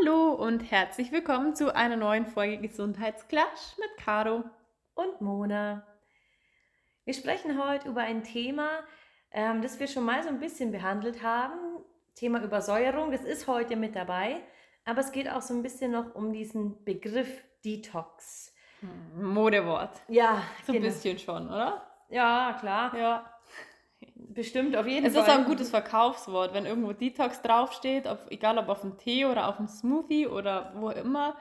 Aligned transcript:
Hallo 0.00 0.32
und 0.32 0.70
herzlich 0.70 1.12
willkommen 1.12 1.54
zu 1.54 1.74
einer 1.74 1.96
neuen 1.96 2.26
Folge 2.26 2.58
Gesundheitsklatsch 2.58 3.78
mit 3.78 4.04
Caro. 4.04 4.44
und 4.94 5.20
Mona. 5.20 5.86
Wir 7.04 7.14
sprechen 7.14 7.62
heute 7.62 7.88
über 7.88 8.02
ein 8.02 8.22
Thema, 8.22 8.68
ähm, 9.30 9.62
das 9.62 9.80
wir 9.80 9.86
schon 9.86 10.04
mal 10.04 10.22
so 10.22 10.28
ein 10.28 10.40
bisschen 10.40 10.72
behandelt 10.72 11.22
haben. 11.22 11.58
Thema 12.14 12.42
Übersäuerung, 12.42 13.12
das 13.12 13.22
ist 13.22 13.46
heute 13.46 13.76
mit 13.76 13.96
dabei. 13.96 14.40
Aber 14.84 15.00
es 15.00 15.12
geht 15.12 15.28
auch 15.30 15.42
so 15.42 15.54
ein 15.54 15.62
bisschen 15.62 15.92
noch 15.92 16.14
um 16.14 16.32
diesen 16.32 16.84
Begriff 16.84 17.44
Detox. 17.64 18.54
Modewort. 19.16 20.00
Ja, 20.08 20.42
So 20.64 20.72
ein 20.72 20.80
genau. 20.80 20.92
bisschen 20.92 21.18
schon, 21.18 21.48
oder? 21.48 21.86
Ja, 22.08 22.56
klar. 22.60 22.96
Ja. 22.96 23.37
Bestimmt, 24.14 24.76
auf 24.76 24.86
jeden 24.86 25.06
Es 25.06 25.14
Fall. 25.14 25.22
ist 25.24 25.28
auch 25.28 25.38
ein 25.38 25.44
gutes 25.46 25.70
Verkaufswort, 25.70 26.54
wenn 26.54 26.66
irgendwo 26.66 26.92
Detox 26.92 27.42
draufsteht, 27.42 28.06
auf, 28.06 28.18
egal 28.30 28.58
ob 28.58 28.68
auf 28.68 28.82
dem 28.82 28.96
Tee 28.98 29.24
oder 29.26 29.48
auf 29.48 29.56
dem 29.56 29.66
Smoothie 29.66 30.26
oder 30.28 30.72
wo 30.76 30.90
immer. 30.90 31.36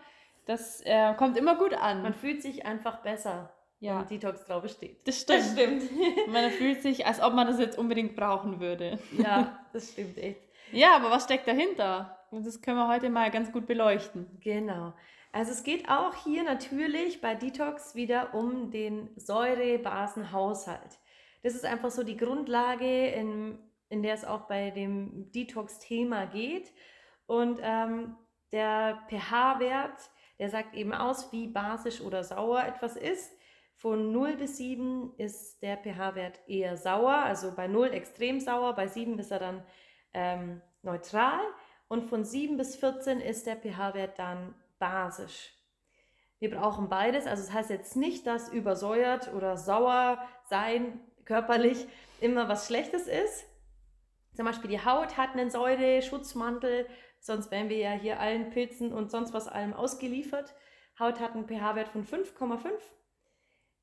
Das 0.46 0.82
äh, 0.86 1.14
kommt 1.16 1.38
immer 1.38 1.56
gut 1.56 1.74
an. 1.74 2.02
Man 2.02 2.14
fühlt 2.14 2.42
sich 2.42 2.66
einfach 2.66 3.02
besser, 3.04 3.54
Ja. 3.80 4.00
wenn 4.00 4.08
Detox 4.08 4.46
drauf 4.46 4.68
steht. 4.70 5.08
das 5.08 5.20
stimmt. 5.22 5.44
stimmt. 5.44 5.84
Man 6.32 6.50
fühlt 6.52 6.82
sich, 6.82 7.06
als 7.06 7.22
ob 7.22 7.34
man 7.34 7.46
das 7.48 7.60
jetzt 7.60 7.78
unbedingt 7.78 8.16
brauchen 8.16 8.60
würde. 8.60 8.98
ja, 9.18 9.60
das 9.74 9.92
stimmt 9.92 10.18
echt. 10.18 10.42
Ja, 10.72 10.96
aber 10.96 11.12
was 11.12 11.26
steckt 11.26 11.48
dahinter? 11.48 12.18
Und 12.32 12.46
das 12.46 12.62
können 12.62 12.78
wir 12.78 12.88
heute 12.88 13.10
mal 13.10 13.30
ganz 13.32 13.52
gut 13.52 13.68
beleuchten. 13.68 14.26
Genau. 14.42 14.94
Also 15.32 15.52
es 15.52 15.64
geht 15.64 15.88
auch 15.90 16.16
hier 16.24 16.44
natürlich 16.44 17.22
bei 17.22 17.36
Detox 17.36 17.94
wieder 17.96 18.34
um 18.34 18.72
den 18.72 19.10
Säurebasenhaushalt. 19.16 20.98
Das 21.48 21.56
ist 21.56 21.64
einfach 21.64 21.92
so 21.92 22.04
die 22.04 22.18
Grundlage, 22.18 23.08
in, 23.08 23.58
in 23.88 24.04
der 24.04 24.16
es 24.16 24.26
auch 24.26 24.50
bei 24.50 24.70
dem 24.70 25.32
Detox-Thema 25.32 26.26
geht. 26.26 26.74
Und 27.26 27.62
ähm, 27.64 28.18
der 28.52 29.02
pH-Wert, 29.10 30.12
der 30.40 30.50
sagt 30.50 30.76
eben 30.76 30.94
aus, 30.94 31.32
wie 31.32 31.48
basisch 31.48 32.02
oder 32.02 32.26
sauer 32.26 32.66
etwas 32.66 32.98
ist. 32.98 33.32
Von 33.78 34.12
0 34.12 34.36
bis 34.36 34.58
7 34.58 35.14
ist 35.16 35.62
der 35.62 35.78
pH-Wert 35.78 36.42
eher 36.50 36.76
sauer, 36.76 37.16
also 37.16 37.56
bei 37.56 37.68
0 37.68 37.94
extrem 37.94 38.42
sauer, 38.42 38.74
bei 38.76 38.88
7 38.88 39.18
ist 39.18 39.32
er 39.32 39.40
dann 39.40 39.64
ähm, 40.14 40.62
neutral 40.82 41.40
und 41.88 42.04
von 42.10 42.26
7 42.26 42.58
bis 42.58 42.76
14 42.76 43.22
ist 43.22 43.48
der 43.48 43.56
pH-Wert 43.56 44.20
dann 44.20 44.54
basisch. 44.80 45.54
Wir 46.40 46.52
brauchen 46.52 46.90
beides, 46.90 47.26
also 47.26 47.42
das 47.42 47.54
heißt 47.54 47.70
jetzt 47.70 47.96
nicht, 47.96 48.28
dass 48.28 48.50
übersäuert 48.50 49.34
oder 49.34 49.56
sauer 49.56 50.22
sein 50.44 51.00
körperlich 51.28 51.86
immer 52.20 52.50
was 52.50 52.68
Schlechtes 52.68 53.08
ist. 53.08 53.46
Zum 54.34 54.46
Beispiel 54.46 54.70
die 54.70 54.84
Haut 54.84 55.18
hat 55.18 55.34
einen 55.34 55.52
Säureschutzmantel, 55.52 56.88
sonst 57.20 57.52
wären 57.52 57.70
wir 57.70 57.78
ja 57.78 57.92
hier 57.92 58.20
allen 58.20 58.50
Pilzen 58.50 58.94
und 58.94 59.12
sonst 59.12 59.34
was 59.34 59.48
allem 59.48 59.74
ausgeliefert. 59.74 60.56
Haut 61.00 61.20
hat 61.20 61.34
einen 61.34 61.48
pH-Wert 61.48 61.90
von 61.90 62.06
5,5. 62.06 62.70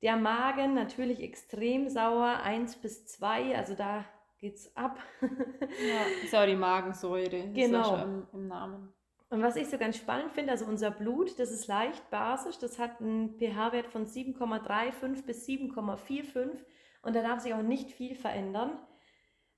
Der 0.03 0.17
Magen 0.17 0.75
natürlich 0.75 1.20
extrem 1.20 1.89
sauer, 1.89 2.41
1 2.42 2.77
bis 2.77 3.06
2, 3.06 3.56
also 3.56 3.75
da 3.75 4.05
geht's 4.39 4.75
ab. 4.77 4.98
Ja, 5.20 6.25
ist 6.25 6.34
auch 6.34 6.47
die 6.47 6.56
Magensäure. 6.56 7.48
Genau. 7.53 8.03
im, 8.03 8.27
im 8.33 8.48
Namen. 8.48 8.92
Und 9.31 9.42
was 9.42 9.56
ich 9.56 9.69
so 9.69 9.79
ganz 9.79 9.97
spannend 9.97 10.31
finde, 10.33 10.53
also 10.53 10.67
unser 10.67 10.91
Blut, 10.91 11.39
das 11.39 11.51
ist 11.51 11.67
leicht 11.67 12.08
basisch, 12.11 12.58
das 12.58 12.79
hat 12.79 13.01
einen 13.01 13.36
pH-Wert 13.39 13.89
von 13.89 14.06
7,35 14.06 15.25
bis 15.25 15.48
7,45 15.48 16.64
und 17.05 17.14
da 17.14 17.22
darf 17.22 17.41
sich 17.41 17.55
auch 17.55 17.62
nicht 17.62 17.91
viel 17.91 18.14
verändern. 18.14 18.78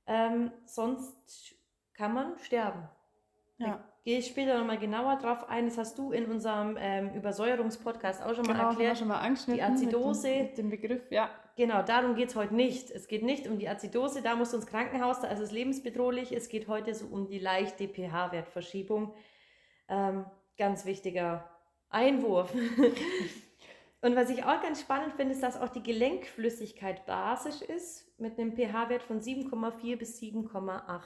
Ähm, 0.06 0.52
sonst 0.64 1.54
kann 1.94 2.14
man 2.14 2.38
sterben. 2.38 2.88
Ja. 3.58 3.82
Gehe 4.04 4.18
ich 4.18 4.26
später 4.26 4.56
nochmal 4.58 4.78
genauer 4.78 5.16
drauf 5.16 5.48
ein. 5.48 5.66
Das 5.66 5.78
hast 5.78 5.98
du 5.98 6.12
in 6.12 6.26
unserem 6.26 6.76
ähm, 6.78 7.12
Übersäuerungspodcast 7.14 8.22
auch 8.22 8.34
schon 8.34 8.46
mal 8.46 8.52
Genau, 8.52 8.58
haben 8.64 8.78
wir 8.78 8.86
erklärt. 8.86 8.98
schon 8.98 9.08
mal 9.08 9.18
angeschnitten. 9.18 9.54
Die 9.56 9.62
Azidose. 9.62 10.28
Mit 10.28 10.36
dem, 10.36 10.46
mit 10.46 10.58
dem 10.58 10.70
Begriff, 10.70 11.10
ja. 11.10 11.28
Genau, 11.56 11.82
darum 11.82 12.14
geht 12.14 12.28
es 12.28 12.36
heute 12.36 12.54
nicht. 12.54 12.90
Es 12.90 13.08
geht 13.08 13.22
nicht 13.24 13.48
um 13.48 13.58
die 13.58 13.68
Azidose, 13.68 14.22
da 14.22 14.36
musst 14.36 14.52
du 14.52 14.58
ins 14.58 14.66
Krankenhaus, 14.66 15.20
da 15.22 15.28
ist 15.28 15.40
es 15.40 15.50
lebensbedrohlich. 15.50 16.30
Es 16.30 16.48
geht 16.48 16.68
heute 16.68 16.94
so 16.94 17.06
um 17.06 17.26
die 17.28 17.38
leichte 17.38 17.88
pH-Wertverschiebung. 17.88 19.14
Ähm, 19.88 20.26
ganz 20.58 20.84
wichtiger 20.84 21.48
Einwurf. 21.88 22.52
Und 24.02 24.14
was 24.14 24.30
ich 24.30 24.44
auch 24.44 24.62
ganz 24.62 24.80
spannend 24.80 25.14
finde, 25.14 25.32
ist, 25.32 25.42
dass 25.42 25.60
auch 25.60 25.68
die 25.68 25.82
Gelenkflüssigkeit 25.82 27.06
basisch 27.06 27.62
ist, 27.62 28.06
mit 28.18 28.38
einem 28.38 28.54
pH-Wert 28.54 29.02
von 29.02 29.20
7,4 29.20 29.96
bis 29.96 30.20
7,8. 30.20 31.00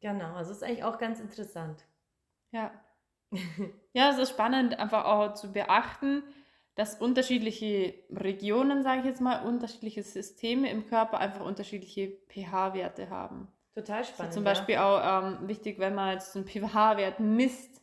Genau, 0.00 0.34
also 0.34 0.52
ist 0.52 0.62
eigentlich 0.62 0.84
auch 0.84 0.98
ganz 0.98 1.20
interessant. 1.20 1.84
Ja. 2.52 2.70
ja, 3.92 4.10
es 4.10 4.18
ist 4.18 4.30
spannend, 4.30 4.78
einfach 4.78 5.04
auch 5.04 5.34
zu 5.34 5.52
beachten, 5.52 6.22
dass 6.76 7.00
unterschiedliche 7.00 7.94
Regionen, 8.10 8.82
sage 8.82 9.00
ich 9.00 9.06
jetzt 9.06 9.20
mal, 9.20 9.44
unterschiedliche 9.46 10.02
Systeme 10.02 10.70
im 10.70 10.86
Körper 10.86 11.18
einfach 11.18 11.44
unterschiedliche 11.44 12.18
pH-Werte 12.28 13.10
haben. 13.10 13.48
Total 13.74 14.04
spannend. 14.04 14.30
ist 14.30 14.34
zum 14.34 14.44
ja. 14.44 14.50
Beispiel 14.50 14.76
auch 14.76 15.24
ähm, 15.24 15.48
wichtig, 15.48 15.78
wenn 15.78 15.94
man 15.94 16.12
jetzt 16.12 16.36
einen 16.36 16.46
pH-Wert 16.46 17.20
misst. 17.20 17.82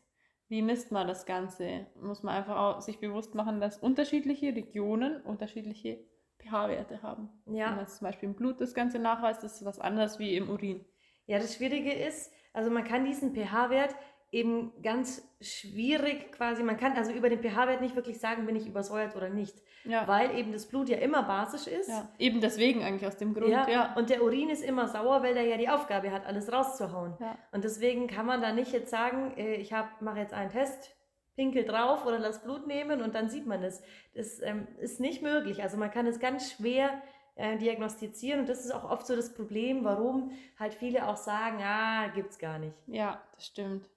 Wie 0.53 0.61
misst 0.61 0.91
man 0.91 1.07
das 1.07 1.25
Ganze? 1.25 1.87
Muss 1.99 2.21
man 2.21 2.35
einfach 2.35 2.55
auch 2.55 2.79
sich 2.79 2.99
bewusst 2.99 3.33
machen, 3.33 3.59
dass 3.59 3.79
unterschiedliche 3.79 4.55
Regionen 4.55 5.19
unterschiedliche 5.23 6.05
pH-Werte 6.37 7.01
haben. 7.01 7.27
Wenn 7.45 7.55
Ja. 7.55 7.71
man 7.71 7.79
jetzt 7.79 7.97
zum 7.97 8.05
Beispiel 8.05 8.29
im 8.29 8.35
Blut 8.35 8.61
das 8.61 8.75
Ganze 8.75 8.99
nachweist, 8.99 9.43
ist 9.43 9.55
es 9.55 9.65
was 9.65 9.79
anderes 9.79 10.19
wie 10.19 10.35
im 10.35 10.51
Urin. 10.51 10.85
Ja, 11.25 11.39
das 11.39 11.55
Schwierige 11.55 11.91
ist, 11.91 12.31
also 12.53 12.69
man 12.69 12.83
kann 12.83 13.03
diesen 13.03 13.33
pH-Wert 13.33 13.95
eben 14.33 14.73
ganz 14.81 15.21
schwierig 15.39 16.31
quasi, 16.31 16.63
man 16.63 16.75
kann 16.77 16.93
also 16.93 17.11
über 17.11 17.29
den 17.29 17.39
pH-Wert 17.41 17.81
nicht 17.81 17.95
wirklich 17.95 18.19
sagen, 18.19 18.45
bin 18.45 18.55
ich 18.55 18.65
übersäuert 18.67 19.15
oder 19.15 19.29
nicht, 19.29 19.55
Ja. 19.85 20.07
weil 20.07 20.35
eben 20.35 20.51
das 20.51 20.65
Blut 20.65 20.89
ja 20.89 20.97
immer 20.97 21.23
basisch 21.23 21.67
ist. 21.67 21.87
ja. 21.89 22.09
Eben 22.17 22.41
deswegen 22.41 22.83
eigentlich 22.83 23.05
aus 23.07 23.17
dem 23.17 23.33
Grund. 23.33 23.49
Ja, 23.49 23.69
Ja. 23.69 23.93
Und 23.95 24.09
der 24.09 24.23
Urin 24.23 24.49
ist 24.49 24.63
immer 24.63 24.87
sauer, 24.87 25.21
weil 25.23 25.35
der 25.35 25.43
ja 25.43 25.57
die 25.57 25.69
Aufgabe 25.69 26.11
hat, 26.11 26.25
alles 26.25 26.51
rauszuhauen. 26.51 27.13
Und 27.51 27.63
deswegen 27.63 28.07
kann 28.07 28.25
man 28.25 28.41
da 28.41 28.51
nicht 28.51 28.71
jetzt 28.73 28.89
sagen, 28.89 29.33
äh, 29.37 29.55
ich 29.55 29.71
mache 30.01 30.19
jetzt 30.19 30.33
einen 30.33 30.49
Test, 30.49 30.95
pinkel 31.35 31.63
drauf 31.63 32.05
oder 32.05 32.19
lass 32.19 32.43
Blut 32.43 32.67
nehmen 32.67 33.01
und 33.01 33.15
dann 33.15 33.29
sieht 33.29 33.45
man 33.45 33.63
es. 33.63 33.81
Das 34.15 34.41
ähm, 34.41 34.67
ist 34.79 34.99
nicht 34.99 35.21
möglich. 35.21 35.61
Also 35.63 35.77
man 35.77 35.89
kann 35.91 36.05
es 36.07 36.19
ganz 36.19 36.51
schwer 36.51 37.01
äh, 37.35 37.57
diagnostizieren 37.57 38.41
und 38.41 38.49
das 38.49 38.63
ist 38.65 38.71
auch 38.71 38.89
oft 38.89 39.05
so 39.07 39.15
das 39.15 39.33
Problem, 39.33 39.83
warum 39.83 40.31
halt 40.59 40.73
viele 40.75 41.07
auch 41.07 41.17
sagen, 41.17 41.57
ah, 41.63 42.07
gibt's 42.13 42.37
gar 42.39 42.59
nicht. 42.59 42.75
ja, 42.87 43.21
das 43.35 43.45
stimmt. 43.47 43.89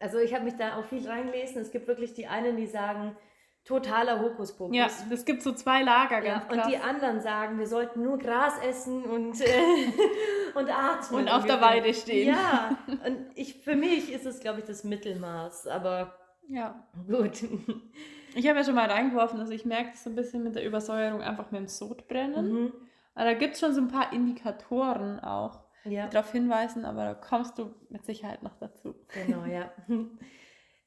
Also 0.00 0.18
ich 0.18 0.34
habe 0.34 0.44
mich 0.44 0.56
da 0.56 0.76
auch 0.76 0.84
viel 0.84 1.06
reingelesen. 1.06 1.62
Es 1.62 1.70
gibt 1.70 1.86
wirklich 1.86 2.14
die 2.14 2.26
einen, 2.26 2.56
die 2.56 2.66
sagen, 2.66 3.16
totaler 3.64 4.20
Hokuspokus. 4.20 4.74
Ja, 4.74 4.88
es 5.10 5.24
gibt 5.24 5.42
so 5.42 5.52
zwei 5.52 5.82
Lager 5.82 6.24
Ja, 6.24 6.38
ganz 6.38 6.44
und 6.50 6.58
krass. 6.58 6.68
die 6.68 6.76
anderen 6.78 7.20
sagen, 7.20 7.58
wir 7.58 7.66
sollten 7.66 8.02
nur 8.02 8.18
Gras 8.18 8.54
essen 8.66 9.04
und, 9.04 9.40
äh, 9.42 9.54
und 10.54 10.70
atmen. 10.70 11.20
Und 11.20 11.28
auf 11.28 11.44
der. 11.44 11.60
Weide 11.60 11.92
stehen. 11.92 12.28
Ja, 12.28 12.78
und 12.86 13.26
ich, 13.34 13.62
für 13.62 13.76
mich 13.76 14.12
ist 14.12 14.26
es, 14.26 14.40
glaube 14.40 14.60
ich, 14.60 14.64
das 14.64 14.82
Mittelmaß. 14.82 15.66
Aber 15.66 16.14
ja. 16.48 16.82
gut. 17.06 17.44
Ich 18.34 18.48
habe 18.48 18.60
ja 18.60 18.64
schon 18.64 18.76
mal 18.76 18.90
reingeworfen, 18.90 19.38
dass 19.38 19.50
ich 19.50 19.64
merke, 19.64 19.96
so 19.96 20.08
ein 20.08 20.16
bisschen 20.16 20.42
mit 20.42 20.54
der 20.54 20.64
Übersäuerung 20.64 21.20
einfach 21.20 21.50
mit 21.50 21.60
dem 21.60 21.68
Sodbrennen. 21.68 22.52
Mhm. 22.52 22.72
Aber 23.14 23.24
da 23.24 23.34
gibt 23.34 23.54
es 23.54 23.60
schon 23.60 23.74
so 23.74 23.80
ein 23.80 23.88
paar 23.88 24.12
Indikatoren 24.12 25.20
auch, 25.20 25.60
Ja, 25.84 26.08
darauf 26.08 26.32
hinweisen, 26.32 26.84
aber 26.84 27.04
da 27.04 27.14
kommst 27.14 27.58
du 27.58 27.74
mit 27.88 28.04
Sicherheit 28.04 28.42
noch 28.42 28.56
dazu. 28.58 28.94
genau, 29.14 29.44
ja. 29.44 29.72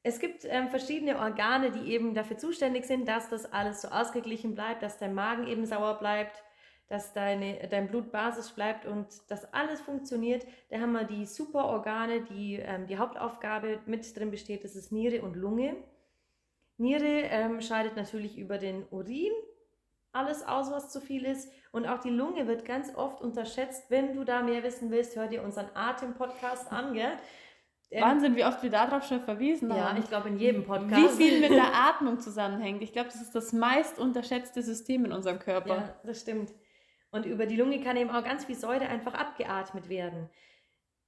Es 0.06 0.18
gibt 0.18 0.44
ähm, 0.44 0.68
verschiedene 0.68 1.18
Organe, 1.18 1.70
die 1.70 1.90
eben 1.90 2.12
dafür 2.12 2.36
zuständig 2.36 2.84
sind, 2.84 3.08
dass 3.08 3.30
das 3.30 3.50
alles 3.50 3.80
so 3.80 3.88
ausgeglichen 3.88 4.54
bleibt, 4.54 4.82
dass 4.82 4.98
dein 4.98 5.14
Magen 5.14 5.46
eben 5.46 5.64
sauer 5.64 5.98
bleibt, 5.98 6.44
dass 6.88 7.14
deine, 7.14 7.66
dein 7.68 7.88
Blut 7.88 8.12
basisch 8.12 8.52
bleibt 8.52 8.84
und 8.84 9.06
dass 9.28 9.50
alles 9.54 9.80
funktioniert. 9.80 10.46
Da 10.68 10.78
haben 10.78 10.92
wir 10.92 11.04
die 11.04 11.24
Superorgane, 11.24 12.20
die 12.20 12.56
ähm, 12.56 12.86
die 12.86 12.98
Hauptaufgabe 12.98 13.80
mit 13.86 14.14
drin 14.14 14.30
besteht, 14.30 14.62
das 14.64 14.76
ist 14.76 14.92
Niere 14.92 15.22
und 15.22 15.36
Lunge. 15.36 15.74
Niere 16.76 17.22
ähm, 17.30 17.62
scheidet 17.62 17.96
natürlich 17.96 18.36
über 18.36 18.58
den 18.58 18.86
Urin 18.90 19.32
alles 20.14 20.46
aus, 20.46 20.70
was 20.70 20.90
zu 20.90 21.00
viel 21.00 21.24
ist. 21.24 21.50
Und 21.72 21.86
auch 21.86 21.98
die 21.98 22.10
Lunge 22.10 22.46
wird 22.46 22.64
ganz 22.64 22.94
oft 22.94 23.20
unterschätzt. 23.20 23.90
Wenn 23.90 24.14
du 24.14 24.24
da 24.24 24.42
mehr 24.42 24.62
wissen 24.62 24.90
willst, 24.90 25.16
hör 25.16 25.26
dir 25.26 25.42
unseren 25.42 25.68
Atem-Podcast 25.74 26.70
an, 26.70 26.94
gell? 26.94 27.12
Ähm, 27.90 28.02
Wahnsinn, 28.02 28.36
wie 28.36 28.44
oft 28.44 28.62
wir 28.62 28.70
darauf 28.70 29.06
schon 29.06 29.20
verwiesen 29.20 29.70
Ja, 29.70 29.90
haben. 29.90 29.98
ich 29.98 30.08
glaube 30.08 30.28
in 30.28 30.38
jedem 30.38 30.64
Podcast. 30.64 31.18
Wie 31.18 31.22
viel 31.22 31.40
mit 31.40 31.50
der 31.50 31.74
Atmung 31.74 32.20
zusammenhängt. 32.20 32.82
Ich 32.82 32.92
glaube, 32.92 33.08
das 33.08 33.20
ist 33.20 33.34
das 33.34 33.52
meist 33.52 33.98
unterschätzte 33.98 34.62
System 34.62 35.04
in 35.04 35.12
unserem 35.12 35.38
Körper. 35.38 35.76
Ja, 35.76 35.94
das 36.04 36.20
stimmt. 36.20 36.52
Und 37.10 37.26
über 37.26 37.46
die 37.46 37.56
Lunge 37.56 37.80
kann 37.80 37.96
eben 37.96 38.10
auch 38.10 38.24
ganz 38.24 38.44
viel 38.44 38.56
Säure 38.56 38.88
einfach 38.88 39.14
abgeatmet 39.14 39.88
werden. 39.88 40.28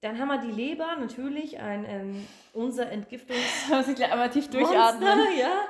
Dann 0.03 0.19
haben 0.19 0.29
wir 0.29 0.38
die 0.38 0.53
Leber, 0.53 0.94
natürlich, 1.00 1.58
ein, 1.58 1.85
ähm, 1.88 2.26
unser 2.53 2.91
Entgiftungs... 2.93 3.41
Muss 3.70 3.88
ich 3.88 3.97
gleich 3.97 4.12
einmal 4.12 4.31
tief 4.31 4.49
durchatmen. 4.49 5.19
Monster, 5.19 5.32
ja. 5.37 5.64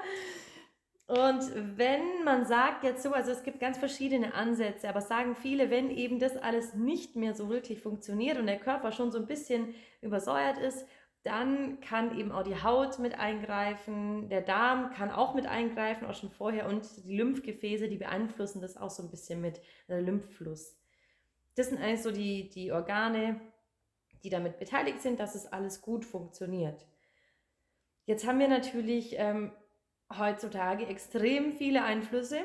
Und 1.06 1.79
wenn 1.79 2.25
man 2.25 2.47
sagt 2.47 2.82
jetzt 2.82 3.05
so, 3.05 3.12
also 3.12 3.31
es 3.31 3.44
gibt 3.44 3.61
ganz 3.61 3.79
verschiedene 3.79 4.35
Ansätze, 4.35 4.88
aber 4.88 5.00
sagen 5.00 5.37
viele, 5.37 5.70
wenn 5.70 5.91
eben 5.91 6.19
das 6.19 6.37
alles 6.37 6.75
nicht 6.75 7.14
mehr 7.14 7.32
so 7.32 7.49
wirklich 7.49 7.81
funktioniert 7.81 8.38
und 8.38 8.47
der 8.47 8.58
Körper 8.58 8.91
schon 8.91 9.12
so 9.12 9.19
ein 9.19 9.26
bisschen 9.26 9.75
übersäuert 10.00 10.58
ist, 10.58 10.85
dann 11.23 11.81
kann 11.81 12.17
eben 12.19 12.31
auch 12.32 12.43
die 12.43 12.61
Haut 12.61 12.99
mit 12.99 13.19
eingreifen, 13.19 14.29
der 14.29 14.43
Darm 14.43 14.91
kann 14.91 15.11
auch 15.11 15.35
mit 15.35 15.47
eingreifen, 15.47 16.06
auch 16.06 16.14
schon 16.14 16.31
vorher 16.31 16.69
und 16.69 16.85
die 17.05 17.17
Lymphgefäße, 17.17 17.88
die 17.88 17.97
beeinflussen 17.97 18.61
das 18.61 18.76
auch 18.76 18.91
so 18.91 19.02
ein 19.02 19.11
bisschen 19.11 19.41
mit, 19.41 19.61
der 19.88 20.02
Lymphfluss. 20.02 20.76
Das 21.56 21.69
sind 21.69 21.81
eigentlich 21.81 22.02
so 22.02 22.12
die, 22.12 22.49
die 22.49 22.70
Organe, 22.70 23.41
die 24.23 24.31
damit 24.31 24.59
beteiligt 24.59 25.02
sind, 25.02 25.19
dass 25.19 25.35
es 25.35 25.47
alles 25.47 25.81
gut 25.81 26.05
funktioniert. 26.05 26.87
Jetzt 28.05 28.26
haben 28.26 28.38
wir 28.38 28.49
natürlich 28.49 29.17
ähm, 29.19 29.52
heutzutage 30.14 30.87
extrem 30.87 31.53
viele 31.53 31.82
Einflüsse, 31.82 32.41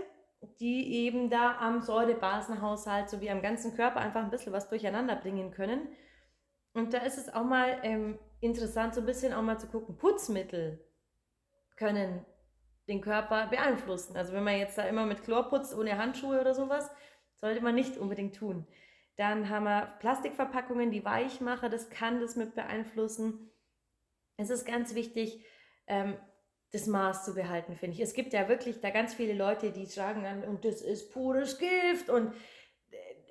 die 0.59 0.93
eben 1.05 1.29
da 1.29 1.57
am 1.59 1.81
Säurebasenhaushalt 1.81 3.09
sowie 3.09 3.29
am 3.29 3.41
ganzen 3.41 3.75
Körper 3.75 3.99
einfach 3.99 4.23
ein 4.23 4.31
bisschen 4.31 4.53
was 4.53 4.69
durcheinander 4.69 5.15
bringen 5.15 5.51
können. 5.51 5.87
Und 6.73 6.93
da 6.93 6.99
ist 6.99 7.17
es 7.17 7.33
auch 7.33 7.43
mal 7.43 7.79
ähm, 7.83 8.17
interessant, 8.39 8.95
so 8.95 9.01
ein 9.01 9.05
bisschen 9.05 9.33
auch 9.33 9.41
mal 9.41 9.59
zu 9.59 9.67
gucken, 9.67 9.97
Putzmittel 9.97 10.83
können 11.75 12.25
den 12.87 13.01
Körper 13.01 13.47
beeinflussen. 13.47 14.15
Also 14.17 14.33
wenn 14.33 14.43
man 14.43 14.57
jetzt 14.57 14.77
da 14.77 14.83
immer 14.83 15.05
mit 15.05 15.23
Chlor 15.23 15.49
putzt, 15.49 15.75
ohne 15.75 15.97
Handschuhe 15.97 16.39
oder 16.39 16.53
sowas, 16.53 16.89
sollte 17.35 17.61
man 17.61 17.75
nicht 17.75 17.97
unbedingt 17.97 18.35
tun. 18.35 18.67
Dann 19.17 19.49
haben 19.49 19.65
wir 19.65 19.93
Plastikverpackungen, 19.99 20.91
die 20.91 21.05
Weichmacher, 21.05 21.69
das 21.69 21.89
kann 21.89 22.21
das 22.21 22.35
mit 22.35 22.55
beeinflussen. 22.55 23.51
Es 24.37 24.49
ist 24.49 24.65
ganz 24.65 24.95
wichtig, 24.95 25.45
ähm, 25.87 26.17
das 26.71 26.87
Maß 26.87 27.25
zu 27.25 27.33
behalten, 27.33 27.75
finde 27.75 27.95
ich. 27.95 28.01
Es 28.01 28.13
gibt 28.13 28.33
ja 28.33 28.47
wirklich 28.47 28.79
da 28.79 28.89
ganz 28.89 29.13
viele 29.13 29.33
Leute, 29.33 29.71
die 29.71 29.85
sagen 29.85 30.23
dann, 30.23 30.43
und 30.43 30.63
das 30.63 30.81
ist 30.81 31.11
pures 31.11 31.57
Gift 31.57 32.09
und 32.09 32.33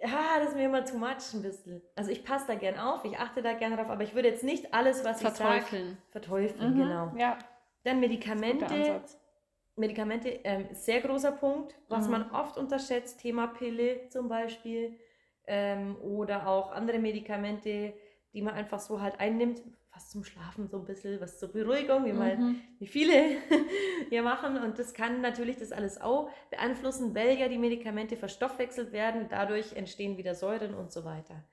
ja, 0.02 0.38
das 0.38 0.50
ist 0.50 0.56
mir 0.56 0.64
immer 0.64 0.84
zu 0.84 0.96
much 0.96 1.34
ein 1.34 1.42
bisschen. 1.42 1.82
Also 1.94 2.10
ich 2.10 2.24
passe 2.24 2.46
da 2.48 2.54
gern 2.54 2.78
auf, 2.78 3.04
ich 3.04 3.18
achte 3.18 3.42
da 3.42 3.52
gern 3.52 3.76
drauf, 3.76 3.90
aber 3.90 4.02
ich 4.02 4.14
würde 4.14 4.28
jetzt 4.28 4.44
nicht 4.44 4.72
alles, 4.72 5.04
was 5.04 5.20
verteufeln. 5.20 5.62
ich 5.62 5.68
sage, 5.70 5.96
verteufeln. 6.10 6.74
Mhm, 6.74 6.78
genau. 6.78 7.12
Ja. 7.16 7.38
Dann 7.84 8.00
Medikamente. 8.00 9.02
Medikamente, 9.76 10.28
ähm, 10.44 10.68
sehr 10.72 11.00
großer 11.00 11.32
Punkt, 11.32 11.74
was 11.88 12.04
mhm. 12.04 12.12
man 12.12 12.30
oft 12.32 12.58
unterschätzt, 12.58 13.20
Thema 13.20 13.46
Pille 13.46 14.08
zum 14.10 14.28
Beispiel 14.28 14.98
ähm, 15.46 15.96
oder 16.02 16.46
auch 16.46 16.72
andere 16.72 16.98
Medikamente, 16.98 17.94
die 18.34 18.42
man 18.42 18.54
einfach 18.54 18.78
so 18.78 19.00
halt 19.00 19.18
einnimmt, 19.18 19.62
was 20.00 20.08
zum 20.08 20.24
Schlafen 20.24 20.66
so 20.66 20.78
ein 20.78 20.86
bisschen, 20.86 21.20
was 21.20 21.38
zur 21.38 21.52
Beruhigung, 21.52 22.06
wie, 22.06 22.12
mal, 22.14 22.36
mhm. 22.38 22.60
wie 22.78 22.86
viele 22.86 23.36
hier 24.08 24.22
machen. 24.22 24.56
Und 24.56 24.78
das 24.78 24.94
kann 24.94 25.20
natürlich 25.20 25.58
das 25.58 25.72
alles 25.72 26.00
auch 26.00 26.30
beeinflussen, 26.48 27.14
weil 27.14 27.38
ja 27.38 27.48
die 27.48 27.58
Medikamente 27.58 28.16
verstoffwechselt 28.16 28.92
werden. 28.92 29.26
Dadurch 29.28 29.74
entstehen 29.74 30.16
wieder 30.16 30.34
Säuren 30.34 30.74
und 30.74 30.90
so 30.90 31.04
weiter. 31.04 31.44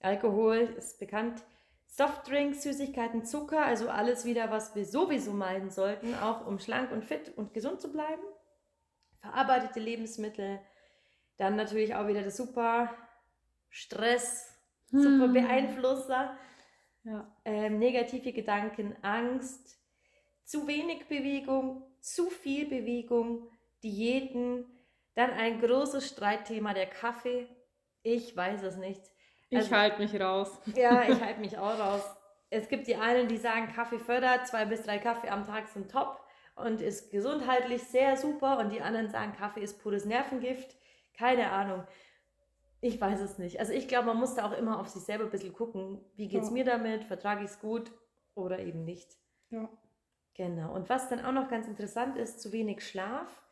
Alkohol 0.00 0.74
ist 0.76 0.98
bekannt. 0.98 1.42
Softdrinks, 1.86 2.62
Süßigkeiten, 2.62 3.24
Zucker, 3.24 3.64
also 3.64 3.88
alles 3.88 4.24
wieder, 4.24 4.50
was 4.50 4.74
wir 4.76 4.84
sowieso 4.84 5.32
meiden 5.32 5.70
sollten, 5.70 6.14
auch 6.14 6.46
um 6.46 6.58
schlank 6.58 6.92
und 6.92 7.04
fit 7.04 7.32
und 7.36 7.54
gesund 7.54 7.80
zu 7.80 7.90
bleiben. 7.90 8.22
Verarbeitete 9.20 9.80
Lebensmittel, 9.80 10.60
dann 11.38 11.56
natürlich 11.56 11.94
auch 11.94 12.06
wieder 12.06 12.22
das 12.22 12.36
super 12.36 12.94
Stress, 13.70 14.54
super 14.90 15.24
hm. 15.24 15.34
Ja. 17.04 17.34
Ähm, 17.44 17.78
negative 17.78 18.32
Gedanken, 18.32 18.96
Angst, 19.02 19.78
zu 20.44 20.66
wenig 20.66 21.06
Bewegung, 21.06 21.82
zu 22.00 22.28
viel 22.30 22.66
Bewegung, 22.66 23.48
Diäten, 23.82 24.66
dann 25.14 25.30
ein 25.30 25.60
großes 25.60 26.08
Streitthema, 26.08 26.74
der 26.74 26.86
Kaffee. 26.86 27.48
Ich 28.02 28.36
weiß 28.36 28.62
es 28.62 28.76
nicht. 28.76 29.02
Also, 29.52 29.66
ich 29.66 29.72
halte 29.72 29.98
mich 30.00 30.20
raus. 30.20 30.58
Ja, 30.74 31.08
ich 31.08 31.20
halte 31.24 31.40
mich 31.40 31.58
auch 31.58 31.78
raus. 31.78 32.02
Es 32.50 32.68
gibt 32.68 32.86
die 32.86 32.96
einen, 32.96 33.28
die 33.28 33.36
sagen, 33.36 33.72
Kaffee 33.72 33.98
fördert, 33.98 34.46
zwei 34.46 34.64
bis 34.64 34.82
drei 34.82 34.98
Kaffee 34.98 35.28
am 35.28 35.46
Tag 35.46 35.68
sind 35.68 35.90
top 35.90 36.20
und 36.56 36.80
ist 36.80 37.10
gesundheitlich 37.10 37.82
sehr 37.82 38.16
super. 38.16 38.58
Und 38.58 38.70
die 38.70 38.80
anderen 38.80 39.08
sagen, 39.08 39.32
Kaffee 39.32 39.62
ist 39.62 39.80
pures 39.82 40.04
Nervengift. 40.04 40.76
Keine 41.16 41.50
Ahnung. 41.50 41.84
Ich 42.80 43.00
weiß 43.00 43.20
es 43.20 43.38
nicht. 43.38 43.60
Also 43.60 43.72
ich 43.72 43.88
glaube, 43.88 44.06
man 44.06 44.16
muss 44.16 44.34
da 44.34 44.46
auch 44.46 44.56
immer 44.56 44.80
auf 44.80 44.88
sich 44.88 45.02
selber 45.02 45.24
ein 45.24 45.30
bisschen 45.30 45.52
gucken, 45.52 46.00
wie 46.16 46.28
geht 46.28 46.42
es 46.42 46.48
ja. 46.48 46.54
mir 46.54 46.64
damit, 46.64 47.04
vertrage 47.04 47.44
ich 47.44 47.50
es 47.50 47.60
gut 47.60 47.92
oder 48.34 48.58
eben 48.58 48.84
nicht. 48.84 49.16
Ja. 49.50 49.68
Genau. 50.34 50.74
Und 50.74 50.88
was 50.88 51.08
dann 51.08 51.24
auch 51.24 51.32
noch 51.32 51.48
ganz 51.48 51.66
interessant 51.66 52.16
ist, 52.16 52.40
zu 52.40 52.52
wenig 52.52 52.86
Schlaf. 52.86 53.42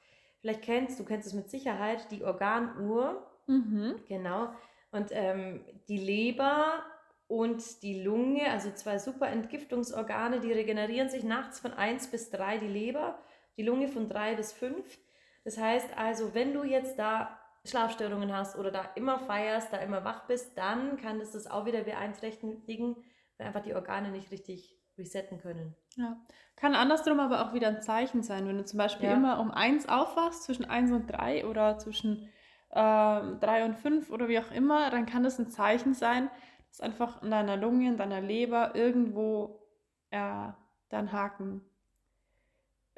Vielleicht 0.40 0.62
kennst 0.62 0.98
du, 0.98 1.04
kennst 1.04 1.26
es 1.26 1.34
mit 1.34 1.50
Sicherheit, 1.50 2.10
die 2.10 2.25
Organuhr. 2.25 3.26
Mhm. 3.46 3.96
Genau. 4.08 4.50
Und 4.90 5.08
ähm, 5.10 5.64
die 5.88 5.98
Leber 5.98 6.82
und 7.26 7.82
die 7.82 8.02
Lunge, 8.02 8.50
also 8.50 8.70
zwei 8.70 8.98
super 8.98 9.28
Entgiftungsorgane, 9.28 10.40
die 10.40 10.52
regenerieren 10.52 11.10
sich 11.10 11.25
nachts 11.25 11.60
von 11.60 11.75
1 11.75 12.10
bis 12.10 12.30
3, 12.30 12.58
die 12.58 12.69
Leber, 12.69 13.19
die 13.58 13.64
Lunge 13.64 13.88
von 13.88 14.08
3 14.08 14.36
bis 14.36 14.52
5. 14.52 14.98
Das 15.44 15.58
heißt 15.58 15.90
also, 15.98 16.32
wenn 16.34 16.54
du 16.54 16.64
jetzt 16.64 16.98
da 16.98 17.38
Schlafstörungen 17.64 18.32
hast 18.32 18.56
oder 18.56 18.70
da 18.70 18.82
immer 18.94 19.19
feierst, 19.19 19.72
da 19.72 19.78
immer 19.78 20.05
wach 20.05 20.26
bist, 20.26 20.56
dann 20.56 20.96
kann 20.96 21.19
das 21.19 21.32
das 21.32 21.46
auch 21.46 21.66
wieder 21.66 21.82
beeinträchtigen, 21.82 22.96
wenn 23.37 23.46
einfach 23.46 23.62
die 23.62 23.75
Organe 23.75 24.10
nicht 24.10 24.31
richtig 24.31 24.76
resetten 24.96 25.38
können. 25.38 25.75
Ja, 25.96 26.16
kann 26.56 26.75
andersrum 26.75 27.20
aber 27.20 27.46
auch 27.46 27.55
wieder 27.55 27.69
ein 27.69 27.82
Zeichen 27.82 28.22
sein, 28.22 28.49
wenn 28.49 28.58
du 28.58 28.64
zum 28.64 28.78
Beispiel 28.78 29.08
ja. 29.08 29.14
immer 29.14 29.38
um 29.38 29.50
eins 29.50 29.88
aufwachst, 29.88 30.44
zwischen 30.44 30.64
eins 30.64 30.90
und 30.90 31.06
drei 31.06 31.46
oder 31.46 31.78
zwischen 31.78 32.28
ähm, 32.72 33.38
drei 33.40 33.64
und 33.64 33.76
fünf 33.76 34.11
oder 34.11 34.28
wie 34.28 34.38
auch 34.38 34.50
immer, 34.50 34.90
dann 34.90 35.06
kann 35.06 35.22
das 35.22 35.38
ein 35.38 35.49
Zeichen 35.49 35.94
sein, 35.94 36.31
dass 36.69 36.81
einfach 36.81 37.22
in 37.22 37.31
deiner 37.31 37.56
Lunge, 37.56 37.88
in 37.88 37.96
deiner 37.96 38.20
Leber 38.20 38.75
irgendwo 38.75 39.62
ja, 40.12 40.56
dann 40.88 41.12
Haken 41.12 41.62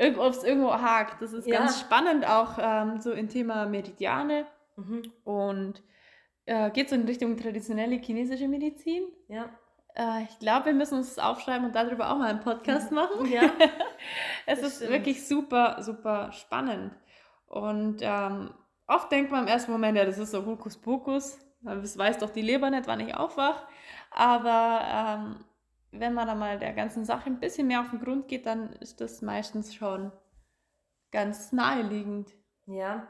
ob 0.00 0.32
es 0.32 0.44
irgendwo 0.44 0.72
hakt. 0.72 1.20
Das 1.20 1.32
ist 1.32 1.46
ja. 1.46 1.58
ganz 1.58 1.80
spannend 1.80 2.26
auch 2.26 2.58
ähm, 2.60 3.00
so 3.00 3.12
im 3.12 3.28
Thema 3.28 3.66
Meridiane. 3.66 4.46
Mhm. 4.76 5.02
Und 5.24 5.82
äh, 6.46 6.70
geht 6.70 6.88
so 6.88 6.96
in 6.96 7.04
Richtung 7.04 7.36
traditionelle 7.36 7.96
chinesische 7.96 8.48
Medizin. 8.48 9.04
Ja. 9.28 9.50
Äh, 9.94 10.24
ich 10.24 10.38
glaube, 10.38 10.66
wir 10.66 10.72
müssen 10.72 10.98
uns 10.98 11.14
das 11.14 11.24
aufschreiben 11.24 11.66
und 11.66 11.74
darüber 11.74 12.10
auch 12.10 12.18
mal 12.18 12.30
einen 12.30 12.40
Podcast 12.40 12.90
machen. 12.92 13.30
Ja. 13.30 13.42
es 14.46 14.60
ist 14.60 14.76
stimmt. 14.76 14.90
wirklich 14.90 15.26
super, 15.26 15.82
super 15.82 16.32
spannend. 16.32 16.92
Und 17.46 17.98
ähm, 18.00 18.54
oft 18.86 19.10
denkt 19.12 19.30
man 19.30 19.42
im 19.42 19.48
ersten 19.48 19.72
Moment, 19.72 19.98
ja, 19.98 20.04
das 20.04 20.18
ist 20.18 20.30
so 20.30 20.46
Hokuspokus. 20.46 21.38
Das 21.62 21.98
weiß 21.98 22.18
doch 22.18 22.30
die 22.30 22.42
Leber 22.42 22.70
nicht, 22.70 22.86
wann 22.86 23.00
ich 23.00 23.14
aufwache. 23.14 23.66
Aber 24.10 24.80
ähm, 24.86 25.44
wenn 25.92 26.14
man 26.14 26.26
da 26.26 26.34
mal 26.34 26.58
der 26.58 26.72
ganzen 26.72 27.04
Sache 27.04 27.26
ein 27.26 27.40
bisschen 27.40 27.66
mehr 27.66 27.80
auf 27.80 27.90
den 27.90 28.00
Grund 28.00 28.28
geht, 28.28 28.46
dann 28.46 28.72
ist 28.74 29.00
das 29.00 29.22
meistens 29.22 29.74
schon 29.74 30.12
ganz 31.10 31.52
naheliegend. 31.52 32.32
Ja, 32.66 33.08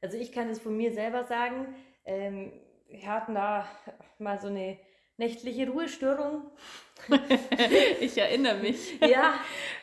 also 0.00 0.16
ich 0.16 0.32
kann 0.32 0.48
es 0.48 0.60
von 0.60 0.76
mir 0.76 0.92
selber 0.92 1.24
sagen. 1.24 1.74
Ähm, 2.04 2.52
wir 2.88 3.06
hatten 3.06 3.34
da 3.34 3.66
mal 4.18 4.38
so 4.38 4.48
eine 4.48 4.78
nächtliche 5.16 5.68
Ruhestörung. 5.68 6.50
ich 8.00 8.16
erinnere 8.16 8.58
mich. 8.58 9.00
Ja. 9.00 9.34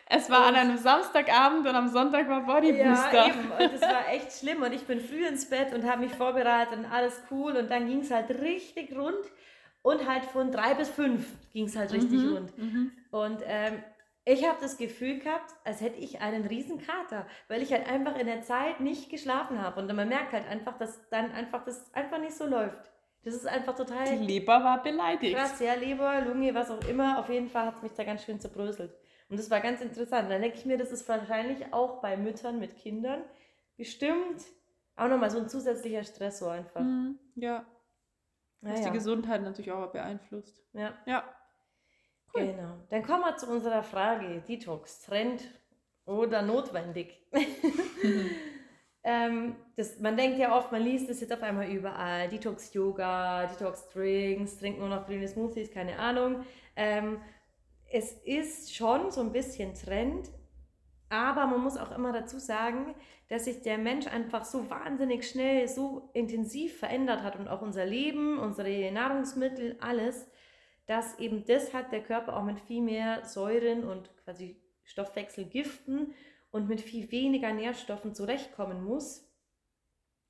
Es 0.10 0.30
war 0.30 0.48
und, 0.48 0.48
an 0.48 0.56
einem 0.56 0.78
Samstagabend 0.78 1.68
und 1.68 1.76
am 1.76 1.90
Sonntag 1.90 2.28
war 2.30 2.46
Bodybooster. 2.46 3.14
Ja, 3.14 3.28
eben. 3.28 3.52
Und 3.52 3.74
das 3.74 3.82
war 3.82 4.10
echt 4.10 4.32
schlimm. 4.32 4.62
Und 4.62 4.74
ich 4.74 4.84
bin 4.84 5.00
früh 5.00 5.26
ins 5.26 5.50
Bett 5.50 5.74
und 5.74 5.84
habe 5.84 6.02
mich 6.02 6.14
vorbereitet 6.14 6.78
und 6.78 6.86
alles 6.86 7.22
cool. 7.30 7.58
Und 7.58 7.70
dann 7.70 7.88
ging 7.88 8.00
es 8.00 8.12
halt 8.12 8.30
richtig 8.42 8.96
rund. 8.96 9.24
Und 9.88 10.06
halt 10.06 10.26
von 10.26 10.52
drei 10.52 10.74
bis 10.74 10.90
fünf 10.90 11.26
ging 11.54 11.64
es 11.64 11.78
halt 11.78 11.94
richtig 11.94 12.20
mhm, 12.20 12.34
rund. 12.34 12.58
Mhm. 12.58 12.92
Und 13.10 13.42
ähm, 13.46 13.82
ich 14.26 14.46
habe 14.46 14.58
das 14.60 14.76
Gefühl 14.76 15.20
gehabt, 15.20 15.56
als 15.64 15.80
hätte 15.80 15.98
ich 15.98 16.20
einen 16.20 16.46
riesen 16.46 16.86
Kater, 16.86 17.26
weil 17.48 17.62
ich 17.62 17.72
halt 17.72 17.88
einfach 17.88 18.18
in 18.18 18.26
der 18.26 18.42
Zeit 18.42 18.82
nicht 18.82 19.10
geschlafen 19.10 19.62
habe. 19.62 19.80
Und 19.80 19.96
man 19.96 20.10
merkt 20.10 20.34
halt 20.34 20.46
einfach, 20.46 20.78
dass 20.78 21.08
dann 21.08 21.32
einfach 21.32 21.64
das 21.64 21.94
einfach 21.94 22.20
nicht 22.20 22.36
so 22.36 22.46
läuft. 22.46 22.92
Das 23.24 23.34
ist 23.34 23.48
einfach 23.48 23.78
total. 23.78 24.04
Die 24.18 24.26
Leber 24.26 24.62
war 24.62 24.84
beleidigt. 24.84 25.38
Krass, 25.38 25.58
ja, 25.62 25.76
Leber, 25.76 26.20
Lunge, 26.20 26.54
was 26.54 26.70
auch 26.70 26.86
immer. 26.86 27.20
Auf 27.20 27.30
jeden 27.30 27.48
Fall 27.48 27.68
hat 27.68 27.78
es 27.78 27.82
mich 27.82 27.94
da 27.94 28.04
ganz 28.04 28.26
schön 28.26 28.42
zerbröselt. 28.42 28.94
Und 29.30 29.40
das 29.40 29.50
war 29.50 29.62
ganz 29.62 29.80
interessant. 29.80 30.30
Dann 30.30 30.42
denke 30.42 30.58
ich 30.58 30.66
mir, 30.66 30.78
das 30.78 30.92
ist 30.92 31.08
wahrscheinlich 31.08 31.72
auch 31.72 32.02
bei 32.02 32.18
Müttern 32.18 32.60
mit 32.60 32.76
Kindern 32.76 33.22
bestimmt 33.78 34.42
auch 34.98 35.08
nochmal 35.08 35.32
so 35.32 35.38
ein 35.38 35.48
zusätzlicher 35.48 36.04
Stressor 36.04 36.52
einfach. 36.52 36.82
Mhm, 36.82 37.18
ja. 37.36 37.66
Was 38.62 38.80
ja. 38.80 38.88
die 38.88 38.98
Gesundheit 38.98 39.44
natürlich 39.44 39.72
auch 39.72 39.92
beeinflusst. 39.92 40.64
Ja. 40.74 40.94
Ja. 41.06 41.24
Cool. 42.34 42.48
Genau. 42.48 42.78
Dann 42.90 43.04
kommen 43.04 43.24
wir 43.24 43.38
zu 43.38 43.48
unserer 43.48 43.84
Frage: 43.84 44.42
Detox, 44.48 45.02
Trend 45.02 45.44
oder 46.06 46.42
notwendig? 46.42 47.22
Mhm. 47.32 48.30
ähm, 49.04 49.56
das, 49.76 50.00
man 50.00 50.18
denkt 50.18 50.40
ja 50.40 50.56
oft, 50.56 50.72
man 50.72 50.82
liest 50.82 51.10
es 51.10 51.22
jetzt 51.22 51.34
auf 51.34 51.44
einmal 51.44 51.70
überall: 51.70 52.28
Detox-Yoga, 52.30 53.48
Detox-Drinks, 53.48 54.58
trinkt 54.58 54.80
nur 54.80 54.90
noch 54.90 55.06
grüne 55.06 55.28
Smoothies, 55.28 55.72
keine 55.72 56.00
Ahnung. 56.00 56.44
Ähm, 56.76 57.22
es 57.90 58.12
ist 58.24 58.76
schon 58.76 59.12
so 59.12 59.22
ein 59.22 59.32
bisschen 59.32 59.74
Trend, 59.74 60.30
aber 61.10 61.48
man 61.48 61.62
muss 61.62 61.78
auch 61.78 61.92
immer 61.92 62.12
dazu 62.12 62.38
sagen, 62.40 62.96
dass 63.30 63.46
sich 63.46 63.62
der 63.62 63.78
Mensch 63.78 64.08
einfach 64.08 64.46
so 64.46 64.70
wahnsinnig 64.70 65.28
schnell, 65.28 65.68
so 65.68 66.10
intensiv 66.14 66.78
verändert 66.80 67.24
hat 67.24 67.38
und 67.38 67.48
auch 67.48 67.62
unser 67.62 67.86
Leben, 67.86 68.40
unsere 68.40 68.92
Nahrungsmittel, 68.92 69.78
alles, 69.80 70.28
dass 70.86 71.20
eben 71.20 71.46
deshalb 71.46 71.90
der 71.92 72.04
Körper 72.04 72.38
auch 72.38 72.44
mit 72.44 72.60
viel 72.60 72.82
mehr 72.82 73.26
Säuren 73.26 73.84
und 73.84 74.10
quasi 74.24 74.62
Stoffwechselgiften 74.84 76.14
und 76.52 76.70
mit 76.70 76.82
viel 76.82 77.12
weniger 77.12 77.52
Nährstoffen 77.54 78.14
zurechtkommen 78.14 78.84
muss. 78.84 79.30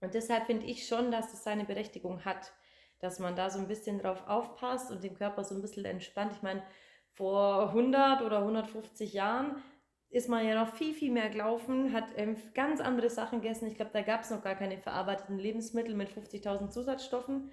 Und 0.02 0.14
deshalb 0.14 0.46
finde 0.46 0.66
ich 0.66 0.88
schon, 0.88 1.12
dass 1.12 1.34
es 1.34 1.44
seine 1.44 1.66
Berechtigung 1.66 2.26
hat, 2.26 2.54
dass 3.00 3.20
man 3.20 3.36
da 3.36 3.50
so 3.50 3.60
ein 3.60 3.68
bisschen 3.68 4.00
drauf 4.00 4.28
aufpasst 4.28 4.92
und 4.92 5.04
den 5.04 5.16
Körper 5.16 5.44
so 5.44 5.56
ein 5.56 5.62
bisschen 5.62 5.86
entspannt. 5.86 6.34
Ich 6.36 6.42
meine, 6.42 6.64
vor 7.12 7.70
100 7.70 8.22
oder 8.22 8.40
150 8.40 9.14
Jahren 9.14 9.62
ist 10.10 10.30
man 10.30 10.46
ja 10.46 10.56
noch 10.64 10.74
viel, 10.74 10.94
viel 10.94 11.12
mehr 11.12 11.30
gelaufen, 11.30 11.94
hat 11.94 12.06
ähm, 12.16 12.38
ganz 12.54 12.80
andere 12.80 13.10
Sachen 13.10 13.42
gegessen. 13.42 13.68
Ich 13.68 13.76
glaube, 13.76 13.92
da 13.94 14.02
gab 14.02 14.22
es 14.22 14.32
noch 14.32 14.42
gar 14.42 14.56
keine 14.56 14.78
verarbeiteten 14.78 15.38
Lebensmittel 15.38 15.96
mit 15.96 16.10
50.000 16.10 16.70
Zusatzstoffen 16.70 17.52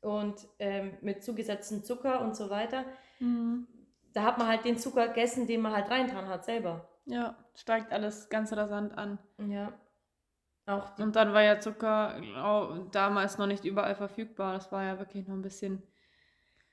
und 0.00 0.46
ähm, 0.58 0.96
mit 1.02 1.22
zugesetztem 1.22 1.84
Zucker 1.84 2.20
und 2.22 2.34
so 2.34 2.48
weiter. 2.50 2.84
Mhm. 3.18 3.66
Da 4.12 4.22
hat 4.22 4.38
man 4.38 4.48
halt 4.48 4.64
den 4.64 4.78
Zucker 4.78 5.08
gegessen, 5.08 5.46
den 5.46 5.60
man 5.60 5.74
halt 5.74 5.90
reintan 5.90 6.28
hat 6.28 6.44
selber. 6.44 6.88
Ja, 7.04 7.36
steigt 7.54 7.92
alles 7.92 8.28
ganz 8.30 8.52
rasant 8.52 8.96
an. 8.96 9.18
Ja. 9.38 9.72
Auch 10.66 10.98
und 10.98 11.14
dann 11.14 11.32
war 11.32 11.42
ja 11.42 11.60
Zucker 11.60 12.20
oh, 12.42 12.88
damals 12.90 13.38
noch 13.38 13.46
nicht 13.46 13.64
überall 13.64 13.94
verfügbar. 13.94 14.54
Das 14.54 14.72
war 14.72 14.82
ja 14.82 14.98
wirklich 14.98 15.28
noch 15.28 15.34
ein 15.34 15.42
bisschen 15.42 15.82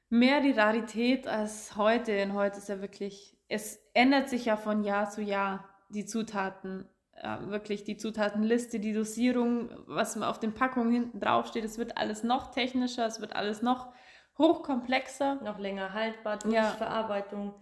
mehr 0.10 0.42
die 0.42 0.52
Rarität 0.52 1.28
als 1.28 1.76
heute. 1.76 2.24
Und 2.24 2.34
heute 2.34 2.58
ist 2.58 2.70
ja 2.70 2.82
wirklich, 2.82 3.38
es 3.54 3.80
ändert 3.94 4.30
sich 4.30 4.46
ja 4.46 4.58
von 4.58 4.84
Jahr 4.84 5.10
zu 5.10 5.22
Jahr 5.22 5.70
die 5.90 6.06
Zutaten. 6.06 6.90
Ja, 7.22 7.48
wirklich 7.50 7.84
die 7.84 7.96
Zutatenliste, 7.96 8.80
die 8.80 8.94
Dosierung, 8.94 9.70
was 9.86 10.20
auf 10.20 10.40
den 10.40 10.54
Packungen 10.54 10.92
hinten 10.92 11.20
drauf 11.20 11.46
steht, 11.46 11.64
es 11.64 11.78
wird 11.78 11.96
alles 11.96 12.24
noch 12.24 12.50
technischer, 12.52 13.06
es 13.06 13.22
wird 13.22 13.36
alles 13.36 13.62
noch 13.62 13.94
hochkomplexer. 14.40 15.36
Noch 15.36 15.60
länger 15.60 15.94
haltbar 15.94 16.40
durch 16.40 16.56
ja. 16.56 16.72
Verarbeitung. 16.72 17.54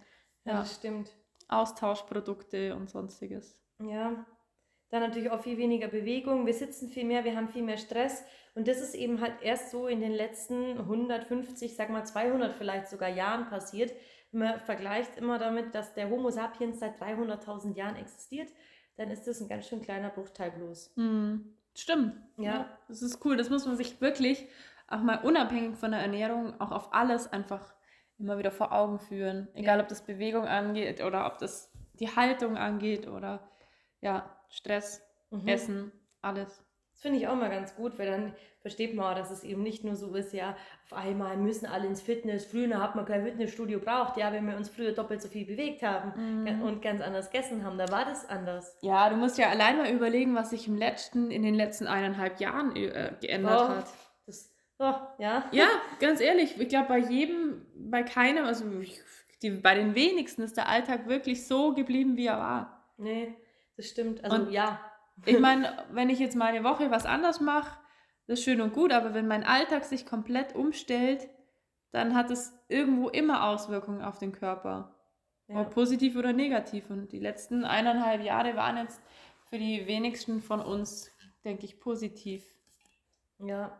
Ja, 0.44 0.52
ja, 0.52 0.58
das 0.60 0.74
stimmt. 0.74 1.10
Austauschprodukte 1.48 2.74
und 2.74 2.88
sonstiges. 2.88 3.62
Ja, 3.78 4.24
dann 4.88 5.02
natürlich 5.02 5.30
auch 5.30 5.42
viel 5.42 5.58
weniger 5.58 5.88
Bewegung. 5.88 6.46
Wir 6.46 6.54
sitzen 6.54 6.88
viel 6.88 7.04
mehr, 7.04 7.24
wir 7.24 7.36
haben 7.36 7.48
viel 7.48 7.62
mehr 7.62 7.76
Stress. 7.76 8.24
Und 8.54 8.68
das 8.68 8.80
ist 8.80 8.94
eben 8.94 9.20
halt 9.20 9.34
erst 9.42 9.70
so 9.70 9.86
in 9.86 10.00
den 10.00 10.12
letzten 10.12 10.78
150, 10.78 11.76
sag 11.76 11.90
mal 11.90 12.04
200 12.04 12.54
vielleicht 12.54 12.88
sogar 12.88 13.10
Jahren 13.10 13.48
passiert. 13.50 13.92
Man 14.32 14.60
vergleicht 14.60 15.16
immer 15.16 15.38
damit, 15.38 15.74
dass 15.74 15.94
der 15.94 16.08
Homo 16.10 16.30
sapiens 16.30 16.80
seit 16.80 17.00
300.000 17.00 17.76
Jahren 17.76 17.96
existiert. 17.96 18.50
Dann 18.96 19.10
ist 19.10 19.26
das 19.26 19.40
ein 19.40 19.48
ganz 19.48 19.68
schön 19.68 19.82
kleiner 19.82 20.10
Bruchteil 20.10 20.50
bloß. 20.50 20.92
Hm, 20.96 21.54
stimmt. 21.74 22.14
Ja. 22.36 22.44
ja. 22.44 22.78
Das 22.88 23.02
ist 23.02 23.24
cool. 23.24 23.36
Das 23.36 23.50
muss 23.50 23.66
man 23.66 23.76
sich 23.76 24.00
wirklich 24.00 24.46
auch 24.88 25.02
mal 25.02 25.18
unabhängig 25.18 25.76
von 25.76 25.92
der 25.92 26.00
Ernährung 26.00 26.60
auch 26.60 26.72
auf 26.72 26.92
alles 26.92 27.32
einfach 27.32 27.74
immer 28.18 28.38
wieder 28.38 28.50
vor 28.50 28.72
Augen 28.72 29.00
führen. 29.00 29.48
Egal, 29.54 29.78
ja. 29.78 29.82
ob 29.82 29.88
das 29.88 30.02
Bewegung 30.02 30.46
angeht 30.46 31.02
oder 31.02 31.26
ob 31.26 31.38
das 31.38 31.70
die 31.94 32.14
Haltung 32.14 32.56
angeht 32.56 33.06
oder 33.06 33.48
ja, 34.00 34.36
Stress, 34.48 35.02
mhm. 35.30 35.48
Essen, 35.48 35.92
alles. 36.20 36.64
Das 37.02 37.10
finde 37.10 37.18
ich 37.18 37.26
auch 37.26 37.34
mal 37.34 37.50
ganz 37.50 37.74
gut, 37.74 37.98
weil 37.98 38.06
dann 38.06 38.32
versteht 38.60 38.94
man 38.94 39.06
auch, 39.06 39.18
dass 39.18 39.32
es 39.32 39.42
eben 39.42 39.64
nicht 39.64 39.82
nur 39.82 39.96
so 39.96 40.14
ist, 40.14 40.32
ja, 40.32 40.56
auf 40.84 40.92
einmal 40.96 41.36
müssen 41.36 41.66
alle 41.66 41.88
ins 41.88 42.00
Fitness. 42.00 42.44
Früher 42.44 42.80
hat 42.80 42.94
man 42.94 43.04
kein 43.04 43.24
Fitnessstudio 43.24 43.80
braucht, 43.80 44.16
ja, 44.16 44.32
wenn 44.32 44.46
wir 44.46 44.56
uns 44.56 44.68
früher 44.68 44.92
doppelt 44.92 45.20
so 45.20 45.26
viel 45.26 45.44
bewegt 45.44 45.82
haben 45.82 46.44
mhm. 46.44 46.62
und 46.62 46.80
ganz 46.80 47.00
anders 47.00 47.32
gegessen 47.32 47.64
haben, 47.64 47.76
da 47.76 47.90
war 47.90 48.04
das 48.04 48.28
anders. 48.28 48.78
Ja, 48.82 49.10
du 49.10 49.16
musst 49.16 49.36
ja 49.36 49.48
allein 49.48 49.78
mal 49.78 49.90
überlegen, 49.90 50.36
was 50.36 50.50
sich 50.50 50.68
im 50.68 50.76
letzten, 50.76 51.32
in 51.32 51.42
den 51.42 51.56
letzten 51.56 51.88
eineinhalb 51.88 52.38
Jahren 52.38 52.76
äh, 52.76 53.14
geändert 53.20 53.60
oh, 53.60 53.68
hat. 53.68 53.86
Das, 54.26 54.52
oh, 54.78 54.94
ja. 55.18 55.44
Ja, 55.50 55.66
ganz 55.98 56.20
ehrlich, 56.20 56.60
ich 56.60 56.68
glaube 56.68 56.86
bei 56.86 56.98
jedem, 56.98 57.66
bei 57.74 58.04
keinem, 58.04 58.44
also 58.44 58.64
die, 59.42 59.50
bei 59.50 59.74
den 59.74 59.96
wenigsten 59.96 60.42
ist 60.42 60.56
der 60.56 60.68
Alltag 60.68 61.08
wirklich 61.08 61.48
so 61.48 61.74
geblieben, 61.74 62.16
wie 62.16 62.26
er 62.26 62.38
war. 62.38 62.84
Nee, 62.96 63.34
das 63.76 63.88
stimmt. 63.88 64.22
Also 64.22 64.36
und 64.36 64.52
ja. 64.52 64.80
Ich 65.24 65.38
meine, 65.40 65.84
wenn 65.90 66.10
ich 66.10 66.18
jetzt 66.18 66.36
mal 66.36 66.46
eine 66.46 66.64
Woche 66.64 66.90
was 66.90 67.06
anders 67.06 67.40
mache, 67.40 67.78
das 68.26 68.38
ist 68.38 68.44
schön 68.44 68.60
und 68.60 68.72
gut, 68.72 68.92
aber 68.92 69.14
wenn 69.14 69.26
mein 69.26 69.44
Alltag 69.44 69.84
sich 69.84 70.06
komplett 70.06 70.54
umstellt, 70.54 71.28
dann 71.90 72.14
hat 72.14 72.30
es 72.30 72.52
irgendwo 72.68 73.08
immer 73.08 73.48
Auswirkungen 73.48 74.02
auf 74.02 74.18
den 74.18 74.32
Körper. 74.32 74.94
Ja. 75.48 75.60
Ob 75.60 75.74
positiv 75.74 76.16
oder 76.16 76.32
negativ. 76.32 76.88
Und 76.88 77.12
die 77.12 77.18
letzten 77.18 77.64
eineinhalb 77.64 78.22
Jahre 78.22 78.56
waren 78.56 78.78
jetzt 78.78 79.00
für 79.44 79.58
die 79.58 79.86
wenigsten 79.86 80.40
von 80.40 80.60
uns, 80.60 81.10
denke 81.44 81.66
ich, 81.66 81.80
positiv. 81.80 82.42
Ja. 83.38 83.78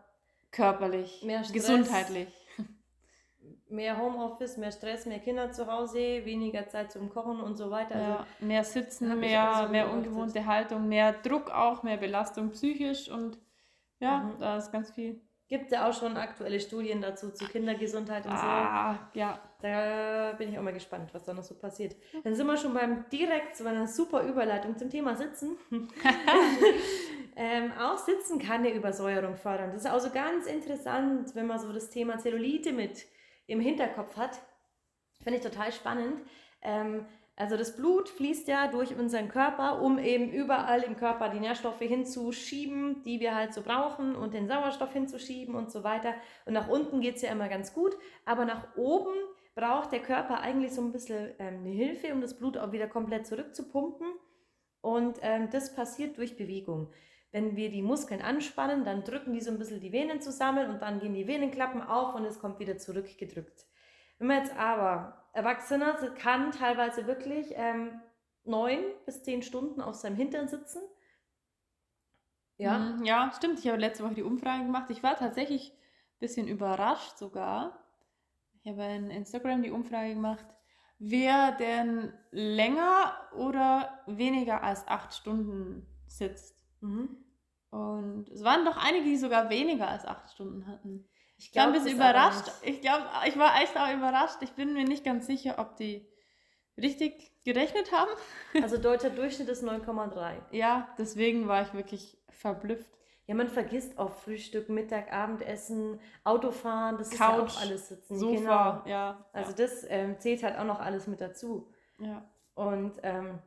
Körperlich, 0.50 1.22
Mehr 1.22 1.42
gesundheitlich 1.50 2.41
mehr 3.68 3.98
Homeoffice, 3.98 4.56
mehr 4.56 4.72
Stress, 4.72 5.06
mehr 5.06 5.18
Kinder 5.18 5.50
zu 5.50 5.66
Hause, 5.66 6.24
weniger 6.24 6.68
Zeit 6.68 6.92
zum 6.92 7.08
Kochen 7.10 7.40
und 7.40 7.56
so 7.56 7.70
weiter. 7.70 7.94
Also 7.94 8.10
ja, 8.10 8.26
mehr 8.40 8.64
Sitzen, 8.64 9.18
mehr, 9.18 9.68
mehr 9.68 9.90
ungewohnte 9.90 10.44
Haltung, 10.46 10.88
mehr 10.88 11.12
Druck 11.12 11.50
auch, 11.50 11.82
mehr 11.82 11.96
Belastung 11.96 12.50
psychisch 12.50 13.08
und 13.08 13.38
ja, 13.98 14.18
mhm. 14.18 14.40
da 14.40 14.56
ist 14.56 14.72
ganz 14.72 14.90
viel. 14.90 15.20
Gibt 15.48 15.70
ja 15.70 15.88
auch 15.88 15.92
schon 15.92 16.16
aktuelle 16.16 16.58
Studien 16.60 17.02
dazu 17.02 17.30
zu 17.30 17.46
Kindergesundheit 17.46 18.24
und 18.24 18.32
ah, 18.32 19.10
so. 19.12 19.18
ja. 19.18 19.40
Da 19.60 20.32
bin 20.32 20.48
ich 20.48 20.58
auch 20.58 20.62
mal 20.62 20.72
gespannt, 20.72 21.10
was 21.12 21.24
da 21.24 21.34
noch 21.34 21.44
so 21.44 21.54
passiert. 21.54 21.94
Dann 22.24 22.34
sind 22.34 22.46
wir 22.46 22.56
schon 22.56 22.74
beim 22.74 23.04
direkt 23.10 23.54
zu 23.54 23.68
einer 23.68 23.86
super 23.86 24.22
Überleitung 24.22 24.76
zum 24.76 24.90
Thema 24.90 25.14
Sitzen. 25.14 25.56
ähm, 27.36 27.70
auch 27.78 27.98
Sitzen 27.98 28.40
kann 28.40 28.62
eine 28.62 28.72
Übersäuerung 28.72 29.36
fördern. 29.36 29.70
Das 29.72 29.84
ist 29.84 29.90
also 29.90 30.10
ganz 30.10 30.46
interessant, 30.46 31.34
wenn 31.34 31.46
man 31.46 31.60
so 31.60 31.72
das 31.72 31.90
Thema 31.90 32.18
Zellulite 32.18 32.72
mit 32.72 33.06
im 33.52 33.60
Hinterkopf 33.60 34.16
hat. 34.16 34.40
Finde 35.22 35.38
ich 35.38 35.44
total 35.44 35.72
spannend. 35.72 36.22
Ähm, 36.62 37.06
also 37.36 37.56
das 37.56 37.76
Blut 37.76 38.08
fließt 38.08 38.46
ja 38.48 38.68
durch 38.68 38.94
unseren 38.94 39.28
Körper, 39.28 39.80
um 39.80 39.98
eben 39.98 40.30
überall 40.30 40.82
im 40.82 40.96
Körper 40.96 41.30
die 41.30 41.40
Nährstoffe 41.40 41.80
hinzuschieben, 41.80 43.02
die 43.04 43.20
wir 43.20 43.34
halt 43.34 43.54
so 43.54 43.62
brauchen 43.62 44.14
und 44.14 44.34
den 44.34 44.48
Sauerstoff 44.48 44.92
hinzuschieben 44.92 45.54
und 45.54 45.70
so 45.70 45.82
weiter. 45.82 46.14
Und 46.44 46.52
nach 46.52 46.68
unten 46.68 47.00
geht 47.00 47.16
es 47.16 47.22
ja 47.22 47.32
immer 47.32 47.48
ganz 47.48 47.72
gut, 47.72 47.96
aber 48.26 48.44
nach 48.44 48.76
oben 48.76 49.14
braucht 49.54 49.92
der 49.92 50.00
Körper 50.00 50.40
eigentlich 50.40 50.72
so 50.74 50.82
ein 50.82 50.92
bisschen 50.92 51.34
ähm, 51.38 51.60
eine 51.60 51.70
Hilfe, 51.70 52.12
um 52.12 52.20
das 52.20 52.38
Blut 52.38 52.58
auch 52.58 52.72
wieder 52.72 52.86
komplett 52.86 53.26
zurückzupumpen. 53.26 54.06
Und 54.82 55.18
ähm, 55.22 55.48
das 55.50 55.74
passiert 55.74 56.18
durch 56.18 56.36
Bewegung. 56.36 56.92
Wenn 57.32 57.56
wir 57.56 57.70
die 57.70 57.82
Muskeln 57.82 58.20
anspannen, 58.20 58.84
dann 58.84 59.04
drücken 59.04 59.32
die 59.32 59.40
so 59.40 59.50
ein 59.50 59.58
bisschen 59.58 59.80
die 59.80 59.92
Venen 59.92 60.20
zusammen 60.20 60.70
und 60.70 60.82
dann 60.82 61.00
gehen 61.00 61.14
die 61.14 61.26
Venenklappen 61.26 61.82
auf 61.82 62.14
und 62.14 62.24
es 62.26 62.38
kommt 62.38 62.60
wieder 62.60 62.76
zurückgedrückt. 62.78 63.66
Wenn 64.18 64.28
man 64.28 64.38
jetzt 64.38 64.56
aber 64.56 65.26
Erwachsener 65.32 65.94
kann 66.18 66.52
teilweise 66.52 67.06
wirklich 67.06 67.54
ähm, 67.56 68.00
neun 68.44 68.78
bis 69.06 69.22
zehn 69.22 69.42
Stunden 69.42 69.80
auf 69.80 69.94
seinem 69.94 70.16
Hintern 70.16 70.46
sitzen. 70.46 70.82
Ja. 72.58 72.78
Mhm, 72.78 73.04
ja, 73.04 73.32
stimmt. 73.34 73.58
Ich 73.58 73.66
habe 73.66 73.78
letzte 73.78 74.04
Woche 74.04 74.14
die 74.14 74.22
Umfrage 74.22 74.64
gemacht. 74.64 74.90
Ich 74.90 75.02
war 75.02 75.16
tatsächlich 75.16 75.72
ein 75.72 76.18
bisschen 76.20 76.46
überrascht 76.46 77.16
sogar. 77.16 77.82
Ich 78.62 78.70
habe 78.70 78.82
in 78.84 79.10
Instagram 79.10 79.62
die 79.62 79.70
Umfrage 79.70 80.14
gemacht, 80.14 80.46
wer 80.98 81.52
denn 81.52 82.12
länger 82.30 83.16
oder 83.36 84.02
weniger 84.06 84.62
als 84.62 84.86
acht 84.86 85.14
Stunden 85.14 85.86
sitzt. 86.06 86.61
Mhm. 86.82 87.16
Und 87.70 88.28
es 88.28 88.44
waren 88.44 88.64
doch 88.64 88.76
einige, 88.76 89.04
die 89.04 89.16
sogar 89.16 89.48
weniger 89.48 89.88
als 89.88 90.04
acht 90.04 90.30
Stunden 90.30 90.66
hatten. 90.66 91.08
Ich, 91.38 91.50
glaub, 91.50 91.68
war 91.68 91.72
ein 91.72 91.82
bisschen 91.82 91.96
überrascht. 91.96 92.50
Ich 92.62 92.82
glaube, 92.82 93.06
ich 93.26 93.38
war 93.38 93.60
echt 93.60 93.76
auch 93.76 93.92
überrascht. 93.92 94.36
Ich 94.42 94.52
bin 94.52 94.74
mir 94.74 94.84
nicht 94.84 95.04
ganz 95.04 95.26
sicher, 95.26 95.58
ob 95.58 95.76
die 95.76 96.06
richtig 96.76 97.32
gerechnet 97.44 97.92
haben. 97.92 98.10
Also 98.62 98.76
deutscher 98.76 99.10
Durchschnitt 99.10 99.48
ist 99.48 99.64
9,3. 99.64 100.34
Ja, 100.50 100.88
deswegen 100.98 101.48
war 101.48 101.62
ich 101.62 101.72
wirklich 101.72 102.18
verblüfft. 102.28 102.90
Ja, 103.26 103.34
man 103.34 103.48
vergisst 103.48 103.98
auch 103.98 104.10
Frühstück, 104.10 104.68
Mittag, 104.68 105.12
Abendessen, 105.12 106.00
Autofahren, 106.24 106.98
das 106.98 107.10
Couch, 107.10 107.46
ist 107.46 107.56
ja 107.56 107.60
auch 107.60 107.60
alles 107.62 107.88
sitzen. 107.88 108.18
Sofa, 108.18 108.82
genau. 108.84 108.88
ja. 108.88 109.24
Also 109.32 109.50
ja. 109.50 109.56
das 109.56 109.86
ähm, 109.88 110.18
zählt 110.18 110.42
halt 110.42 110.58
auch 110.58 110.64
noch 110.64 110.80
alles 110.80 111.06
mit 111.06 111.20
dazu. 111.20 111.72
Ja. 111.98 112.28
Und 112.54 112.98
ähm, 113.02 113.38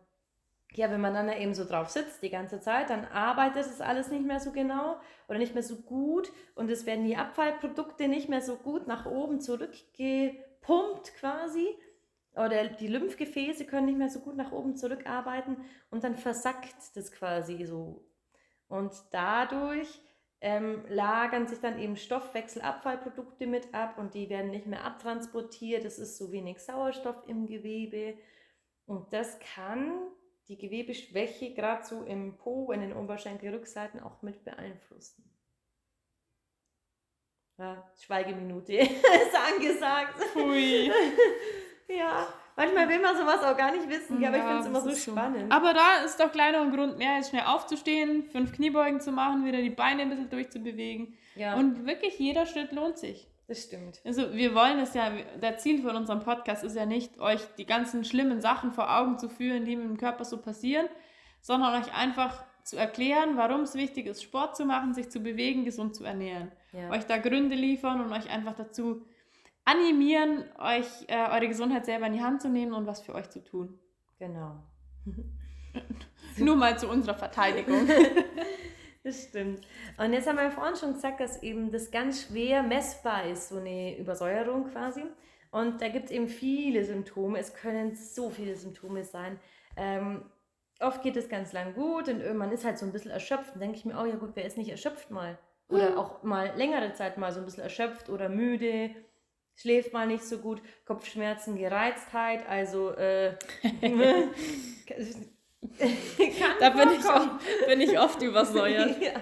ja, 0.78 0.92
wenn 0.92 1.02
man 1.02 1.14
dann 1.14 1.28
da 1.28 1.38
eben 1.38 1.54
so 1.54 1.66
drauf 1.66 1.90
sitzt 1.90 2.22
die 2.22 2.30
ganze 2.30 2.60
Zeit, 2.60 2.90
dann 2.90 3.06
arbeitet 3.06 3.66
es 3.66 3.82
alles 3.82 4.10
nicht 4.10 4.26
mehr 4.26 4.40
so 4.40 4.52
genau 4.52 5.00
oder 5.28 5.38
nicht 5.38 5.54
mehr 5.54 5.64
so 5.64 5.78
gut 5.78 6.32
und 6.56 6.70
es 6.70 6.86
werden 6.86 7.06
die 7.06 7.18
Abfallprodukte 7.18 8.08
nicht 8.08 8.30
mehr 8.30 8.42
so 8.42 8.58
gut 8.58 8.88
nach 8.88 9.06
oben 9.06 9.40
zurückgepumpt 9.40 11.16
quasi 11.20 11.68
oder 12.36 12.68
die 12.68 12.88
Lymphgefäße 12.88 13.66
können 13.66 13.86
nicht 13.86 13.98
mehr 13.98 14.10
so 14.10 14.20
gut 14.20 14.36
nach 14.36 14.52
oben 14.52 14.76
zurückarbeiten 14.76 15.58
und 15.90 16.04
dann 16.04 16.16
versackt 16.16 16.96
das 16.96 17.12
quasi 17.12 17.66
so. 17.66 18.06
Und 18.68 18.94
dadurch 19.12 20.02
ähm, 20.42 20.84
lagern 20.90 21.48
sich 21.48 21.60
dann 21.60 21.80
eben 21.80 21.96
Stoffwechselabfallprodukte 21.96 23.48
mit 23.48 23.74
ab 23.74 23.98
und 23.98 24.14
die 24.14 24.30
werden 24.30 24.52
nicht 24.52 24.66
mehr 24.66 24.84
abtransportiert. 24.84 25.86
Es 25.86 25.98
ist 25.98 26.18
so 26.18 26.32
wenig 26.32 26.60
Sauerstoff 26.60 27.24
im 27.28 27.46
Gewebe. 27.46 28.18
Und 28.86 29.14
das 29.14 29.40
kann 29.40 29.94
die 30.48 30.58
Gewebeschwäche 30.58 31.54
gerade 31.54 31.86
so 31.86 32.04
im 32.04 32.38
Po, 32.38 32.72
in 32.72 32.82
den 32.82 32.94
Oberschenkelrückseiten 32.94 34.00
auch 34.00 34.22
mit 34.22 34.44
beeinflussen. 34.44 35.24
Ja, 37.58 37.90
Schweigeminute 38.00 38.74
ist 38.74 39.36
angesagt. 39.36 40.20
Hui. 40.36 40.92
ja, 41.88 42.28
manchmal 42.56 42.90
will 42.90 43.00
man 43.00 43.16
sowas 43.16 43.42
auch 43.44 43.56
gar 43.56 43.72
nicht 43.72 43.88
wissen, 43.88 44.22
ja, 44.22 44.28
aber 44.28 44.38
ich 44.38 44.44
finde 44.44 44.60
es 44.60 44.68
immer 44.68 44.82
so 44.82 44.94
spannend. 44.94 45.52
Aber 45.52 45.74
da 45.74 46.04
ist 46.04 46.20
doch 46.20 46.32
gleich 46.32 46.52
noch 46.52 46.62
ein 46.62 46.76
Grund 46.76 46.98
mehr, 46.98 47.16
jetzt 47.16 47.30
schnell 47.30 47.46
aufzustehen, 47.46 48.26
fünf 48.26 48.52
Kniebeugen 48.52 49.00
zu 49.00 49.12
machen, 49.12 49.46
wieder 49.46 49.62
die 49.62 49.70
Beine 49.70 50.02
ein 50.02 50.10
bisschen 50.10 50.30
durchzubewegen. 50.30 51.18
Ja. 51.36 51.56
Und 51.56 51.86
wirklich 51.86 52.20
jeder 52.20 52.46
Schritt 52.46 52.74
lohnt 52.74 52.98
sich. 52.98 53.30
Das 53.48 53.64
stimmt. 53.64 54.02
Also 54.04 54.34
wir 54.34 54.56
wollen 54.56 54.80
es 54.80 54.94
ja, 54.96 55.12
der 55.42 55.58
Ziel 55.58 55.82
von 55.82 55.96
unserem 55.96 56.22
Podcast 56.22 56.64
ist 56.64 56.76
ja 56.76 56.86
nicht, 56.86 57.20
euch 57.20 57.42
die 57.58 57.66
ganzen 57.66 58.04
schlimmen 58.04 58.42
Sachen 58.42 58.72
vor 58.72 58.98
Augen 58.98 59.20
zu 59.20 59.30
führen, 59.30 59.66
die 59.66 59.76
mit 59.76 59.86
dem 59.86 59.98
Körper 59.98 60.26
so 60.26 60.42
passieren, 60.42 60.88
sondern 61.42 61.80
euch 61.82 61.94
einfach 61.94 62.44
zu 62.64 62.76
erklären, 62.78 63.38
warum 63.38 63.62
es 63.62 63.76
wichtig 63.76 64.08
ist, 64.08 64.24
Sport 64.24 64.56
zu 64.56 64.66
machen, 64.66 64.96
sich 64.96 65.10
zu 65.10 65.20
bewegen, 65.20 65.64
gesund 65.66 65.96
zu 65.96 66.04
ernähren. 66.04 66.52
Ja. 66.74 66.90
Euch 66.90 67.06
da 67.06 67.18
Gründe 67.18 67.56
liefern 67.56 68.02
und 68.02 68.12
euch 68.12 68.32
einfach 68.32 68.56
dazu 68.56 69.06
animieren, 69.64 70.46
euch 70.58 70.88
äh, 71.08 71.30
eure 71.30 71.48
Gesundheit 71.48 71.86
selber 71.86 72.08
in 72.08 72.14
die 72.14 72.22
Hand 72.22 72.42
zu 72.42 72.50
nehmen 72.50 72.74
und 72.74 72.88
was 72.88 73.02
für 73.02 73.14
euch 73.14 73.30
zu 73.30 73.44
tun. 73.44 73.80
Genau. 74.18 74.64
Nur 76.38 76.56
mal 76.56 76.80
zu 76.80 76.90
unserer 76.90 77.16
Verteidigung. 77.16 77.88
Das 79.06 79.26
stimmt. 79.26 79.62
Und 80.00 80.14
jetzt 80.14 80.28
haben 80.28 80.40
wir 80.40 80.50
vorhin 80.50 80.76
schon 80.76 80.94
gesagt, 80.94 81.20
dass 81.20 81.44
eben 81.44 81.70
das 81.70 81.92
ganz 81.92 82.24
schwer 82.24 82.64
messbar 82.64 83.28
ist, 83.28 83.50
so 83.50 83.58
eine 83.58 83.96
Übersäuerung 84.00 84.72
quasi. 84.72 85.04
Und 85.52 85.80
da 85.80 85.90
gibt 85.90 86.06
es 86.06 86.12
eben 86.12 86.28
viele 86.28 86.84
Symptome. 86.84 87.38
Es 87.38 87.54
können 87.54 87.96
so 87.96 88.32
viele 88.32 88.56
Symptome 88.56 89.04
sein. 89.04 89.40
Ähm, 89.78 90.26
oft 90.80 91.04
geht 91.04 91.18
es 91.18 91.30
ganz 91.30 91.54
lang 91.54 91.76
gut 91.76 92.10
und 92.10 92.20
irgendwann 92.20 92.52
ist 92.52 92.66
halt 92.66 92.80
so 92.80 92.86
ein 92.88 92.92
bisschen 92.92 93.12
erschöpft. 93.12 93.54
Dann 93.54 93.60
denke 93.60 93.78
ich 93.78 93.86
mir, 93.86 93.94
oh 94.02 94.06
ja 94.06 94.16
gut, 94.16 94.32
wer 94.34 94.44
ist 94.44 94.58
nicht 94.58 94.72
erschöpft 94.72 95.12
mal? 95.12 95.38
Oder 95.70 95.90
hm. 95.90 95.98
auch 96.00 96.24
mal 96.24 96.54
längere 96.58 96.94
Zeit 96.94 97.20
mal 97.20 97.32
so 97.32 97.40
ein 97.40 97.46
bisschen 97.46 97.64
erschöpft 97.64 98.10
oder 98.10 98.28
müde, 98.28 98.90
schläft 99.56 99.94
mal 99.94 100.08
nicht 100.08 100.24
so 100.24 100.40
gut, 100.40 100.64
Kopfschmerzen, 100.86 101.58
Gereiztheit, 101.58 102.48
also 102.50 102.90
äh, 102.96 103.36
da 106.60 106.70
bin 106.70 106.90
ich, 106.92 107.06
auch, 107.06 107.68
bin 107.68 107.82
ich 107.82 108.00
oft 108.00 108.22
übersäuert. 108.22 109.02
ja. 109.02 109.22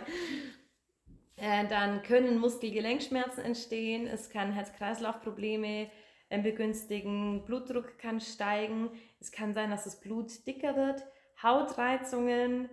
äh, 1.38 1.67
dann 1.67 2.01
können 2.03 2.39
Muskelgelenkschmerzen 2.39 3.43
entstehen, 3.43 4.07
es 4.07 4.29
kann 4.29 4.51
Herz-Kreislauf-Probleme 4.51 5.89
äh, 6.29 6.41
begünstigen, 6.41 7.45
Blutdruck 7.45 7.97
kann 7.97 8.19
steigen, 8.19 8.89
es 9.19 9.31
kann 9.31 9.53
sein, 9.53 9.69
dass 9.69 9.83
das 9.85 10.00
Blut 10.00 10.45
dicker 10.47 10.75
wird, 10.75 11.03
Hautreizungen, 11.41 12.69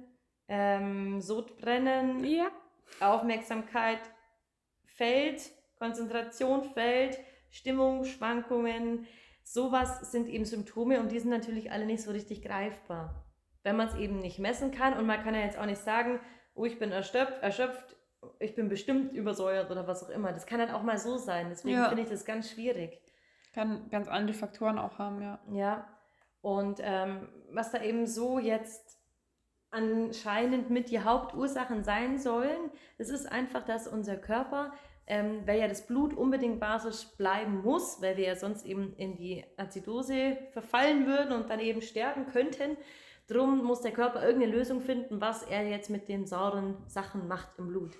ähm, 0.48 1.20
Sodbrennen, 1.20 2.24
ja. 2.24 2.50
Aufmerksamkeit 2.98 4.00
fällt, 4.84 5.52
Konzentration 5.78 6.64
fällt, 6.64 7.18
Stimmungsschwankungen, 7.50 9.06
sowas 9.44 10.10
sind 10.10 10.28
eben 10.28 10.44
Symptome 10.44 11.00
und 11.00 11.12
die 11.12 11.20
sind 11.20 11.30
natürlich 11.30 11.70
alle 11.70 11.86
nicht 11.86 12.02
so 12.02 12.10
richtig 12.10 12.42
greifbar 12.42 13.29
wenn 13.62 13.76
man 13.76 13.88
es 13.88 13.94
eben 13.94 14.18
nicht 14.18 14.38
messen 14.38 14.70
kann 14.70 14.94
und 14.94 15.06
man 15.06 15.22
kann 15.22 15.34
ja 15.34 15.40
jetzt 15.40 15.58
auch 15.58 15.66
nicht 15.66 15.80
sagen, 15.80 16.20
oh, 16.54 16.64
ich 16.64 16.78
bin 16.78 16.92
erschöpft, 16.92 17.42
erschöpft 17.42 17.96
ich 18.38 18.54
bin 18.54 18.68
bestimmt 18.68 19.12
übersäuert 19.12 19.70
oder 19.70 19.86
was 19.86 20.04
auch 20.04 20.10
immer. 20.10 20.32
Das 20.32 20.46
kann 20.46 20.58
dann 20.58 20.70
auch 20.70 20.82
mal 20.82 20.98
so 20.98 21.16
sein. 21.16 21.48
Deswegen 21.48 21.76
ja. 21.76 21.88
finde 21.88 22.02
ich 22.02 22.08
das 22.08 22.24
ganz 22.24 22.50
schwierig. 22.50 23.00
Kann 23.54 23.88
ganz 23.90 24.08
andere 24.08 24.36
Faktoren 24.36 24.78
auch 24.78 24.98
haben, 24.98 25.22
ja. 25.22 25.40
Ja. 25.52 25.88
Und 26.40 26.80
ähm, 26.82 27.28
was 27.50 27.70
da 27.70 27.82
eben 27.82 28.06
so 28.06 28.38
jetzt 28.38 28.98
anscheinend 29.70 30.70
mit 30.70 30.90
die 30.90 31.00
Hauptursachen 31.00 31.84
sein 31.84 32.18
sollen, 32.18 32.70
das 32.98 33.08
ist 33.08 33.30
einfach, 33.30 33.64
dass 33.64 33.86
unser 33.86 34.16
Körper, 34.16 34.72
ähm, 35.06 35.46
weil 35.46 35.60
ja 35.60 35.68
das 35.68 35.86
Blut 35.86 36.14
unbedingt 36.14 36.60
basisch 36.60 37.06
bleiben 37.16 37.62
muss, 37.62 38.00
weil 38.00 38.16
wir 38.16 38.24
ja 38.28 38.36
sonst 38.36 38.64
eben 38.64 38.94
in 38.94 39.16
die 39.16 39.44
Azidose 39.56 40.38
verfallen 40.52 41.06
würden 41.06 41.32
und 41.32 41.50
dann 41.50 41.60
eben 41.60 41.82
sterben 41.82 42.26
könnten, 42.26 42.76
Drum 43.30 43.62
muss 43.62 43.80
der 43.80 43.93
Körper 43.93 44.25
irgendeine 44.25 44.52
Lösung 44.52 44.80
finden, 44.80 45.21
was 45.21 45.45
er 45.45 45.69
jetzt 45.69 45.88
mit 45.88 46.08
den 46.08 46.26
sauren 46.26 46.76
Sachen 46.86 47.28
macht 47.28 47.58
im 47.58 47.69
Blut. 47.69 47.97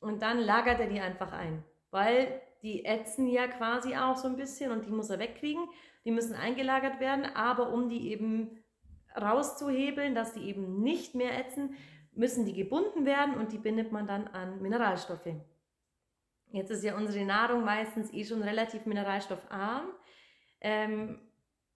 Und 0.00 0.22
dann 0.22 0.38
lagert 0.38 0.80
er 0.80 0.88
die 0.88 1.00
einfach 1.00 1.32
ein, 1.32 1.64
weil 1.90 2.40
die 2.62 2.84
ätzen 2.84 3.26
ja 3.26 3.48
quasi 3.48 3.96
auch 3.96 4.16
so 4.16 4.28
ein 4.28 4.36
bisschen 4.36 4.70
und 4.70 4.84
die 4.84 4.90
muss 4.90 5.08
er 5.08 5.18
wegkriegen. 5.18 5.66
Die 6.04 6.10
müssen 6.10 6.34
eingelagert 6.34 7.00
werden, 7.00 7.24
aber 7.24 7.72
um 7.72 7.88
die 7.88 8.10
eben 8.10 8.62
rauszuhebeln, 9.18 10.14
dass 10.14 10.34
die 10.34 10.44
eben 10.44 10.82
nicht 10.82 11.14
mehr 11.14 11.38
ätzen, 11.38 11.74
müssen 12.12 12.44
die 12.44 12.54
gebunden 12.54 13.06
werden 13.06 13.34
und 13.34 13.52
die 13.52 13.58
bindet 13.58 13.92
man 13.92 14.06
dann 14.06 14.28
an 14.28 14.60
Mineralstoffe. 14.60 15.34
Jetzt 16.52 16.70
ist 16.70 16.84
ja 16.84 16.96
unsere 16.96 17.24
Nahrung 17.24 17.64
meistens 17.64 18.12
eh 18.12 18.24
schon 18.24 18.42
relativ 18.42 18.84
mineralstoffarm. 18.84 19.86
Ähm, 20.60 21.20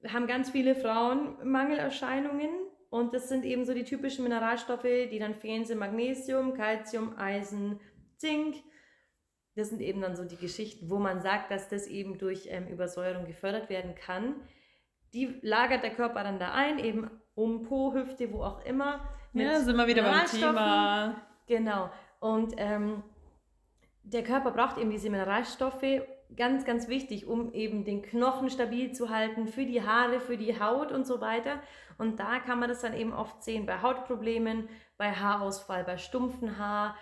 haben 0.07 0.27
ganz 0.27 0.51
viele 0.51 0.75
Frauen 0.75 1.39
Mangelerscheinungen 1.49 2.51
und 2.95 3.13
das 3.13 3.29
sind 3.29 3.45
eben 3.45 3.65
so 3.65 3.75
die 3.75 3.83
typischen 3.83 4.23
Mineralstoffe, 4.23 4.85
die 4.85 5.19
dann 5.19 5.35
fehlen, 5.35 5.65
sind 5.65 5.79
Magnesium, 5.79 6.55
Calcium, 6.55 7.19
Eisen, 7.19 7.81
Zink. 8.19 8.55
Das 9.57 9.71
sind 9.71 9.81
eben 9.81 10.01
dann 10.01 10.15
so 10.15 10.23
die 10.23 10.37
Geschichten, 10.37 10.89
wo 10.89 11.01
man 11.01 11.21
sagt, 11.21 11.51
dass 11.51 11.69
das 11.69 11.89
eben 11.89 12.19
durch 12.19 12.47
ähm, 12.49 12.69
Übersäuerung 12.69 13.27
gefördert 13.27 13.69
werden 13.69 13.97
kann. 13.97 14.37
Die 15.13 15.41
lagert 15.43 15.83
der 15.83 15.91
Körper 15.91 16.23
dann 16.23 16.39
da 16.39 16.53
ein, 16.53 16.79
eben 16.79 17.11
um 17.35 17.65
Po, 17.65 17.93
Hüfte, 17.93 18.33
wo 18.33 18.45
auch 18.45 18.65
immer. 18.65 19.01
Ja, 19.33 19.59
sind 19.59 19.75
wir 19.75 19.89
wieder 19.89 20.05
beim 20.05 20.27
Thema. 20.27 21.21
Genau. 21.49 21.91
Und 22.21 22.55
ähm, 22.59 23.03
der 24.05 24.23
Körper 24.23 24.53
braucht 24.53 24.79
eben 24.79 24.91
diese 24.91 25.11
Mineralstoffe, 25.11 25.83
ganz, 26.37 26.65
ganz 26.65 26.89
wichtig, 26.89 27.27
um 27.27 27.53
eben 27.53 27.85
den 27.85 28.03
Knochen 28.03 28.51
stabil 28.51 28.93
zu 28.93 29.11
halten, 29.11 29.47
für 29.47 29.65
die 29.65 29.83
Haare, 29.83 30.21
für 30.21 30.37
die 30.37 30.59
Haut 30.61 30.93
und 30.93 31.07
so 31.07 31.21
weiter. 31.21 31.61
Und 31.99 32.19
da 32.21 32.41
kann 32.41 32.59
man 32.59 32.69
das 32.69 32.81
dann 32.83 32.95
eben 32.95 33.13
oft 33.13 33.43
sehen 33.43 33.67
bei 33.67 33.81
Hautproblemen, 33.81 34.69
bei 34.97 35.13
Haarausfall, 35.13 35.85
bei 35.85 35.99
stumpfen 35.99 36.59
Haar. 36.59 36.97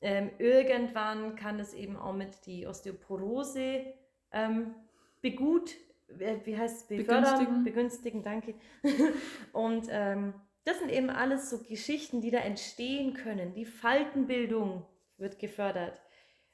Ähm, 0.00 0.30
irgendwann 0.38 1.36
kann 1.36 1.58
es 1.58 1.74
eben 1.74 1.96
auch 1.96 2.14
mit 2.14 2.46
die 2.46 2.66
Osteoporose 2.66 3.84
ähm, 4.32 4.74
begut, 5.20 5.74
wie 6.08 6.56
heißt 6.56 6.82
es, 6.82 6.86
befördern, 6.86 7.38
begünstigen, 7.38 7.64
begünstigen 7.64 8.22
danke. 8.22 8.54
und 9.52 9.86
ähm, 9.90 10.34
das 10.64 10.78
sind 10.78 10.90
eben 10.90 11.10
alles 11.10 11.50
so 11.50 11.62
Geschichten, 11.62 12.20
die 12.20 12.30
da 12.30 12.38
entstehen 12.38 13.14
können. 13.14 13.54
Die 13.54 13.64
Faltenbildung 13.64 14.86
wird 15.16 15.38
gefördert. 15.38 16.00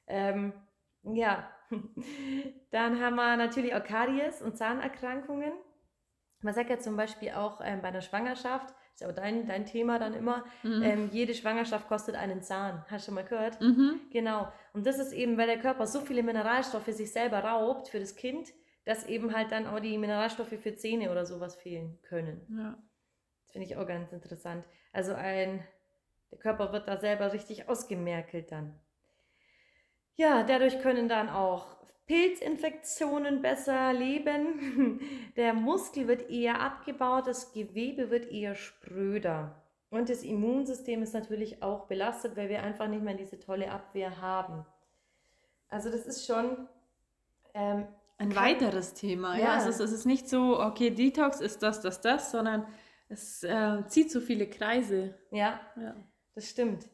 Ähm, 0.07 0.53
ja, 1.03 1.51
dann 2.71 3.01
haben 3.01 3.17
wir 3.17 3.37
natürlich 3.37 3.75
auch 3.75 3.85
Karies 3.85 4.43
und 4.43 4.57
Zahnerkrankungen. 4.57 5.53
Man 6.41 6.55
sagt 6.55 6.71
ja 6.71 6.79
zum 6.79 6.97
Beispiel 6.97 7.31
auch 7.31 7.61
ähm, 7.65 7.81
bei 7.81 7.89
einer 7.89 8.03
Schwangerschaft, 8.03 8.75
ist 8.95 9.03
aber 9.03 9.13
dein, 9.13 9.47
dein 9.47 9.67
Thema 9.67 9.99
dann 9.99 10.15
immer, 10.15 10.45
mhm. 10.63 10.83
ähm, 10.83 11.09
jede 11.11 11.35
Schwangerschaft 11.35 11.89
kostet 11.89 12.15
einen 12.15 12.43
Zahn. 12.43 12.85
Hast 12.89 13.05
du 13.05 13.07
schon 13.07 13.15
mal 13.15 13.25
gehört? 13.25 13.61
Mhm. 13.61 14.01
Genau. 14.13 14.53
Und 14.73 14.87
das 14.87 14.99
ist 14.99 15.13
eben, 15.13 15.37
weil 15.37 15.47
der 15.47 15.59
Körper 15.59 15.87
so 15.87 16.01
viele 16.01 16.23
Mineralstoffe 16.23 16.87
sich 16.87 17.13
selber 17.13 17.41
raubt 17.41 17.89
für 17.89 17.99
das 17.99 18.15
Kind, 18.15 18.53
dass 18.85 19.07
eben 19.07 19.35
halt 19.35 19.51
dann 19.51 19.67
auch 19.67 19.81
die 19.81 19.99
Mineralstoffe 19.99 20.55
für 20.61 20.77
Zähne 20.77 21.11
oder 21.11 21.27
sowas 21.27 21.57
fehlen 21.57 21.99
können. 22.03 22.47
Ja. 22.57 22.79
Das 23.43 23.53
finde 23.53 23.67
ich 23.67 23.77
auch 23.77 23.87
ganz 23.87 24.13
interessant. 24.13 24.65
Also 24.93 25.15
ein, 25.15 25.67
der 26.31 26.39
Körper 26.39 26.73
wird 26.73 26.87
da 26.87 26.99
selber 26.99 27.33
richtig 27.33 27.69
ausgemerkelt 27.69 28.53
dann. 28.53 28.79
Ja, 30.17 30.43
dadurch 30.43 30.81
können 30.81 31.09
dann 31.09 31.29
auch 31.29 31.67
Pilzinfektionen 32.07 33.43
besser 33.43 33.93
leben. 33.93 35.01
Der 35.37 35.55
Muskel 35.55 36.07
wird 36.07 36.31
eher 36.31 36.61
abgebaut, 36.61 37.27
das 37.27 37.53
Gewebe 37.53 38.11
wird 38.11 38.31
eher 38.31 38.55
spröder. 38.55 39.63
Und 39.91 40.09
das 40.09 40.23
Immunsystem 40.23 41.03
ist 41.03 41.15
natürlich 41.15 41.63
auch 41.63 41.87
belastet, 41.87 42.37
weil 42.37 42.49
wir 42.49 42.63
einfach 42.63 42.89
nicht 42.89 43.03
mehr 43.03 43.15
diese 43.15 43.39
tolle 43.39 43.71
Abwehr 43.71 44.21
haben. 44.21 44.67
Also 45.69 45.91
das 45.91 46.07
ist 46.07 46.27
schon 46.27 46.69
ähm, 47.55 47.87
ein 48.19 48.35
weiteres 48.35 48.95
Thema. 48.95 49.37
Ja, 49.37 49.45
ja. 49.45 49.53
Also 49.55 49.83
es, 49.83 49.93
ist 49.93 50.05
nicht 50.05 50.29
so, 50.29 50.61
okay, 50.61 50.91
Detox 50.91 51.41
ist 51.41 51.63
das, 51.63 51.81
das, 51.81 52.01
das, 52.01 52.31
sondern 52.31 52.67
es 53.09 53.43
äh, 53.45 53.83
zieht 53.87 54.11
so 54.11 54.21
viele 54.21 54.49
Kreise. 54.49 55.15
Ja, 55.31 55.61
ja. 55.77 55.95
das 56.35 56.51
stimmt. 56.51 56.89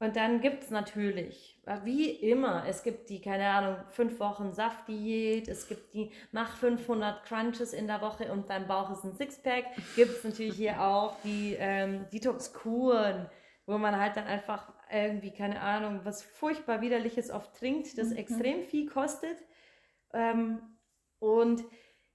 Und 0.00 0.16
dann 0.16 0.40
gibt 0.40 0.64
es 0.64 0.70
natürlich, 0.70 1.60
wie 1.84 2.08
immer, 2.08 2.64
es 2.66 2.82
gibt 2.82 3.10
die, 3.10 3.20
keine 3.20 3.46
Ahnung, 3.46 3.76
fünf 3.90 4.18
Wochen 4.18 4.54
Saftdiät, 4.54 5.46
es 5.46 5.68
gibt 5.68 5.92
die, 5.92 6.10
mach 6.32 6.56
500 6.56 7.22
Crunches 7.24 7.74
in 7.74 7.86
der 7.86 8.00
Woche 8.00 8.32
und 8.32 8.48
dein 8.48 8.66
Bauch 8.66 8.90
ist 8.90 9.04
ein 9.04 9.12
Sixpack. 9.12 9.66
Gibt 9.96 10.12
es 10.12 10.24
natürlich 10.24 10.56
hier 10.56 10.80
auch 10.82 11.16
die 11.22 11.54
ähm, 11.58 12.06
Detox-Kuren, 12.10 13.28
wo 13.66 13.76
man 13.76 14.00
halt 14.00 14.16
dann 14.16 14.24
einfach 14.24 14.72
irgendwie, 14.90 15.32
keine 15.32 15.60
Ahnung, 15.60 16.00
was 16.02 16.22
furchtbar 16.22 16.80
Widerliches 16.80 17.30
oft 17.30 17.54
trinkt, 17.58 17.98
das 17.98 18.08
mhm. 18.08 18.16
extrem 18.16 18.62
viel 18.62 18.88
kostet. 18.88 19.36
Ähm, 20.14 20.62
und 21.18 21.62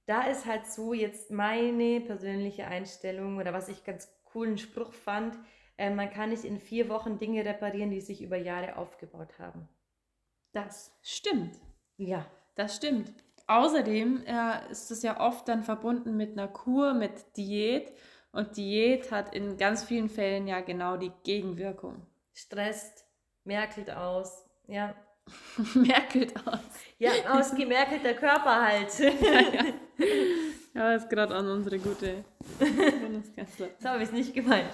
da 0.07 0.23
ist 0.23 0.47
halt 0.47 0.65
so 0.65 0.95
jetzt 0.95 1.29
meine 1.29 2.01
persönliche 2.01 2.65
Einstellung 2.65 3.37
oder 3.37 3.53
was 3.53 3.69
ich 3.69 3.83
ganz 3.83 4.11
coolen 4.23 4.57
Spruch 4.57 4.91
fand, 4.91 5.37
äh, 5.77 5.89
man 5.89 6.09
kann 6.09 6.29
nicht 6.29 6.43
in 6.43 6.59
vier 6.59 6.89
Wochen 6.89 7.17
Dinge 7.17 7.45
reparieren, 7.45 7.91
die 7.91 8.01
sich 8.01 8.21
über 8.21 8.37
Jahre 8.37 8.77
aufgebaut 8.77 9.39
haben. 9.39 9.67
Das 10.53 10.91
stimmt. 11.01 11.55
Ja. 11.97 12.25
Das 12.55 12.75
stimmt. 12.77 13.11
Außerdem 13.47 14.23
äh, 14.25 14.71
ist 14.71 14.89
es 14.89 15.03
ja 15.03 15.19
oft 15.19 15.47
dann 15.47 15.63
verbunden 15.63 16.17
mit 16.17 16.31
einer 16.31 16.47
Kur, 16.47 16.93
mit 16.93 17.37
Diät. 17.37 17.93
Und 18.31 18.57
Diät 18.57 19.11
hat 19.11 19.35
in 19.35 19.57
ganz 19.57 19.83
vielen 19.83 20.09
Fällen 20.09 20.47
ja 20.47 20.61
genau 20.61 20.97
die 20.97 21.11
Gegenwirkung. 21.23 22.05
Stresst, 22.33 23.05
merkelt 23.43 23.91
aus. 23.91 24.45
Ja. 24.67 24.95
merkelt 25.73 26.35
aus. 26.47 26.59
Ja, 26.97 27.11
ausgemerkelter 27.29 28.13
Körper 28.13 28.61
halt. 28.67 28.99
ja, 28.99 29.09
ja. 29.11 29.65
ja, 30.73 30.93
ist 30.93 31.09
gerade 31.09 31.35
an 31.35 31.49
unsere 31.49 31.79
gute 31.79 32.23
Bundeskanzlerin. 32.59 33.73
So 33.79 33.89
habe 33.89 34.03
ich 34.03 34.09
es 34.09 34.13
nicht 34.13 34.33
gemeint. 34.33 34.69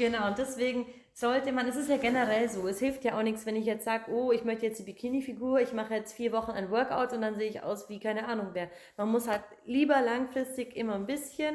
Genau, 0.00 0.28
und 0.28 0.38
deswegen 0.38 0.86
sollte 1.12 1.52
man, 1.52 1.68
es 1.68 1.76
ist 1.76 1.90
ja 1.90 1.98
generell 1.98 2.48
so, 2.48 2.66
es 2.66 2.78
hilft 2.78 3.04
ja 3.04 3.18
auch 3.18 3.22
nichts, 3.22 3.44
wenn 3.44 3.54
ich 3.54 3.66
jetzt 3.66 3.84
sage, 3.84 4.10
oh, 4.10 4.32
ich 4.32 4.44
möchte 4.44 4.64
jetzt 4.64 4.78
die 4.78 4.84
Bikini-Figur, 4.84 5.60
ich 5.60 5.74
mache 5.74 5.92
jetzt 5.92 6.14
vier 6.14 6.32
Wochen 6.32 6.52
ein 6.52 6.70
Workout 6.70 7.12
und 7.12 7.20
dann 7.20 7.34
sehe 7.34 7.50
ich 7.50 7.62
aus 7.62 7.90
wie 7.90 8.00
keine 8.00 8.26
Ahnung 8.26 8.48
wer. 8.54 8.70
Man 8.96 9.10
muss 9.10 9.28
halt 9.28 9.42
lieber 9.66 10.00
langfristig 10.00 10.74
immer 10.74 10.94
ein 10.94 11.04
bisschen 11.04 11.54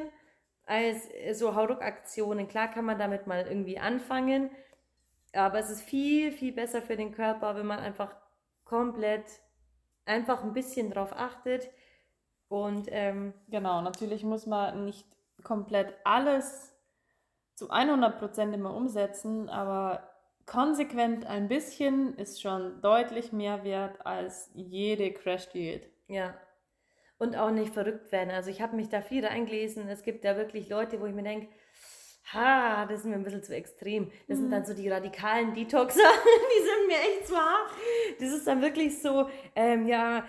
als 0.64 1.10
so 1.32 1.56
Hauruck-Aktionen. 1.56 2.48
Klar 2.48 2.68
kann 2.68 2.86
man 2.86 3.00
damit 3.00 3.26
mal 3.26 3.48
irgendwie 3.48 3.80
anfangen, 3.80 4.52
aber 5.34 5.58
es 5.58 5.72
ist 5.72 5.82
viel, 5.82 6.32
viel 6.32 6.52
besser 6.52 6.84
für 6.84 6.98
den 6.98 7.14
Körper, 7.14 7.56
wenn 7.56 7.66
man 7.66 7.80
einfach 7.80 8.16
komplett 8.64 9.26
einfach 10.06 10.44
ein 10.44 10.54
bisschen 10.54 10.92
drauf 10.92 11.14
achtet. 11.14 11.72
Und 12.48 12.90
ähm, 12.92 13.34
genau, 13.48 13.82
natürlich 13.82 14.24
muss 14.24 14.46
man 14.46 14.86
nicht 14.86 15.08
komplett 15.42 15.96
alles 16.04 16.75
zu 17.56 17.72
100% 17.72 18.54
immer 18.54 18.76
umsetzen, 18.76 19.50
aber 19.50 20.10
konsequent 20.46 21.26
ein 21.26 21.48
bisschen 21.48 22.16
ist 22.18 22.42
schon 22.42 22.82
deutlich 22.82 23.32
mehr 23.32 23.64
wert 23.64 24.06
als 24.06 24.52
jede 24.54 25.12
Crash-Diät. 25.12 25.90
Ja. 26.08 26.36
Und 27.18 27.38
auch 27.38 27.50
nicht 27.50 27.74
verrückt 27.74 28.12
werden. 28.12 28.30
Also 28.32 28.50
ich 28.50 28.62
habe 28.62 28.76
mich 28.76 28.90
da 28.90 29.02
viel 29.02 29.26
reingelesen. 29.26 29.88
Es 29.88 30.04
gibt 30.04 30.26
ja 30.26 30.36
wirklich 30.36 30.70
Leute, 30.70 31.00
wo 31.00 31.06
ich 31.06 31.16
mir 31.16 31.24
denke, 31.24 31.48
ha, 32.34 32.86
das 32.86 33.00
ist 33.00 33.06
mir 33.06 33.16
ein 33.16 33.24
bisschen 33.24 33.44
zu 33.44 33.56
extrem. 33.56 34.12
Das 34.28 34.38
mhm. 34.38 34.44
sind 34.44 34.52
dann 34.52 34.66
so 34.66 34.74
die 34.74 34.90
radikalen 34.90 35.54
Detoxer, 35.54 36.00
die 36.00 36.64
sind 36.64 36.88
mir 36.88 36.98
echt 36.98 37.28
zu 37.28 37.36
hart. 37.36 37.72
Das 38.20 38.30
ist 38.30 38.48
dann 38.48 38.62
wirklich 38.62 39.02
so, 39.02 39.30
ähm, 39.56 39.86
ja, 39.86 40.24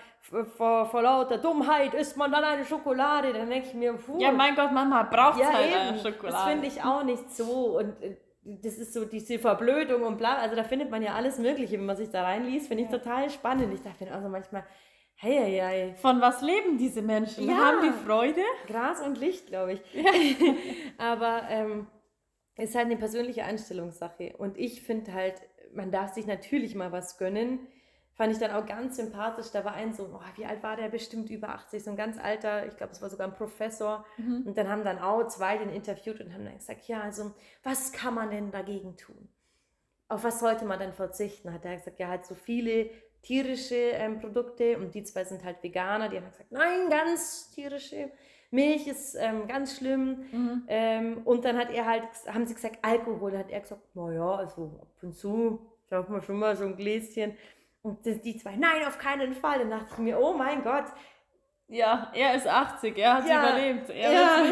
vor, 0.57 0.87
vor 0.87 1.03
lauter 1.03 1.39
Dummheit 1.39 1.95
isst 1.95 2.17
man 2.17 2.33
dann 2.33 2.43
eine 2.43 2.65
Schokolade. 2.65 3.33
Dann 3.33 3.49
denke 3.49 3.69
ich 3.69 3.75
mir, 3.75 3.93
puh. 3.95 4.19
Ja, 4.19 4.33
mein 4.33 4.55
Gott, 4.55 4.73
Mama 4.73 5.05
braucht 5.05 5.39
ja, 5.39 5.53
halt 5.53 5.75
eine 5.75 5.99
Schokolade. 5.99 6.33
Das 6.33 6.45
finde 6.45 6.67
ich 6.67 6.83
auch 6.83 7.05
nicht 7.05 7.31
so. 7.31 7.79
Und 7.79 8.03
äh, 8.03 8.17
das 8.43 8.75
ist 8.75 8.93
so 8.93 9.05
diese 9.05 9.39
Verblödung 9.39 10.03
und 10.03 10.19
bla. 10.19 10.37
Also 10.37 10.57
da 10.57 10.65
findet 10.65 10.91
man 10.91 11.03
ja 11.03 11.15
alles 11.15 11.39
Mögliche, 11.39 11.79
wenn 11.79 11.87
man 11.87 11.97
sich 11.97 12.11
da 12.11 12.23
reinliest. 12.23 12.69
Finde 12.69 12.85
ich 12.85 12.91
ja. 12.91 12.99
total 12.99 13.31
spannend. 13.31 13.73
Ich 13.73 13.83
dachte 13.83 14.05
mir 14.05 14.13
also 14.13 14.29
manchmal, 14.29 14.65
hey, 15.17 15.35
hey, 15.35 15.59
hey. 15.61 15.95
Von 15.97 16.21
was 16.21 16.41
leben 16.43 16.79
diese 16.79 17.03
Menschen? 17.03 17.49
Ja. 17.49 17.57
Haben 17.57 17.83
die 17.83 18.05
Freude? 18.07 18.43
Gras 18.67 19.01
und 19.01 19.19
Licht, 19.19 19.49
glaube 19.49 19.75
ich. 19.75 19.81
Ja. 19.93 20.11
Aber 20.99 21.43
ähm, 21.51 21.87
ist 22.57 22.75
halt 22.75 22.87
eine 22.87 22.97
persönliche 22.97 23.45
Einstellungssache. 23.45 24.37
Und 24.39 24.57
ich 24.57 24.83
finde 24.83 25.13
halt, 25.13 25.43
man 25.75 25.91
darf 25.91 26.15
sich 26.15 26.27
natürlich 26.27 26.75
mal 26.75 26.93
was 26.93 27.19
gönnen 27.19 27.67
fand 28.17 28.33
ich 28.33 28.39
dann 28.39 28.51
auch 28.51 28.67
ganz 28.67 28.97
sympathisch. 28.97 29.51
Da 29.53 29.65
war 29.65 29.75
ein 29.75 29.93
so, 29.93 30.05
oh, 30.05 30.21
wie 30.37 30.47
alt 30.47 30.63
war 30.63 30.77
der? 30.77 30.89
Bestimmt 30.89 31.31
über 31.31 31.51
80, 31.51 31.85
so 31.85 31.91
ein 31.91 31.97
ganz 31.97 32.19
alter, 32.19 32.67
ich 32.67 32.77
glaube, 32.77 32.93
es 32.93 33.03
war 33.03 33.11
sogar 33.11 33.29
ein 33.29 33.35
Professor. 33.35 34.05
Mhm. 34.17 34.45
Und 34.47 34.59
dann 34.59 34.69
haben 34.69 34.85
dann 34.85 34.99
auch 34.99 35.29
zwei 35.29 35.59
den 35.59 35.71
interviewt 35.71 36.21
und 36.21 36.33
haben 36.33 36.45
dann 36.45 36.57
gesagt, 36.57 36.89
ja, 36.89 37.03
also, 37.03 37.35
was 37.63 37.93
kann 37.93 38.15
man 38.15 38.31
denn 38.31 38.51
dagegen 38.51 38.97
tun? 38.97 39.29
Auf 40.09 40.25
was 40.25 40.41
sollte 40.41 40.65
man 40.65 40.79
denn 40.79 40.95
verzichten? 40.95 41.53
Hat 41.53 41.65
er 41.65 41.77
gesagt, 41.77 41.99
ja, 41.99 42.09
halt 42.09 42.25
so 42.25 42.35
viele 42.35 42.91
tierische 43.27 43.75
ähm, 43.75 44.21
Produkte 44.21 44.79
und 44.79 44.95
die 44.95 45.03
zwei 45.03 45.25
sind 45.25 45.45
halt 45.45 45.63
Veganer. 45.63 46.09
Die 46.09 46.17
haben 46.17 46.31
gesagt, 46.31 46.53
nein, 46.53 46.89
ganz 46.89 47.51
tierische. 47.51 48.11
Milch 48.53 48.87
ist 48.87 49.17
ähm, 49.17 49.49
ganz 49.49 49.77
schlimm. 49.77 50.25
Mhm. 50.31 50.63
Ähm, 50.69 51.23
und 51.25 51.45
dann 51.45 51.59
hat 51.59 51.73
er 51.73 51.87
halt, 51.87 52.05
haben 52.29 52.47
sie 52.47 52.55
gesagt, 52.55 52.79
Alkohol. 52.83 53.33
Da 53.33 53.39
hat 53.39 53.51
er 53.51 53.61
gesagt, 53.61 53.95
naja, 53.95 54.37
also 54.37 54.79
ab 54.81 55.03
und 55.03 55.17
zu 55.17 55.59
darf 55.89 56.09
man 56.09 56.23
schon 56.23 56.39
mal 56.39 56.55
so 56.57 56.65
ein 56.65 56.77
Gläschen. 56.77 57.37
Und 57.83 58.07
die 58.07 58.37
zwei, 58.37 58.55
nein, 58.57 58.87
auf 58.87 58.99
keinen 58.99 59.35
Fall. 59.35 59.59
Dann 59.59 59.71
dachte 59.71 59.89
ich 59.93 59.99
mir, 59.99 60.21
oh 60.21 60.33
mein 60.33 60.63
Gott. 60.63 60.87
Ja, 61.69 62.13
er 62.15 62.37
ist 62.37 62.47
80, 62.47 62.97
er 62.97 63.15
hat 63.15 63.29
ja, 63.29 63.43
überlebt. 63.43 63.91
Er 63.91 64.13
ja. 64.13 64.45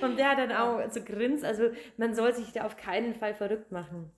Und 0.02 0.18
der 0.18 0.30
hat 0.30 0.38
dann 0.38 0.52
auch 0.52 0.90
so 0.90 1.02
grinst. 1.02 1.44
Also 1.44 1.70
man 1.98 2.14
soll 2.14 2.34
sich 2.34 2.52
da 2.52 2.64
auf 2.64 2.78
keinen 2.78 3.14
Fall 3.14 3.34
verrückt 3.34 3.70
machen. 3.70 4.10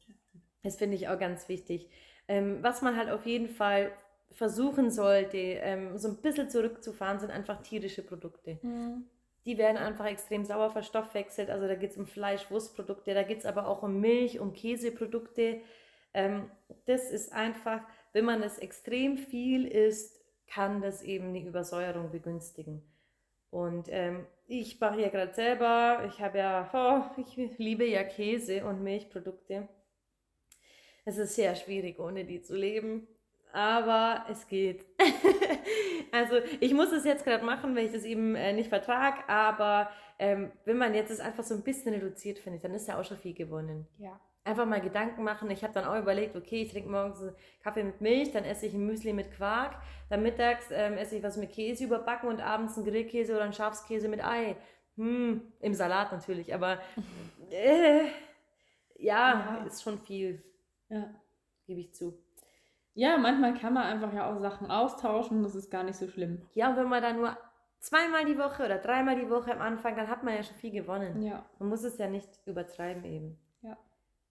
Das 0.63 0.77
finde 0.77 0.95
ich 0.95 1.09
auch 1.09 1.19
ganz 1.19 1.49
wichtig. 1.49 1.89
Ähm, 2.29 2.59
was 2.63 2.83
man 2.83 2.97
halt 2.97 3.11
auf 3.11 3.27
jeden 3.27 3.49
Fall 3.49 3.93
versuchen 4.33 4.91
sollte, 4.91 5.39
ähm, 5.39 5.99
so 5.99 6.09
ein 6.09 6.17
bisschen 6.17 6.51
zurückzufahren, 6.51 7.19
sind 7.19 7.31
einfach 7.31 7.63
tierische 7.63 8.03
Produkte. 8.03 8.59
Mhm. 8.63 9.05
Die 9.47 9.57
werden 9.57 9.79
einfach 9.79 10.07
extrem 10.07 10.45
sauer 10.45 10.71
verstoffwechselt. 10.71 11.49
Also 11.49 11.67
da 11.67 11.75
geht 11.75 11.93
es 11.93 11.97
um 11.97 12.07
Fleisch, 12.07 12.51
Wurstprodukte, 12.51 13.15
da 13.15 13.23
geht 13.23 13.39
es 13.39 13.47
aber 13.47 13.67
auch 13.67 13.83
um 13.83 14.01
Milch, 14.01 14.41
um 14.41 14.53
Käseprodukte. 14.53 15.63
Ähm, 16.13 16.51
das 16.85 17.11
ist 17.11 17.33
einfach 17.33 17.81
wenn 18.13 18.25
man 18.25 18.43
es 18.43 18.59
extrem 18.59 19.17
viel 19.17 19.67
isst, 19.67 20.21
kann 20.47 20.81
das 20.81 21.03
eben 21.03 21.35
die 21.35 21.47
Übersäuerung 21.47 22.11
begünstigen. 22.11 22.83
Und 23.51 23.89
ähm, 23.91 24.27
ich 24.47 24.81
mache 24.81 25.01
ja 25.01 25.09
gerade 25.09 25.33
selber, 25.35 26.05
ich 26.07 26.21
habe 26.21 26.39
ja, 26.39 26.71
oh, 26.73 27.21
ich 27.21 27.59
liebe 27.59 27.85
ja 27.85 28.03
Käse 28.05 28.65
und 28.65 28.83
Milchprodukte. 28.83 29.69
Es 31.09 31.17
ist 31.17 31.37
sehr 31.37 31.55
schwierig, 31.55 31.99
ohne 31.99 32.27
die 32.27 32.43
zu 32.43 32.55
leben, 32.55 33.09
aber 33.55 34.27
es 34.31 34.47
geht. 34.47 34.85
also 36.13 36.37
ich 36.61 36.75
muss 36.75 36.93
es 36.93 37.07
jetzt 37.07 37.25
gerade 37.25 37.47
machen, 37.47 37.75
weil 37.75 37.87
ich 37.87 37.93
das 37.93 38.05
eben 38.05 38.35
äh, 38.35 38.53
nicht 38.53 38.69
vertrage, 38.69 39.27
aber 39.27 39.91
ähm, 40.19 40.53
wenn 40.67 40.77
man 40.77 40.93
jetzt 40.95 41.11
es 41.11 41.19
einfach 41.19 41.45
so 41.45 41.55
ein 41.55 41.63
bisschen 41.63 41.95
reduziert, 41.95 42.39
finde 42.39 42.57
ich, 42.57 42.63
dann 42.63 42.75
ist 42.75 42.89
ja 42.89 43.01
auch 43.01 43.05
schon 43.07 43.17
viel 43.17 43.33
gewonnen. 43.33 43.89
Ja 43.97 44.21
einfach 44.45 44.67
mal 44.67 44.81
Gedanken 44.81 45.25
machen. 45.25 45.51
Ich 45.51 45.63
habe 45.63 45.75
dann 45.75 45.85
auch 45.85 45.99
überlegt, 45.99 46.35
okay, 46.35 46.63
ich 46.63 46.73
trinke 46.73 46.89
morgens 46.89 47.23
Kaffee 47.63 47.85
mit 47.85 48.01
Milch, 48.01 48.31
dann 48.33 48.45
esse 48.45 48.65
ich 48.65 48.73
ein 48.73 48.87
Müsli 48.87 49.13
mit 49.13 49.31
Quark, 49.33 49.77
dann 50.09 50.23
mittags 50.23 50.67
ähm, 50.71 50.95
esse 50.95 51.17
ich 51.17 51.23
was 51.23 51.37
mit 51.37 51.53
Käse 51.53 51.85
überbacken 51.85 52.31
und 52.31 52.41
abends 52.41 52.79
ein 52.79 52.85
Grillkäse 52.85 53.35
oder 53.35 53.45
ein 53.45 53.53
Schafskäse 53.53 54.09
mit 54.09 54.25
Ei. 54.25 54.57
Hm, 54.97 55.43
im 55.61 55.75
Salat 55.75 56.13
natürlich, 56.13 56.55
aber 56.55 56.79
äh, 57.51 58.05
ja, 58.99 59.61
ja, 59.61 59.65
ist 59.67 59.83
schon 59.83 59.99
viel. 59.99 60.43
Ja. 60.89 61.15
Gebe 61.67 61.81
ich 61.81 61.95
zu. 61.95 62.19
Ja, 62.95 63.17
manchmal 63.17 63.55
kann 63.55 63.75
man 63.75 63.85
einfach 63.85 64.13
ja 64.13 64.29
auch 64.29 64.41
Sachen 64.41 64.71
austauschen, 64.71 65.43
das 65.43 65.55
ist 65.55 65.71
gar 65.71 65.85
nicht 65.85 65.97
so 65.97 66.09
schlimm. 66.09 66.43
Ja, 66.55 66.71
und 66.71 66.77
wenn 66.77 66.89
man 66.89 67.03
dann 67.03 67.17
nur 67.17 67.37
zweimal 67.79 68.25
die 68.25 68.39
Woche 68.39 68.65
oder 68.65 68.79
dreimal 68.79 69.17
die 69.17 69.31
Woche 69.31 69.53
am 69.53 69.61
Anfang, 69.61 69.95
dann 69.97 70.09
hat 70.09 70.25
man 70.25 70.35
ja 70.35 70.43
schon 70.43 70.57
viel 70.57 70.73
gewonnen. 70.73 71.23
Ja. 71.23 71.45
Man 71.59 71.69
muss 71.69 71.85
es 71.85 71.99
ja 71.99 72.09
nicht 72.09 72.29
übertreiben 72.47 73.05
eben. 73.05 73.39
Ja. 73.63 73.77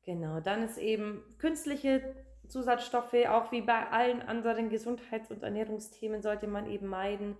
Genau, 0.03 0.39
dann 0.39 0.63
ist 0.63 0.77
eben 0.77 1.23
künstliche 1.37 2.15
Zusatzstoffe, 2.47 3.15
auch 3.27 3.51
wie 3.51 3.61
bei 3.61 3.89
allen 3.89 4.21
anderen 4.21 4.69
Gesundheits- 4.69 5.31
und 5.31 5.43
Ernährungsthemen, 5.43 6.21
sollte 6.21 6.47
man 6.47 6.65
eben 6.65 6.87
meiden. 6.87 7.37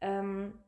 Ähm, 0.00 0.58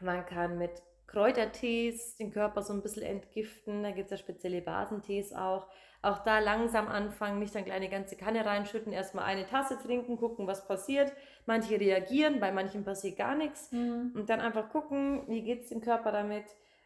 man 0.00 0.24
kann 0.26 0.58
mit 0.58 0.82
Kräutertees 1.06 2.16
den 2.16 2.32
Körper 2.32 2.62
so 2.62 2.72
ein 2.72 2.82
bisschen 2.82 3.02
entgiften. 3.02 3.82
Da 3.82 3.90
gibt 3.92 4.06
es 4.06 4.10
ja 4.10 4.16
spezielle 4.16 4.62
Basentees 4.62 5.32
auch. 5.32 5.68
Auch 6.04 6.18
da 6.18 6.38
langsam 6.38 6.88
anfangen, 6.88 7.38
nicht 7.38 7.54
dann 7.54 7.64
kleine 7.64 7.88
ganze 7.88 8.16
Kanne 8.16 8.44
reinschütten, 8.44 8.92
erstmal 8.92 9.24
eine 9.24 9.46
Tasse 9.46 9.78
trinken, 9.78 10.18
gucken, 10.18 10.46
was 10.46 10.66
passiert. 10.68 11.12
Manche 11.46 11.80
reagieren, 11.80 12.40
bei 12.40 12.52
manchen 12.52 12.84
passiert 12.84 13.16
gar 13.16 13.34
nichts. 13.34 13.72
Mhm. 13.72 14.12
Und 14.14 14.28
dann 14.28 14.40
einfach 14.40 14.68
gucken, 14.68 15.22
wie 15.28 15.42
geht 15.42 15.62
es 15.62 15.70
dem 15.70 15.80
Körper 15.80 16.12
damit. 16.12 16.44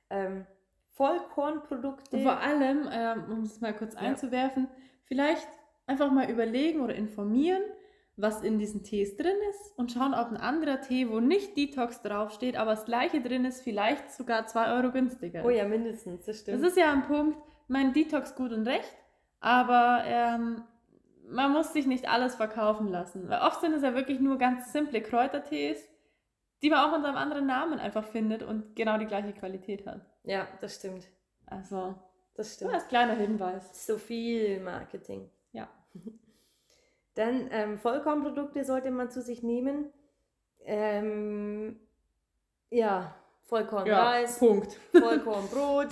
Ähm, 0.09 0.47
Vollkornprodukte. 0.99 2.21
Vor 2.21 2.39
allem, 2.39 2.89
äh, 2.89 3.15
um 3.31 3.43
es 3.43 3.61
mal 3.61 3.75
kurz 3.75 3.95
ja. 3.95 4.01
einzuwerfen, 4.01 4.69
vielleicht 5.05 5.49
einfach 5.87 6.11
mal 6.11 6.31
überlegen 6.31 6.81
oder 6.81 6.95
informieren, 6.95 7.63
was 8.17 8.43
in 8.43 8.59
diesen 8.59 8.83
Tees 8.83 9.17
drin 9.17 9.37
ist 9.51 9.79
und 9.79 9.93
schauen, 9.93 10.13
ob 10.13 10.29
ein 10.31 10.37
anderer 10.37 10.81
Tee, 10.81 11.09
wo 11.09 11.21
nicht 11.21 11.57
Detox 11.57 12.03
draufsteht, 12.03 12.57
aber 12.57 12.73
das 12.73 12.85
gleiche 12.85 13.21
drin 13.21 13.45
ist, 13.45 13.63
vielleicht 13.63 14.11
sogar 14.13 14.47
2 14.47 14.77
Euro 14.77 14.91
günstiger. 14.91 15.45
Oh 15.45 15.51
ja, 15.51 15.65
mindestens, 15.65 16.25
das 16.25 16.41
stimmt. 16.41 16.63
Das 16.63 16.69
ist 16.71 16.77
ja 16.77 16.93
ein 16.93 17.03
Punkt, 17.03 17.39
mein 17.69 17.93
Detox 17.93 18.35
gut 18.35 18.53
und 18.53 18.67
recht, 18.67 18.97
aber 19.41 20.03
ähm, 20.05 20.63
man 21.29 21.53
muss 21.53 21.73
sich 21.73 21.87
nicht 21.87 22.09
alles 22.09 22.35
verkaufen 22.35 22.89
lassen. 22.89 23.29
Weil 23.29 23.43
oft 23.43 23.61
sind 23.61 23.75
es 23.75 23.83
ja 23.83 23.95
wirklich 23.95 24.21
nur 24.21 24.39
ganz 24.39 24.73
simple 24.73 25.01
Kräutertees, 25.01 25.79
die 26.63 26.71
man 26.71 26.81
auch 26.81 26.97
unter 26.97 27.09
einem 27.09 27.19
anderen 27.19 27.47
Namen 27.47 27.79
einfach 27.79 28.05
findet 28.05 28.43
und 28.43 28.75
genau 28.75 28.99
die 28.99 29.07
gleiche 29.07 29.33
Qualität 29.33 29.87
hat. 29.87 30.01
Ja, 30.25 30.49
das 30.61 30.77
stimmt. 30.77 31.07
Also, 31.47 31.95
das 32.35 32.55
stimmt. 32.55 32.75
Als 32.75 32.89
kleiner 32.89 33.15
Hinweis. 33.15 33.87
So 33.87 33.97
viel 33.99 34.61
Marketing. 34.61 35.31
Ja. 35.53 35.69
Dann 37.15 37.49
ähm, 37.51 37.79
Vollkornprodukte 37.79 38.65
sollte 38.65 38.91
man 38.91 39.11
zu 39.11 39.23
sich 39.23 39.43
nehmen. 39.43 39.93
Ähm, 40.61 41.81
ja, 42.71 43.15
Vollkornreis, 43.45 44.41
ja, 44.41 44.47
Punkt. 44.47 44.73
Vollkornbrot, 44.93 45.89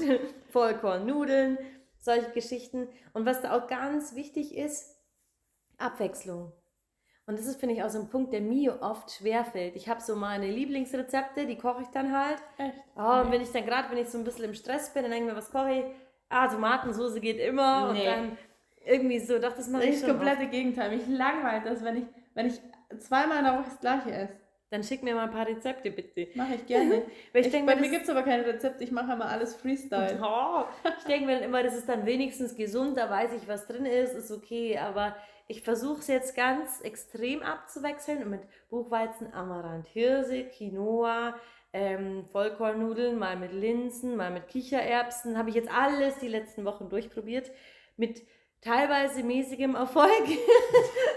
Vollkornnudeln, 0.51 1.59
solche 2.07 2.31
Geschichten. 2.31 2.89
Und 3.13 3.27
was 3.27 3.43
da 3.43 3.55
auch 3.55 3.67
ganz 3.67 4.15
wichtig 4.15 4.57
ist, 4.57 4.97
Abwechslung. 5.77 6.53
Und 7.27 7.39
das 7.39 7.47
ist, 7.47 7.59
finde 7.59 7.75
ich, 7.75 7.83
auch 7.83 7.91
so 7.91 7.99
ein 7.99 8.09
Punkt, 8.09 8.33
der 8.33 8.41
mir 8.41 8.81
oft 8.81 9.11
schwerfällt. 9.11 9.75
Ich 9.77 9.89
habe 9.89 10.01
so 10.01 10.15
meine 10.15 10.49
Lieblingsrezepte, 10.49 11.47
die 11.47 11.59
koche 11.59 11.83
ich 11.83 11.89
dann 11.89 12.17
halt. 12.17 12.39
Echt? 12.57 12.79
Oh, 12.97 13.21
und 13.21 13.33
wenn 13.33 13.43
ich 13.43 13.51
dann 13.51 13.67
gerade, 13.67 13.91
wenn 13.91 13.99
ich 13.99 14.09
so 14.09 14.17
ein 14.17 14.25
bisschen 14.25 14.45
im 14.45 14.55
Stress 14.55 14.95
bin, 14.95 15.03
dann 15.03 15.11
denke 15.11 15.27
ich 15.27 15.33
mir, 15.33 15.39
was 15.39 15.51
koche 15.51 15.73
ich? 15.73 15.85
Ah, 16.29 16.47
Tomatensoße 16.47 17.21
geht 17.21 17.39
immer. 17.39 17.93
Nee. 17.93 17.99
Und 17.99 18.07
dann 18.07 18.39
irgendwie 18.85 19.19
so, 19.19 19.39
doch, 19.41 19.55
das 19.55 19.69
mache 19.69 19.87
ich 19.87 19.99
schon 19.99 20.09
das 20.09 20.17
komplette 20.17 20.47
Gegenteil. 20.47 20.97
Mich 20.97 21.07
langweilt 21.09 21.67
das, 21.67 21.83
wenn 21.83 21.97
ich, 21.97 22.05
wenn 22.35 22.47
ich 22.47 22.61
zweimal 23.01 23.39
in 23.39 23.45
der 23.45 23.55
Woche 23.55 23.65
das 23.65 23.81
gleiche 23.81 24.13
esse. 24.13 24.46
Dann 24.71 24.83
schick 24.83 25.03
mir 25.03 25.15
mal 25.15 25.25
ein 25.25 25.31
paar 25.31 25.47
Rezepte, 25.47 25.93
bitte. 25.93 26.29
Mache 26.35 26.57
ich 26.57 26.67
gerne. 26.67 27.03
Weil 27.33 27.41
ich 27.41 27.47
ich, 27.47 27.53
denke 27.53 27.73
bei 27.73 27.81
mir, 27.81 27.89
gibt 27.89 28.03
es 28.03 28.11
aber 28.11 28.23
kein 28.23 28.41
Rezept, 28.41 28.81
ich 28.81 28.91
mache 28.91 29.13
immer 29.13 29.29
alles 29.29 29.55
Freestyle. 29.55 30.19
Oh, 30.23 30.65
ich 30.99 31.05
denke 31.05 31.27
mir 31.27 31.37
dann 31.37 31.45
immer, 31.45 31.63
das 31.63 31.77
ist 31.77 31.89
dann 31.89 32.05
wenigstens 32.05 32.57
gesund, 32.57 32.97
da 32.97 33.09
weiß 33.09 33.33
ich, 33.35 33.47
was 33.47 33.67
drin 33.67 33.87
ist, 33.87 34.15
ist 34.15 34.33
okay, 34.33 34.79
aber 34.79 35.15
ich 35.47 35.63
versuche 35.63 36.01
es 36.01 36.09
jetzt 36.09 36.35
ganz 36.35 36.81
extrem 36.81 37.43
abzuwechseln 37.43 38.25
und 38.25 38.31
mit 38.31 38.41
Buchweizen, 38.69 39.33
Amaranth, 39.33 39.87
Hirse, 39.87 40.45
Quinoa, 40.45 41.37
ähm, 41.73 42.25
Vollkornnudeln, 42.33 43.19
mal 43.19 43.37
mit 43.37 43.53
Linsen, 43.53 44.17
mal 44.17 44.33
mit 44.33 44.49
Kichererbsen, 44.49 45.39
habe 45.39 45.51
ich 45.51 45.55
jetzt 45.55 45.71
alles 45.71 46.19
die 46.19 46.29
letzten 46.29 46.65
Wochen 46.65 46.89
durchprobiert, 46.89 47.53
mit 47.97 48.23
teilweise 48.61 49.23
mäßigem 49.23 49.77
Erfolg. 49.77 50.11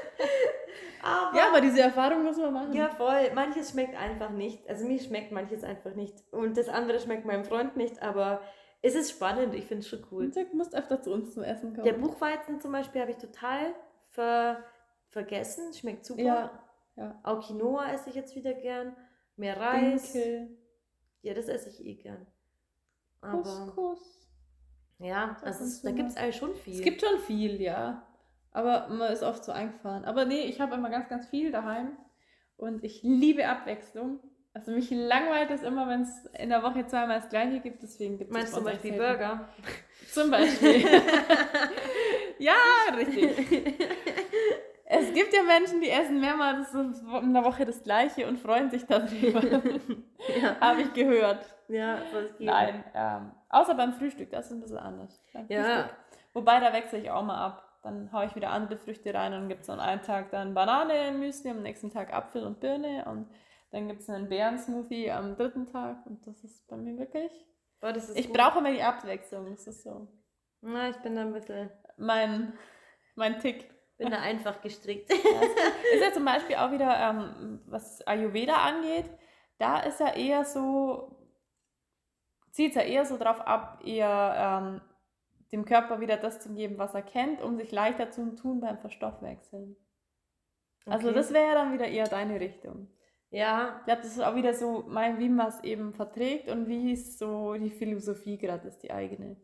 aber 1.04 1.38
Ja, 1.38 1.48
aber 1.50 1.62
diese 1.62 1.82
Erfahrung 1.82 2.24
muss 2.24 2.38
man 2.38 2.54
machen. 2.54 2.74
ja, 2.74 2.90
voll. 2.90 3.32
Manches 3.34 3.72
schmeckt 3.72 3.96
einfach 3.96 4.30
nicht. 4.30 4.68
Also 4.70 4.86
mir 4.86 5.00
schmeckt 5.00 5.32
manches 5.32 5.64
einfach 5.64 5.96
nicht. 5.96 6.16
Und 6.32 6.58
das 6.58 6.70
andere 6.70 7.00
schmeckt 7.00 7.26
meinem 7.26 7.44
Freund 7.44 7.76
nicht, 7.78 8.02
aber 8.02 8.42
es 8.82 8.96
ist 8.96 9.12
spannend. 9.12 9.54
Ich 9.56 9.66
finde 9.66 9.82
es 9.82 9.88
schon 9.90 10.06
cool. 10.12 10.30
Du 10.32 10.46
musst 10.56 10.76
öfter 10.76 11.02
zu 11.02 11.12
uns 11.12 11.34
zum 11.34 11.44
Essen 11.44 11.74
kommen. 11.74 11.84
Der 11.86 11.94
Buchweizen 11.94 12.60
zum 12.60 12.72
Beispiel 12.72 13.02
habe 13.02 13.12
ich 13.12 13.18
total 13.18 13.74
ver 14.10 14.64
vergessen. 15.10 15.74
Schmeckt 15.74 16.06
super. 16.06 16.22
Ja, 16.22 16.64
ja. 16.96 17.20
Auch 17.24 17.46
Quinoa 17.46 17.92
esse 17.92 18.10
ich 18.10 18.16
jetzt 18.16 18.36
wieder 18.36 18.54
gern. 18.54 18.96
Mehr 19.36 19.60
Reis. 19.60 20.14
Dinkel, 20.14 20.58
Ja, 21.22 21.34
das 21.34 21.48
esse 21.48 21.70
ich 21.70 21.86
eh 21.86 21.96
gern. 21.96 22.28
Aber 23.22 23.42
Couscous. 23.42 24.30
ja, 25.00 25.36
also 25.42 25.66
da 25.84 25.92
gibt 25.92 26.10
es 26.10 26.18
eigentlich 26.18 26.36
schon 26.38 26.56
viel. 26.56 26.76
Es 26.76 26.82
gibt 26.82 27.02
schon 27.02 27.20
viel, 27.20 27.62
ja. 27.62 28.06
Aber 28.52 28.88
man 28.90 29.12
ist 29.12 29.24
oft 29.24 29.44
so 29.44 29.52
eingefahren. 29.52 30.06
Aber 30.06 30.26
nee, 30.26 30.42
ich 30.46 30.60
habe 30.62 30.76
immer 30.76 30.90
ganz, 30.90 31.08
ganz 31.10 31.28
viel 31.28 31.52
daheim. 31.52 31.98
Und 32.58 32.84
ich 32.84 33.04
liebe 33.04 33.48
Abwechslung. 33.48 34.20
Also 34.54 34.72
mich 34.72 34.90
langweilt 34.92 35.52
es 35.52 35.62
immer, 35.62 35.88
wenn 35.88 36.02
es 36.02 36.26
in 36.38 36.50
der 36.50 36.64
Woche 36.64 36.86
zweimal 36.88 37.20
das 37.20 37.30
gleiche 37.30 37.60
gibt. 37.60 37.84
Deswegen 37.84 38.18
gibt 38.18 38.32
es 38.32 38.34
Meinst 38.38 38.52
du 38.54 38.58
zum 38.58 38.66
Beispiel 38.66 38.94
selten. 38.96 39.06
Burger? 39.18 39.48
Zum 40.12 40.32
Beispiel. 40.32 40.84
ja, 42.40 42.54
richtig. 42.96 43.78
Es 44.92 45.14
gibt 45.14 45.32
ja 45.36 45.44
Menschen, 45.44 45.82
die 45.82 45.90
essen 45.92 46.20
mehrmals 46.20 46.74
in 46.74 47.32
der 47.32 47.44
Woche 47.46 47.64
das 47.64 47.84
gleiche 47.84 48.28
und 48.28 48.40
freuen 48.40 48.72
sich 48.72 48.88
darüber. 48.88 49.40
ja, 50.42 50.60
Habe 50.60 50.82
ich 50.82 50.92
gehört. 50.94 51.46
ja 51.68 52.00
es 52.00 52.36
geben. 52.38 52.46
Nein, 52.46 52.84
ähm, 52.96 53.32
außer 53.50 53.76
beim 53.76 53.94
Frühstück, 53.94 54.32
das 54.32 54.48
ist 54.48 54.54
ein 54.54 54.62
bisschen 54.62 54.80
anders. 54.80 55.24
Beim 55.32 55.46
Ja. 55.48 55.64
Frühstück. 55.64 55.96
Wobei, 56.34 56.60
da 56.60 56.74
wechsle 56.74 56.98
ich 56.98 57.12
auch 57.12 57.24
mal 57.24 57.38
ab. 57.46 57.69
Dann 57.82 58.12
haue 58.12 58.26
ich 58.26 58.36
wieder 58.36 58.50
andere 58.50 58.78
Früchte 58.78 59.14
rein 59.14 59.34
und 59.34 59.48
gibt 59.48 59.62
es 59.64 59.70
an 59.70 59.80
einem 59.80 60.02
Tag 60.02 60.32
dann 60.32 60.54
Banane, 60.54 61.12
Müsli, 61.14 61.50
am 61.52 61.62
nächsten 61.62 61.90
Tag 61.92 62.14
Apfel 62.14 62.46
und 62.46 62.60
Birne 62.60 63.06
und 63.06 63.30
dann 63.72 63.88
gibt 63.88 64.02
es 64.02 64.10
einen 64.10 64.30
Beeren-Smoothie 64.30 65.12
am 65.12 65.36
dritten 65.36 65.68
Tag 65.68 66.06
und 66.06 66.26
das 66.28 66.44
ist 66.44 66.68
bei 66.68 66.76
mir 66.76 66.98
wirklich. 66.98 67.32
Boah, 67.80 67.94
Ich 68.16 68.32
brauche 68.34 68.60
immer 68.60 68.72
die 68.72 68.82
Abwechslung, 68.82 69.52
das 69.52 69.68
ist 69.68 69.84
so 69.84 70.08
Na, 70.62 70.90
ich 70.90 70.98
bin 70.98 71.16
da 71.16 71.22
ein 71.22 71.32
bisschen, 71.34 71.70
mein, 71.98 72.54
mein 73.16 73.40
Tick. 73.40 73.70
bin 73.98 74.10
da 74.12 74.20
einfach 74.20 74.60
gestrickt. 74.62 75.10
Ist 75.94 76.02
ja 76.02 76.12
zum 76.14 76.26
Beispiel 76.26 76.56
auch 76.58 76.72
wieder, 76.72 76.98
ähm, 76.98 77.62
was 77.68 78.06
Ayurveda 78.06 78.56
angeht, 78.56 79.10
da 79.58 79.80
ist 79.82 80.00
ja 80.00 80.14
eher 80.14 80.46
so, 80.46 81.18
zieht 82.52 82.70
es 82.72 82.76
ja 82.76 82.82
eher 82.82 83.06
so 83.06 83.18
drauf 83.18 83.42
ab, 83.42 83.82
eher 83.86 84.34
ähm, 84.38 84.82
dem 85.52 85.66
Körper 85.66 86.00
wieder 86.00 86.18
das 86.18 86.40
zu 86.40 86.54
geben, 86.54 86.78
was 86.78 86.94
er 86.94 87.02
kennt, 87.04 87.42
um 87.42 87.58
sich 87.58 87.72
leichter 87.72 88.12
zu 88.12 88.36
tun 88.36 88.62
beim 88.62 88.78
Verstoffwechseln. 88.80 89.76
Also 90.90 91.08
Okay. 91.08 91.14
das 91.14 91.32
wäre 91.34 91.48
ja 91.48 91.54
dann 91.54 91.72
wieder 91.74 91.88
eher 91.88 92.08
deine 92.10 92.40
Richtung. 92.40 92.90
Ja, 93.32 93.80
Ich 93.80 93.86
glaube, 93.86 94.02
das 94.04 94.12
ist 94.12 94.22
auch 94.22 94.36
wieder 94.36 94.54
so, 94.54 94.84
mein, 94.88 95.20
wie 95.20 95.30
man 95.30 95.48
es 95.48 95.64
eben 95.64 95.94
verträgt 95.94 96.50
und 96.50 96.68
wie 96.68 96.94
es 96.94 97.18
so 97.18 97.54
die 97.56 97.70
Philosophie 97.72 98.38
gerade 98.38 98.68
ist, 98.68 98.80
die 98.84 98.92
eigene. 98.92 99.38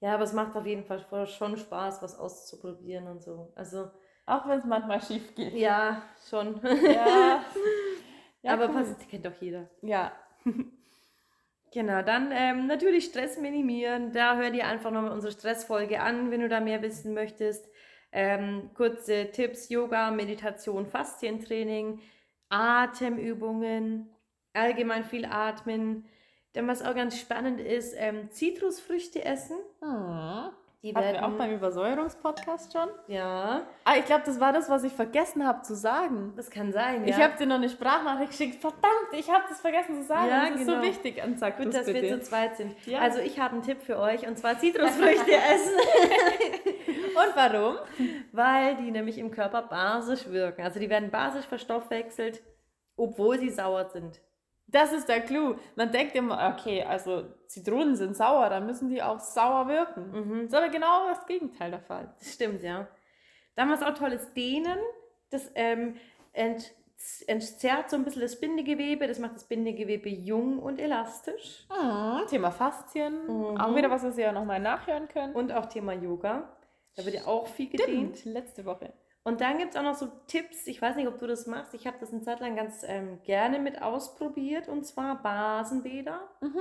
ja, 0.00 0.14
aber 0.14 0.24
es 0.24 0.32
macht 0.32 0.56
auf 0.56 0.66
jeden 0.66 0.84
Fall 0.84 1.26
schon 1.26 1.56
Spaß, 1.56 2.02
was 2.02 2.18
auszuprobieren 2.18 3.06
und 3.08 3.22
so. 3.22 3.52
Also, 3.56 3.90
Auch 4.26 4.46
wenn 4.48 4.58
es 4.58 4.64
manchmal 4.64 5.00
schief 5.00 5.34
geht. 5.34 5.54
ja, 5.54 6.02
schon. 6.28 6.60
Ja. 6.84 7.44
ja 8.42 8.52
aber 8.54 8.68
cool. 8.68 8.72
passt, 8.72 9.08
kennt 9.08 9.26
doch 9.26 9.34
jeder. 9.40 9.68
Ja, 9.82 10.12
Genau, 11.76 12.00
dann 12.00 12.30
ähm, 12.32 12.66
natürlich 12.68 13.04
Stress 13.04 13.36
minimieren. 13.36 14.10
Da 14.10 14.38
hör 14.38 14.48
dir 14.48 14.66
einfach 14.66 14.90
nochmal 14.90 15.12
unsere 15.12 15.30
Stressfolge 15.30 16.00
an, 16.00 16.30
wenn 16.30 16.40
du 16.40 16.48
da 16.48 16.58
mehr 16.58 16.80
wissen 16.80 17.12
möchtest. 17.12 17.68
Ähm, 18.12 18.70
kurze 18.72 19.30
Tipps: 19.30 19.68
Yoga, 19.68 20.10
Meditation, 20.10 20.86
Faszientraining, 20.86 22.00
Atemübungen, 22.48 24.08
allgemein 24.54 25.04
viel 25.04 25.26
atmen. 25.26 26.06
Dann, 26.54 26.66
was 26.66 26.80
auch 26.80 26.94
ganz 26.94 27.20
spannend 27.20 27.60
ist, 27.60 27.92
ähm, 27.98 28.30
Zitrusfrüchte 28.30 29.22
essen. 29.22 29.58
hm. 29.82 30.65
Die 30.82 30.94
hatten 30.94 31.04
wir 31.06 31.12
werden, 31.14 31.24
auch 31.24 31.38
beim 31.38 31.52
Übersäuerungspodcast 31.52 32.72
schon. 32.72 32.88
ja, 33.08 33.62
Ah, 33.84 33.94
ich 33.98 34.04
glaube, 34.04 34.22
das 34.26 34.38
war 34.38 34.52
das, 34.52 34.68
was 34.70 34.84
ich 34.84 34.92
vergessen 34.92 35.44
habe 35.46 35.62
zu 35.62 35.74
sagen. 35.74 36.34
das 36.36 36.50
kann 36.50 36.70
sein. 36.72 37.04
Ja. 37.04 37.10
Ich 37.16 37.22
habe 37.22 37.36
dir 37.36 37.46
noch 37.46 37.56
eine 37.56 37.68
Sprachnachricht 37.68 38.30
geschickt. 38.30 38.60
Verdammt, 38.60 38.84
ich 39.12 39.28
habe 39.30 39.44
das 39.48 39.60
vergessen 39.60 39.96
zu 40.02 40.04
sagen. 40.06 40.28
Ja, 40.28 40.46
das 40.50 40.60
ist 40.60 40.66
genau. 40.66 40.80
so 40.82 40.86
wichtig. 40.88 41.24
Und 41.24 41.38
sag 41.38 41.56
Gut, 41.56 41.74
dass 41.74 41.86
wir 41.86 41.94
bitte. 41.94 42.20
zu 42.20 42.28
zweit 42.28 42.56
sind. 42.56 42.76
Ja. 42.86 43.00
Also 43.00 43.18
ich 43.20 43.40
habe 43.40 43.54
einen 43.54 43.62
Tipp 43.62 43.82
für 43.82 43.98
euch 43.98 44.26
und 44.28 44.38
zwar 44.38 44.58
Zitrusfrüchte 44.58 45.32
essen. 45.54 45.72
Und 47.16 47.34
warum? 47.34 47.76
weil 48.32 48.76
die 48.76 48.90
nämlich 48.90 49.16
im 49.16 49.30
Körper 49.30 49.62
basisch 49.62 50.28
wirken. 50.28 50.62
Also 50.62 50.78
die 50.78 50.90
werden 50.90 51.10
basisch 51.10 51.46
verstoffwechselt, 51.46 52.42
obwohl 52.96 53.38
sie 53.38 53.48
sauer 53.48 53.88
sind. 53.88 54.20
Das 54.68 54.92
ist 54.92 55.08
der 55.08 55.20
Clou. 55.20 55.56
Man 55.76 55.92
denkt 55.92 56.16
immer, 56.16 56.52
okay, 56.52 56.82
also 56.82 57.24
Zitronen 57.46 57.94
sind 57.94 58.16
sauer, 58.16 58.48
dann 58.50 58.66
müssen 58.66 58.88
die 58.88 59.02
auch 59.02 59.20
sauer 59.20 59.68
wirken. 59.68 60.10
Mhm. 60.10 60.34
Das 60.42 60.52
ist 60.52 60.54
aber 60.54 60.68
genau 60.68 61.08
das 61.08 61.24
Gegenteil 61.26 61.70
der 61.70 61.80
Fall. 61.80 62.12
Das 62.18 62.34
stimmt, 62.34 62.62
ja. 62.62 62.88
Dann 63.54 63.70
was 63.70 63.82
auch 63.82 63.94
toll 63.94 64.12
ist, 64.12 64.34
Dehnen. 64.34 64.78
Das 65.30 65.50
ähm, 65.54 65.96
ent, 66.32 66.72
entzerrt 67.26 67.90
so 67.90 67.96
ein 67.96 68.04
bisschen 68.04 68.22
das 68.22 68.40
Bindegewebe. 68.40 69.06
Das 69.06 69.18
macht 69.18 69.36
das 69.36 69.44
Bindegewebe 69.44 70.08
jung 70.08 70.58
und 70.58 70.80
elastisch. 70.80 71.66
Mhm, 71.70 72.26
Thema 72.28 72.50
Faszien. 72.50 73.24
Mhm. 73.26 73.60
Auch 73.60 73.74
wieder 73.76 73.90
was, 73.90 74.02
was 74.02 74.18
ihr 74.18 74.24
ja 74.24 74.32
nochmal 74.32 74.60
nachhören 74.60 75.08
könnt. 75.08 75.34
Und 75.34 75.52
auch 75.52 75.66
Thema 75.66 75.92
Yoga. 75.92 76.56
Da 76.96 77.04
wird 77.04 77.14
ja 77.14 77.26
auch 77.26 77.46
viel 77.46 77.68
gedehnt. 77.68 78.18
Stimmt, 78.18 78.34
letzte 78.34 78.64
Woche. 78.64 78.92
Und 79.26 79.40
dann 79.40 79.58
gibt 79.58 79.72
es 79.72 79.76
auch 79.76 79.82
noch 79.82 79.96
so 79.96 80.06
Tipps. 80.28 80.68
Ich 80.68 80.80
weiß 80.80 80.94
nicht, 80.94 81.08
ob 81.08 81.18
du 81.18 81.26
das 81.26 81.48
machst. 81.48 81.74
Ich 81.74 81.88
habe 81.88 81.96
das 81.98 82.12
eine 82.12 82.22
Zeit 82.22 82.38
lang 82.38 82.54
ganz 82.54 82.84
ähm, 82.86 83.20
gerne 83.24 83.58
mit 83.58 83.82
ausprobiert. 83.82 84.68
Und 84.68 84.86
zwar 84.86 85.20
Basenbäder. 85.20 86.20
Mhm. 86.40 86.60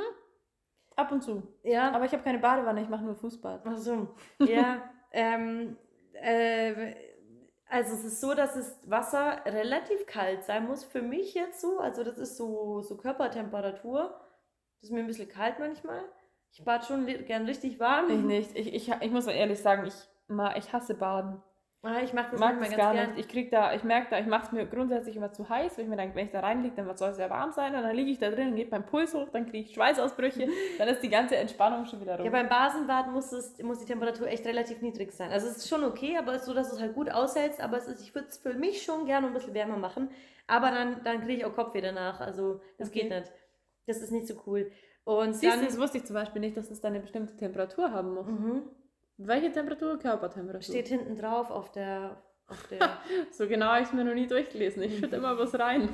Ab 0.95 1.11
und 1.11 1.21
zu. 1.21 1.43
Ja, 1.61 1.91
Aber 1.91 2.05
ich 2.05 2.11
habe 2.13 2.23
keine 2.23 2.39
Badewanne, 2.39 2.81
ich 2.81 2.89
mache 2.89 3.03
nur 3.03 3.13
Fußbad. 3.17 3.61
Ach 3.65 3.77
so, 3.77 4.15
ja. 4.39 4.81
ähm, 5.11 5.77
äh, 6.13 6.95
also 7.67 7.93
es 7.93 8.03
ist 8.03 8.19
so, 8.19 8.33
dass 8.33 8.55
das 8.55 8.79
Wasser 8.89 9.45
relativ 9.45 10.07
kalt 10.07 10.43
sein 10.43 10.65
muss. 10.65 10.83
Für 10.83 11.03
mich 11.03 11.35
jetzt 11.35 11.61
so. 11.61 11.77
Also 11.77 12.03
das 12.03 12.17
ist 12.17 12.35
so, 12.35 12.81
so 12.81 12.97
Körpertemperatur. 12.97 14.09
Das 14.81 14.89
ist 14.89 14.91
mir 14.91 15.01
ein 15.01 15.07
bisschen 15.07 15.29
kalt 15.29 15.59
manchmal. 15.59 16.01
Ich 16.51 16.63
bad 16.63 16.83
schon 16.83 17.05
gern 17.05 17.45
richtig 17.45 17.79
warm. 17.79 18.09
Ich 18.09 18.23
nicht. 18.23 18.55
Ich, 18.55 18.73
ich, 18.73 18.91
ich 18.91 19.11
muss 19.11 19.27
mal 19.27 19.33
ehrlich 19.33 19.61
sagen, 19.61 19.85
ich, 19.85 19.93
ich 20.57 20.73
hasse 20.73 20.95
Baden. 20.95 21.43
Ah, 21.85 22.01
ich 22.03 22.13
mache 22.13 22.25
Ich 22.25 22.31
das 22.31 22.39
mag 22.39 22.57
das 22.59 22.69
ganz 22.69 22.75
gar 22.77 22.93
gern. 22.93 23.09
nicht. 23.11 23.19
Ich 23.19 23.27
krieg 23.27 23.51
da, 23.51 23.73
ich 23.73 23.83
merke 23.83 24.07
da, 24.09 24.19
ich 24.19 24.25
mache 24.25 24.45
es 24.47 24.51
mir 24.51 24.65
grundsätzlich 24.65 25.15
immer 25.15 25.31
zu 25.31 25.47
heiß, 25.47 25.77
weil 25.77 25.83
ich 25.85 25.89
mir 25.89 25.97
denke, 25.97 26.15
wenn 26.15 26.25
ich 26.25 26.31
da 26.31 26.39
reinliege, 26.39 26.75
dann 26.75 26.97
soll 26.97 27.09
es 27.11 27.17
ja 27.17 27.29
warm 27.29 27.51
sein. 27.51 27.75
Und 27.75 27.83
dann 27.83 27.95
liege 27.95 28.09
ich 28.11 28.17
da 28.17 28.29
drin 28.31 28.49
und 28.49 28.55
geht 28.55 28.71
mein 28.71 28.85
Puls 28.85 29.13
hoch, 29.13 29.29
dann 29.31 29.45
kriege 29.45 29.67
ich 29.69 29.73
Schweißausbrüche, 29.75 30.47
dann 30.79 30.87
ist 30.87 31.01
die 31.03 31.09
ganze 31.09 31.35
Entspannung 31.35 31.85
schon 31.85 32.01
wieder 32.01 32.15
rum. 32.17 32.25
Ja, 32.25 32.31
beim 32.31 32.49
Basenbad 32.49 33.11
muss, 33.11 33.31
es, 33.31 33.61
muss 33.61 33.79
die 33.79 33.85
Temperatur 33.85 34.27
echt 34.27 34.45
relativ 34.45 34.81
niedrig 34.81 35.11
sein. 35.11 35.31
Also 35.31 35.47
es 35.47 35.57
ist 35.57 35.69
schon 35.69 35.83
okay, 35.83 36.17
aber 36.17 36.33
es 36.33 36.41
ist 36.41 36.45
so, 36.47 36.53
dass 36.53 36.69
du 36.69 36.75
es 36.75 36.81
halt 36.81 36.95
gut 36.95 37.09
aushältst. 37.11 37.61
Aber 37.61 37.77
es 37.77 37.87
ist, 37.87 38.01
ich 38.01 38.15
würde 38.15 38.27
es 38.29 38.37
für 38.37 38.53
mich 38.53 38.81
schon 38.83 39.05
gerne 39.05 39.27
ein 39.27 39.33
bisschen 39.33 39.53
wärmer 39.53 39.77
machen. 39.77 40.09
Aber 40.47 40.71
dann, 40.71 41.03
dann 41.03 41.21
kriege 41.21 41.33
ich 41.39 41.45
auch 41.45 41.53
Kopfweh 41.55 41.81
danach. 41.81 42.19
Also 42.19 42.61
das 42.77 42.89
Okay. 42.89 43.01
geht 43.01 43.09
nicht. 43.11 43.31
Das 43.87 43.97
ist 43.97 44.11
nicht 44.11 44.27
so 44.27 44.35
cool. 44.47 44.71
Und 45.03 45.33
Siehst 45.35 45.55
dann, 45.57 45.65
das 45.65 45.77
wusste 45.79 45.99
ich 45.99 46.05
zum 46.05 46.15
Beispiel 46.15 46.39
nicht, 46.41 46.57
dass 46.57 46.71
es 46.71 46.81
da 46.81 46.87
eine 46.87 46.99
bestimmte 46.99 47.37
Temperatur 47.37 47.91
haben 47.91 48.13
muss. 48.15 48.25
Mhm. 48.27 48.63
Welche 49.17 49.51
Temperatur? 49.51 49.97
Körpertemperatur. 49.97 50.61
Steht 50.61 50.87
hinten 50.87 51.15
drauf 51.15 51.49
auf 51.49 51.71
der. 51.71 52.21
Auf 52.47 52.67
der 52.67 52.79
So 53.31 53.47
genau 53.47 53.67
habe 53.67 53.81
ich 53.81 53.87
es 53.87 53.93
mir 53.93 54.03
noch 54.03 54.13
nie 54.13 54.27
durchgelesen. 54.27 54.83
Ich 54.83 54.99
schütte 54.99 55.15
immer 55.15 55.37
was 55.37 55.57
rein. 55.57 55.89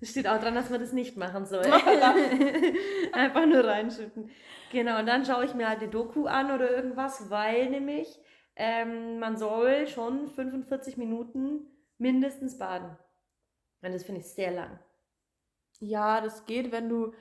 Es 0.00 0.10
steht 0.10 0.26
auch 0.26 0.38
dran, 0.38 0.54
dass 0.54 0.68
man 0.68 0.80
das 0.80 0.92
nicht 0.92 1.16
machen 1.16 1.46
soll. 1.46 1.64
Einfach 3.12 3.46
nur 3.46 3.64
reinschütten. 3.64 4.30
Genau, 4.72 4.98
und 4.98 5.06
dann 5.06 5.24
schaue 5.24 5.44
ich 5.44 5.54
mir 5.54 5.68
halt 5.68 5.80
eine 5.80 5.90
Doku 5.90 6.26
an 6.26 6.50
oder 6.50 6.70
irgendwas, 6.70 7.30
weil 7.30 7.70
nämlich 7.70 8.20
ähm, 8.56 9.18
man 9.20 9.36
soll 9.36 9.86
schon 9.86 10.28
45 10.28 10.96
Minuten 10.96 11.66
mindestens 11.98 12.58
baden. 12.58 12.96
Und 13.80 13.92
das 13.92 14.04
finde 14.04 14.20
ich 14.20 14.26
sehr 14.28 14.50
lang. 14.50 14.78
Ja, 15.78 16.20
das 16.20 16.46
geht, 16.46 16.72
wenn 16.72 16.88
du 16.88 17.12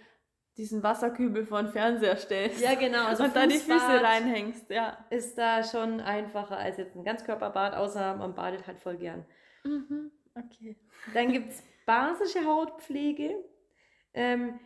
diesen 0.58 0.84
Wasserkübel 0.84 1.46
vor 1.46 1.64
den 1.64 1.72
Fernseher 1.72 2.18
stellst. 2.18 2.62
Ja, 2.62 2.76
genau. 2.76 3.06
Also 3.06 3.24
und 3.24 3.36
dann 3.36 3.50
die 3.50 3.58
Füße 3.58 4.04
reinhängst, 4.04 4.70
ja. 4.70 5.04
Ist 5.10 5.38
da 5.38 5.64
schon 5.64 6.02
einfacher 6.02 6.58
als 6.58 6.78
jetzt 6.78 6.96
ein 6.96 7.04
Ganzkörperbad, 7.04 7.74
außer 7.76 8.16
man 8.16 8.36
badet 8.36 8.68
halt 8.68 8.80
voll 8.80 8.98
gern. 8.98 9.26
Mhm, 9.64 10.12
okay. 10.36 10.78
Dann 11.14 11.32
gibt 11.32 11.52
es 11.52 11.64
basische 11.86 12.46
Hautpflege. 12.46 13.36
Ähm, 14.14 14.60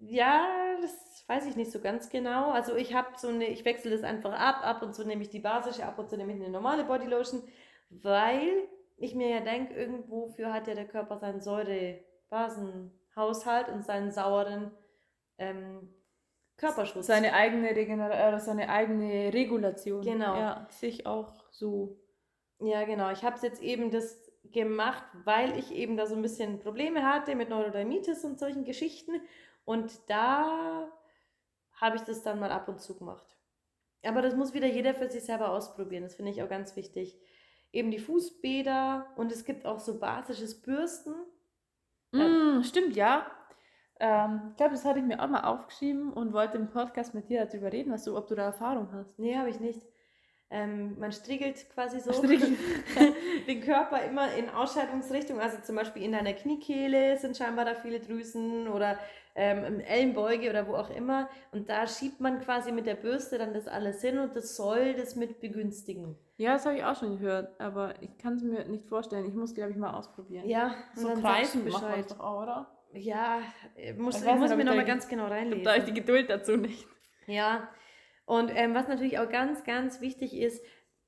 ja, 0.00 0.76
das 0.80 1.24
weiß 1.26 1.46
ich 1.46 1.56
nicht 1.56 1.70
so 1.70 1.80
ganz 1.80 2.10
genau. 2.10 2.50
Also 2.50 2.74
ich 2.74 2.94
habe 2.94 3.10
so 3.16 3.28
eine, 3.28 3.46
ich 3.46 3.64
wechsle 3.64 3.92
das 3.92 4.02
einfach 4.02 4.32
ab. 4.32 4.66
Ab 4.66 4.82
und 4.82 4.94
zu 4.94 5.06
nehme 5.06 5.22
ich 5.22 5.30
die 5.30 5.40
basische, 5.40 5.84
ab 5.84 5.98
und 5.98 6.10
zu 6.10 6.16
nehme 6.16 6.32
ich 6.32 6.40
eine 6.40 6.50
normale 6.50 6.84
Bodylotion, 6.84 7.42
weil 7.90 8.66
ich 8.96 9.14
mir 9.14 9.28
ja 9.28 9.40
denke, 9.40 9.74
irgendwofür 9.74 10.52
hat 10.52 10.66
ja 10.66 10.74
der 10.74 10.88
Körper 10.88 11.18
seinen 11.18 11.40
Säure-Basenhaushalt 11.40 13.68
und 13.68 13.84
seinen 13.84 14.10
sauren 14.10 14.72
ähm, 15.40 15.88
Körperschutz. 16.56 17.06
Seine 17.06 17.32
eigene 17.32 17.70
Regeneration, 17.70 18.34
äh, 18.34 18.40
seine 18.40 18.68
eigene 18.68 19.32
Regulation. 19.32 20.02
Genau. 20.02 20.36
Ja, 20.36 20.66
sich 20.70 21.06
auch 21.06 21.32
so. 21.50 21.98
Ja, 22.60 22.84
genau. 22.84 23.10
Ich 23.10 23.24
habe 23.24 23.36
es 23.36 23.42
jetzt 23.42 23.62
eben 23.62 23.90
das 23.90 24.30
gemacht, 24.44 25.02
weil 25.24 25.58
ich 25.58 25.72
eben 25.72 25.96
da 25.96 26.06
so 26.06 26.14
ein 26.14 26.22
bisschen 26.22 26.58
Probleme 26.58 27.04
hatte 27.04 27.34
mit 27.34 27.48
Neurodermitis 27.48 28.24
und 28.24 28.38
solchen 28.38 28.64
Geschichten. 28.64 29.12
Und 29.64 29.90
da 30.08 30.92
habe 31.72 31.96
ich 31.96 32.02
das 32.02 32.22
dann 32.22 32.38
mal 32.38 32.52
ab 32.52 32.68
und 32.68 32.80
zu 32.80 32.98
gemacht. 32.98 33.36
Aber 34.02 34.20
das 34.22 34.34
muss 34.34 34.52
wieder 34.52 34.66
jeder 34.66 34.94
für 34.94 35.08
sich 35.08 35.24
selber 35.24 35.50
ausprobieren. 35.50 36.02
Das 36.02 36.14
finde 36.14 36.30
ich 36.30 36.42
auch 36.42 36.48
ganz 36.48 36.76
wichtig. 36.76 37.18
Eben 37.72 37.90
die 37.90 37.98
Fußbäder 37.98 39.06
und 39.16 39.32
es 39.32 39.44
gibt 39.44 39.64
auch 39.64 39.78
so 39.78 39.98
basisches 39.98 40.60
Bürsten. 40.60 41.14
Mm, 42.12 42.62
stimmt, 42.62 42.96
ja. 42.96 43.30
Ähm, 44.00 44.40
ich 44.50 44.56
glaube, 44.56 44.72
das 44.72 44.84
hatte 44.84 44.98
ich 44.98 45.04
mir 45.04 45.22
auch 45.22 45.28
mal 45.28 45.42
aufgeschrieben 45.42 46.12
und 46.12 46.32
wollte 46.32 46.56
im 46.56 46.68
Podcast 46.68 47.14
mit 47.14 47.28
dir 47.28 47.44
darüber 47.44 47.70
reden, 47.70 47.92
was 47.92 48.04
du, 48.04 48.16
ob 48.16 48.26
du 48.28 48.34
da 48.34 48.44
Erfahrung 48.44 48.88
hast. 48.92 49.18
Nee, 49.18 49.36
habe 49.36 49.50
ich 49.50 49.60
nicht. 49.60 49.80
Ähm, 50.52 50.98
man 50.98 51.12
striegelt 51.12 51.70
quasi 51.74 52.00
so 52.00 52.12
Striegelt. 52.12 52.58
den 53.46 53.60
Körper 53.60 54.02
immer 54.02 54.34
in 54.34 54.48
Ausscheidungsrichtung. 54.48 55.38
Also 55.38 55.58
zum 55.62 55.76
Beispiel 55.76 56.02
in 56.02 56.12
deiner 56.12 56.32
Kniekehle 56.32 57.18
sind 57.18 57.36
scheinbar 57.36 57.64
da 57.66 57.74
viele 57.74 58.00
Drüsen 58.00 58.66
oder 58.66 58.98
ähm, 59.36 59.64
im 59.64 59.80
Ellenbeuge 59.80 60.50
oder 60.50 60.66
wo 60.66 60.74
auch 60.74 60.90
immer. 60.90 61.28
Und 61.52 61.68
da 61.68 61.86
schiebt 61.86 62.20
man 62.20 62.40
quasi 62.40 62.72
mit 62.72 62.86
der 62.86 62.96
Bürste 62.96 63.38
dann 63.38 63.54
das 63.54 63.68
alles 63.68 64.00
hin 64.00 64.18
und 64.18 64.34
das 64.34 64.56
soll 64.56 64.94
das 64.94 65.14
mit 65.14 65.40
begünstigen. 65.40 66.16
Ja, 66.36 66.54
das 66.54 66.66
habe 66.66 66.76
ich 66.78 66.84
auch 66.84 66.96
schon 66.96 67.18
gehört, 67.18 67.60
aber 67.60 67.94
ich 68.02 68.18
kann 68.18 68.34
es 68.34 68.42
mir 68.42 68.64
nicht 68.64 68.88
vorstellen. 68.88 69.26
Ich 69.26 69.34
muss, 69.34 69.54
glaube 69.54 69.70
ich, 69.70 69.76
mal 69.76 69.94
ausprobieren. 69.94 70.48
Ja, 70.48 70.74
so 70.96 71.10
kreisen 71.10 71.68
macht 71.68 71.82
man 71.82 72.04
doch 72.08 72.18
auch, 72.18 72.42
oder? 72.42 72.66
Ja, 72.92 73.40
ich 73.76 73.96
muss, 73.96 74.20
Ich 74.20 74.26
weiß 74.26 74.38
muss 74.38 74.54
mir 74.54 74.64
nochmal 74.64 74.84
ganz 74.84 75.08
genau 75.08 75.26
reinlesen. 75.26 75.64
da 75.64 75.76
ich 75.76 75.84
die 75.84 75.94
Geduld 75.94 76.28
dazu 76.30 76.56
nicht. 76.56 76.86
Ja, 77.26 77.68
und 78.24 78.50
ähm, 78.54 78.74
was 78.74 78.88
natürlich 78.88 79.18
auch 79.18 79.28
ganz, 79.28 79.64
ganz 79.64 80.00
wichtig 80.00 80.36
ist, 80.36 80.64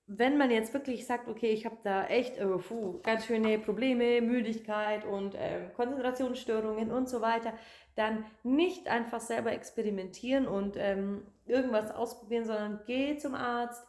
wenn 0.06 0.36
man 0.36 0.50
jetzt 0.50 0.74
wirklich 0.74 1.06
sagt, 1.06 1.28
okay, 1.28 1.50
ich 1.50 1.64
habe 1.64 1.78
da 1.84 2.04
echt 2.06 2.36
äh, 2.36 2.46
puh, 2.46 3.00
ganz 3.02 3.26
schöne 3.26 3.58
Probleme, 3.58 4.20
Müdigkeit 4.20 5.04
und 5.04 5.34
ähm, 5.38 5.72
Konzentrationsstörungen 5.74 6.90
und 6.90 7.08
so 7.08 7.20
weiter, 7.20 7.54
dann 7.94 8.24
nicht 8.42 8.88
einfach 8.88 9.20
selber 9.20 9.52
experimentieren 9.52 10.46
und 10.46 10.76
ähm, 10.76 11.26
irgendwas 11.46 11.90
ausprobieren, 11.90 12.44
sondern 12.44 12.80
geh 12.86 13.16
zum 13.16 13.34
Arzt, 13.34 13.86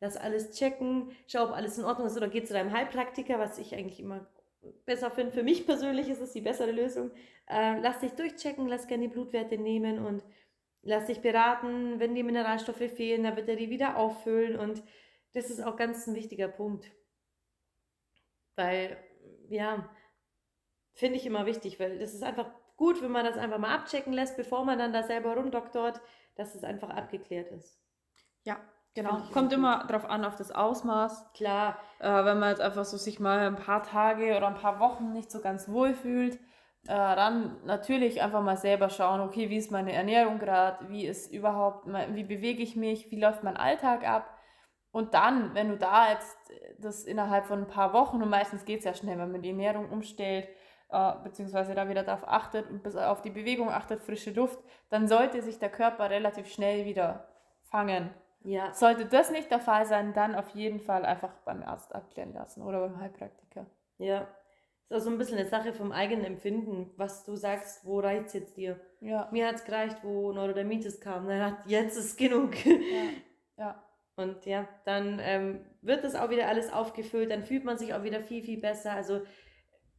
lass 0.00 0.16
alles 0.16 0.52
checken, 0.52 1.10
schau, 1.26 1.44
ob 1.44 1.52
alles 1.52 1.78
in 1.78 1.84
Ordnung 1.84 2.06
ist 2.06 2.16
oder 2.16 2.28
geh 2.28 2.42
zu 2.44 2.54
deinem 2.54 2.72
Heilpraktiker, 2.72 3.38
was 3.38 3.58
ich 3.58 3.74
eigentlich 3.74 4.00
immer 4.00 4.26
besser 4.84 5.10
finde. 5.10 5.32
Für 5.32 5.42
mich 5.42 5.66
persönlich 5.66 6.08
ist 6.08 6.20
es 6.20 6.32
die 6.32 6.40
bessere 6.40 6.72
Lösung. 6.72 7.10
Äh, 7.48 7.80
lass 7.80 8.00
dich 8.00 8.12
durchchecken, 8.12 8.66
lass 8.68 8.86
gerne 8.86 9.04
die 9.08 9.12
Blutwerte 9.12 9.58
nehmen 9.58 10.04
und 10.04 10.24
lass 10.82 11.06
dich 11.06 11.20
beraten, 11.20 11.98
wenn 11.98 12.14
die 12.14 12.22
Mineralstoffe 12.22 12.76
fehlen, 12.76 13.24
dann 13.24 13.36
wird 13.36 13.48
er 13.48 13.56
die 13.56 13.70
wieder 13.70 13.96
auffüllen 13.96 14.58
und 14.58 14.82
das 15.32 15.50
ist 15.50 15.60
auch 15.60 15.76
ganz 15.76 16.06
ein 16.06 16.14
wichtiger 16.14 16.48
Punkt. 16.48 16.90
Weil, 18.54 18.96
ja, 19.48 19.90
finde 20.94 21.16
ich 21.18 21.26
immer 21.26 21.44
wichtig, 21.44 21.78
weil 21.78 21.98
das 21.98 22.14
ist 22.14 22.22
einfach 22.22 22.50
gut, 22.76 23.02
wenn 23.02 23.10
man 23.10 23.24
das 23.24 23.36
einfach 23.36 23.58
mal 23.58 23.74
abchecken 23.74 24.12
lässt, 24.12 24.36
bevor 24.36 24.64
man 24.64 24.78
dann 24.78 24.92
da 24.92 25.02
selber 25.02 25.36
rumdoktort, 25.36 26.00
dass 26.36 26.54
es 26.54 26.64
einfach 26.64 26.90
abgeklärt 26.90 27.50
ist. 27.52 27.78
Ja, 28.44 28.60
genau. 28.96 29.20
Kommt 29.32 29.52
immer 29.52 29.76
immer 29.82 29.86
drauf 29.86 30.10
an, 30.10 30.24
auf 30.24 30.34
das 30.34 30.50
Ausmaß. 30.50 31.32
Klar, 31.34 31.76
Äh, 31.98 32.24
wenn 32.24 32.38
man 32.38 32.50
jetzt 32.50 32.60
einfach 32.60 32.84
so 32.84 32.96
sich 32.96 33.20
mal 33.20 33.46
ein 33.46 33.56
paar 33.56 33.82
Tage 33.82 34.36
oder 34.36 34.48
ein 34.48 34.54
paar 34.54 34.80
Wochen 34.80 35.12
nicht 35.12 35.30
so 35.30 35.40
ganz 35.40 35.68
wohl 35.68 35.94
fühlt, 35.94 36.34
äh, 36.34 36.88
dann 36.88 37.56
natürlich 37.64 38.22
einfach 38.22 38.42
mal 38.42 38.56
selber 38.56 38.90
schauen, 38.90 39.20
okay, 39.20 39.48
wie 39.50 39.56
ist 39.56 39.70
meine 39.70 39.92
Ernährung 39.92 40.38
gerade, 40.38 40.88
wie 40.88 41.06
ist 41.06 41.32
überhaupt, 41.32 41.86
wie 41.86 42.24
bewege 42.24 42.62
ich 42.62 42.76
mich, 42.76 43.10
wie 43.10 43.20
läuft 43.20 43.42
mein 43.42 43.56
Alltag 43.56 44.06
ab. 44.06 44.30
Und 44.92 45.14
dann, 45.14 45.54
wenn 45.54 45.68
du 45.68 45.76
da 45.76 46.10
jetzt 46.10 46.36
das 46.78 47.04
innerhalb 47.04 47.46
von 47.46 47.60
ein 47.60 47.68
paar 47.68 47.92
Wochen, 47.92 48.22
und 48.22 48.28
meistens 48.28 48.64
geht 48.64 48.80
es 48.80 48.84
ja 48.84 48.94
schnell, 48.94 49.18
wenn 49.18 49.32
man 49.32 49.42
die 49.42 49.50
Ernährung 49.50 49.90
umstellt, 49.90 50.48
äh, 50.90 51.12
beziehungsweise 51.24 51.74
da 51.74 51.88
wieder 51.88 52.02
darauf 52.02 52.28
achtet 52.28 52.70
und 52.70 52.82
bis 52.82 52.96
auf 52.96 53.22
die 53.22 53.30
Bewegung 53.30 53.70
achtet, 53.70 54.00
frische 54.00 54.30
Luft, 54.30 54.58
dann 54.90 55.08
sollte 55.08 55.42
sich 55.42 55.58
der 55.58 55.70
Körper 55.70 56.10
relativ 56.10 56.46
schnell 56.52 56.84
wieder 56.84 57.28
fangen. 57.70 58.10
Ja, 58.46 58.72
Sollte 58.72 59.06
das 59.06 59.30
nicht 59.30 59.50
der 59.50 59.60
Fall 59.60 59.86
sein, 59.86 60.14
dann 60.14 60.34
auf 60.34 60.48
jeden 60.50 60.80
Fall 60.80 61.04
einfach 61.04 61.32
beim 61.44 61.62
Arzt 61.62 61.94
abklären 61.94 62.32
lassen 62.32 62.62
oder 62.62 62.80
beim 62.80 63.00
Heilpraktiker. 63.00 63.66
ja. 63.98 64.26
Ist 64.88 64.96
auch 64.98 65.00
so 65.00 65.10
ein 65.10 65.18
bisschen 65.18 65.36
eine 65.36 65.48
Sache 65.48 65.72
vom 65.72 65.90
eigenen 65.90 66.24
Empfinden, 66.24 66.92
was 66.96 67.24
du 67.24 67.34
sagst, 67.34 67.84
wo 67.84 67.98
reizt 67.98 68.34
jetzt 68.34 68.56
dir? 68.56 68.78
Ja, 69.00 69.28
Mir 69.32 69.48
hat 69.48 69.56
es 69.56 69.64
gereicht, 69.64 69.96
wo 70.04 70.30
Neurodermitis 70.30 71.00
kam. 71.00 71.26
Dann 71.26 71.42
hat 71.42 71.56
jetzt 71.66 71.96
ist 71.96 72.16
genug. 72.16 72.54
ja, 72.64 73.02
ja. 73.56 73.82
Und 74.14 74.46
ja, 74.46 74.68
dann 74.84 75.18
ähm, 75.20 75.66
wird 75.82 76.04
das 76.04 76.14
auch 76.14 76.30
wieder 76.30 76.46
alles 76.46 76.72
aufgefüllt, 76.72 77.32
dann 77.32 77.42
fühlt 77.42 77.64
man 77.64 77.78
sich 77.78 77.94
auch 77.94 78.04
wieder 78.04 78.20
viel, 78.20 78.42
viel 78.44 78.60
besser. 78.60 78.92
Also 78.92 79.22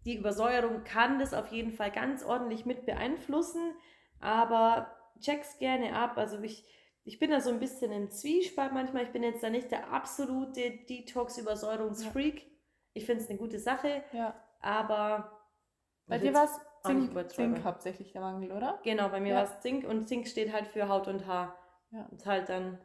die 0.05 0.15
Übersäuerung 0.15 0.86
kann 0.86 1.19
das 1.19 1.33
auf 1.33 1.51
jeden 1.51 1.73
Fall 1.73 1.91
ganz 1.91 2.23
ordentlich 2.23 2.65
mit 2.65 2.86
beeinflussen, 2.86 3.73
aber 4.21 4.89
check's 5.19 5.60
gerne 5.60 5.97
ab. 5.97 6.17
Also 6.17 6.39
ich, 6.41 6.65
ich 7.08 7.20
bin 7.20 7.32
da 7.32 7.39
so 7.39 7.50
ein 7.50 7.60
bisschen 7.60 7.91
im 7.93 8.12
Zwiespalt 8.12 8.74
manchmal. 8.74 9.04
Ich 9.04 9.12
bin 9.12 9.24
jetzt 9.24 9.41
da 9.41 9.50
nicht 9.50 9.72
der 9.72 9.91
absolute 9.93 10.72
Detox-Übersäuerungsfreak. 10.89 12.46
Ich 12.93 13.06
finde 13.06 13.24
es 13.24 13.30
eine 13.30 13.39
gute 13.39 13.60
Sache, 13.60 14.04
ja. 14.12 14.36
aber 14.60 15.32
Bei 16.06 16.17
dir 16.17 16.34
war 16.34 16.43
es 16.43 16.60
Zink. 16.86 17.32
Zink 17.32 17.63
hauptsächlich 17.63 18.12
der 18.12 18.22
Mangel, 18.22 18.52
oder? 18.52 18.80
Genau, 18.84 19.08
bei 19.10 19.22
mir 19.22 19.30
Ja. 19.30 19.36
war 19.38 19.43
es 19.46 19.60
Zink 19.62 19.88
und 19.88 20.08
Zink 20.08 20.28
steht 20.28 20.52
halt 20.52 20.67
für 20.67 20.89
Haut 20.89 21.08
und 21.08 21.26
Haar. 21.28 21.56
Ja. 21.91 22.08
Und 22.12 22.26
halt 22.26 22.50
dann, 22.50 22.78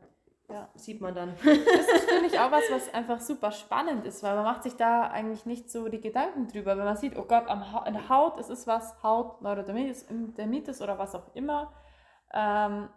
Ja. 0.48 0.68
sieht 0.76 1.00
man 1.00 1.14
dann. 1.14 1.34
Das 1.44 1.46
ist, 1.56 2.08
finde 2.10 2.26
ich, 2.26 2.38
auch 2.38 2.52
was, 2.52 2.64
was 2.70 2.94
einfach 2.94 3.18
super 3.20 3.50
spannend 3.50 4.04
ist, 4.06 4.22
weil 4.22 4.36
man 4.36 4.44
macht 4.44 4.62
sich 4.62 4.76
da 4.76 5.08
eigentlich 5.10 5.46
nicht 5.46 5.68
so 5.70 5.88
die 5.88 6.00
Gedanken 6.00 6.46
drüber. 6.46 6.76
Wenn 6.76 6.84
man 6.84 6.96
sieht, 6.96 7.16
oh 7.18 7.24
Gott, 7.24 7.48
am 7.48 7.72
ha 7.72 7.78
an 7.80 7.94
der 7.94 8.08
Haut, 8.08 8.38
es 8.38 8.50
ist 8.50 8.68
was, 8.68 9.02
Haut, 9.02 9.42
Neurodermitis 9.42 10.06
Dermitis 10.08 10.80
oder 10.80 10.96
was 10.98 11.14
auch 11.16 11.34
immer. 11.34 11.72
Ähm, 12.32 12.88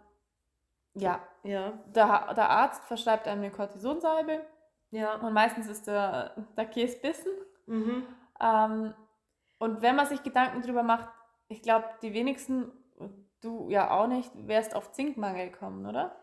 ja, 1.00 1.20
Ja, 1.42 1.72
der, 1.86 2.34
der 2.34 2.50
Arzt 2.50 2.84
verschreibt 2.84 3.28
einem 3.28 3.42
eine 3.42 3.50
Cortisonsalbe 3.50 4.40
ja. 4.90 5.14
und 5.16 5.32
meistens 5.32 5.68
ist 5.68 5.86
der, 5.86 6.34
der 6.56 6.66
Käse 6.66 6.98
bissen. 6.98 7.32
Mhm. 7.66 8.06
Ähm, 8.40 8.94
und 9.58 9.82
wenn 9.82 9.96
man 9.96 10.06
sich 10.06 10.22
Gedanken 10.22 10.62
drüber 10.62 10.82
macht, 10.82 11.08
ich 11.48 11.62
glaube, 11.62 11.86
die 12.02 12.12
wenigsten, 12.12 12.72
du 13.40 13.70
ja 13.70 13.90
auch 13.90 14.06
nicht, 14.06 14.30
wärst 14.34 14.74
auf 14.74 14.92
Zinkmangel 14.92 15.50
kommen, 15.52 15.86
oder? 15.86 16.16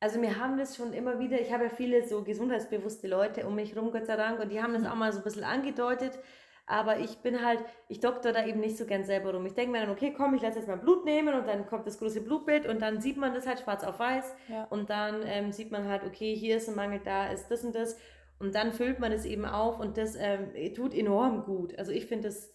Also 0.00 0.20
wir 0.20 0.38
haben 0.38 0.58
das 0.58 0.76
schon 0.76 0.92
immer 0.92 1.18
wieder, 1.18 1.40
ich 1.40 1.52
habe 1.52 1.64
ja 1.64 1.70
viele 1.70 2.06
so 2.06 2.24
gesundheitsbewusste 2.24 3.06
Leute 3.06 3.46
um 3.46 3.54
mich 3.54 3.76
rum, 3.76 3.92
Gott 3.92 4.06
sei 4.06 4.16
Dank, 4.16 4.40
und 4.40 4.50
die 4.50 4.62
haben 4.62 4.74
das 4.74 4.84
auch 4.84 4.96
mal 4.96 5.12
so 5.12 5.18
ein 5.18 5.24
bisschen 5.24 5.44
angedeutet, 5.44 6.18
aber 6.66 7.00
ich 7.00 7.18
bin 7.18 7.44
halt, 7.44 7.64
ich 7.88 8.00
doktor 8.00 8.32
da 8.32 8.46
eben 8.46 8.60
nicht 8.60 8.76
so 8.76 8.86
gern 8.86 9.04
selber 9.04 9.34
rum. 9.34 9.44
Ich 9.46 9.54
denke 9.54 9.72
mir 9.72 9.80
dann, 9.80 9.90
okay, 9.90 10.14
komm, 10.16 10.34
ich 10.34 10.42
lasse 10.42 10.58
jetzt 10.58 10.68
mal 10.68 10.78
Blut 10.78 11.04
nehmen 11.04 11.34
und 11.34 11.46
dann 11.46 11.66
kommt 11.66 11.86
das 11.86 11.98
große 11.98 12.20
Blutbild 12.22 12.66
und 12.66 12.80
dann 12.80 13.00
sieht 13.00 13.16
man 13.16 13.34
das 13.34 13.46
halt 13.46 13.60
schwarz 13.60 13.84
auf 13.84 13.98
weiß 13.98 14.34
Ja. 14.48 14.64
und 14.64 14.90
dann 14.90 15.22
ähm, 15.26 15.52
sieht 15.52 15.70
man 15.72 15.88
halt, 15.88 16.04
okay, 16.04 16.34
hier 16.34 16.56
ist 16.56 16.68
ein 16.68 16.76
Mangel, 16.76 17.00
da 17.04 17.28
ist 17.28 17.48
das 17.48 17.64
und 17.64 17.74
das 17.74 17.96
und 18.38 18.54
dann 18.54 18.72
füllt 18.72 18.98
man 18.98 19.12
es 19.12 19.24
eben 19.24 19.44
auf 19.44 19.78
und 19.78 19.96
das 19.96 20.16
ähm, 20.16 20.52
tut 20.74 20.94
enorm 20.94 21.44
gut. 21.44 21.78
Also 21.78 21.92
ich 21.92 22.06
finde 22.06 22.28
das 22.28 22.52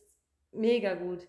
mega 0.52 0.96
gut. 0.96 1.28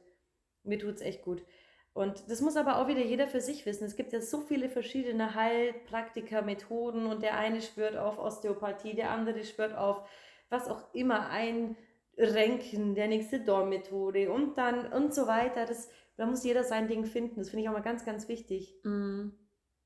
Mir 0.64 0.78
tut 0.78 0.96
es 0.96 1.00
echt 1.00 1.22
gut. 1.22 1.44
Und 1.92 2.30
das 2.30 2.40
muss 2.40 2.56
aber 2.56 2.78
auch 2.78 2.88
wieder 2.88 3.02
jeder 3.02 3.26
für 3.26 3.40
sich 3.40 3.66
wissen. 3.66 3.84
Es 3.84 3.96
gibt 3.96 4.12
ja 4.12 4.20
so 4.20 4.40
viele 4.40 4.68
verschiedene 4.68 5.34
Heilpraktiker-Methoden 5.34 7.06
und 7.06 7.22
der 7.22 7.36
eine 7.36 7.60
schwört 7.60 7.96
auf 7.96 8.18
Osteopathie, 8.18 8.94
der 8.94 9.10
andere 9.10 9.44
schwört 9.44 9.76
auf 9.76 10.08
was 10.50 10.68
auch 10.68 10.94
immer, 10.94 11.28
ein 11.30 11.76
Renken, 12.18 12.94
der 12.94 13.08
nächste 13.08 13.40
Dorn-Methode 13.40 14.30
und 14.30 14.58
dann 14.58 14.92
und 14.92 15.14
so 15.14 15.26
weiter. 15.26 15.64
Das, 15.64 15.88
da 16.16 16.26
muss 16.26 16.44
jeder 16.44 16.64
sein 16.64 16.88
Ding 16.88 17.04
finden. 17.06 17.36
Das 17.36 17.50
finde 17.50 17.62
ich 17.62 17.68
auch 17.68 17.74
mal 17.74 17.80
ganz, 17.80 18.04
ganz 18.04 18.28
wichtig. 18.28 18.74
Mhm. 18.84 19.32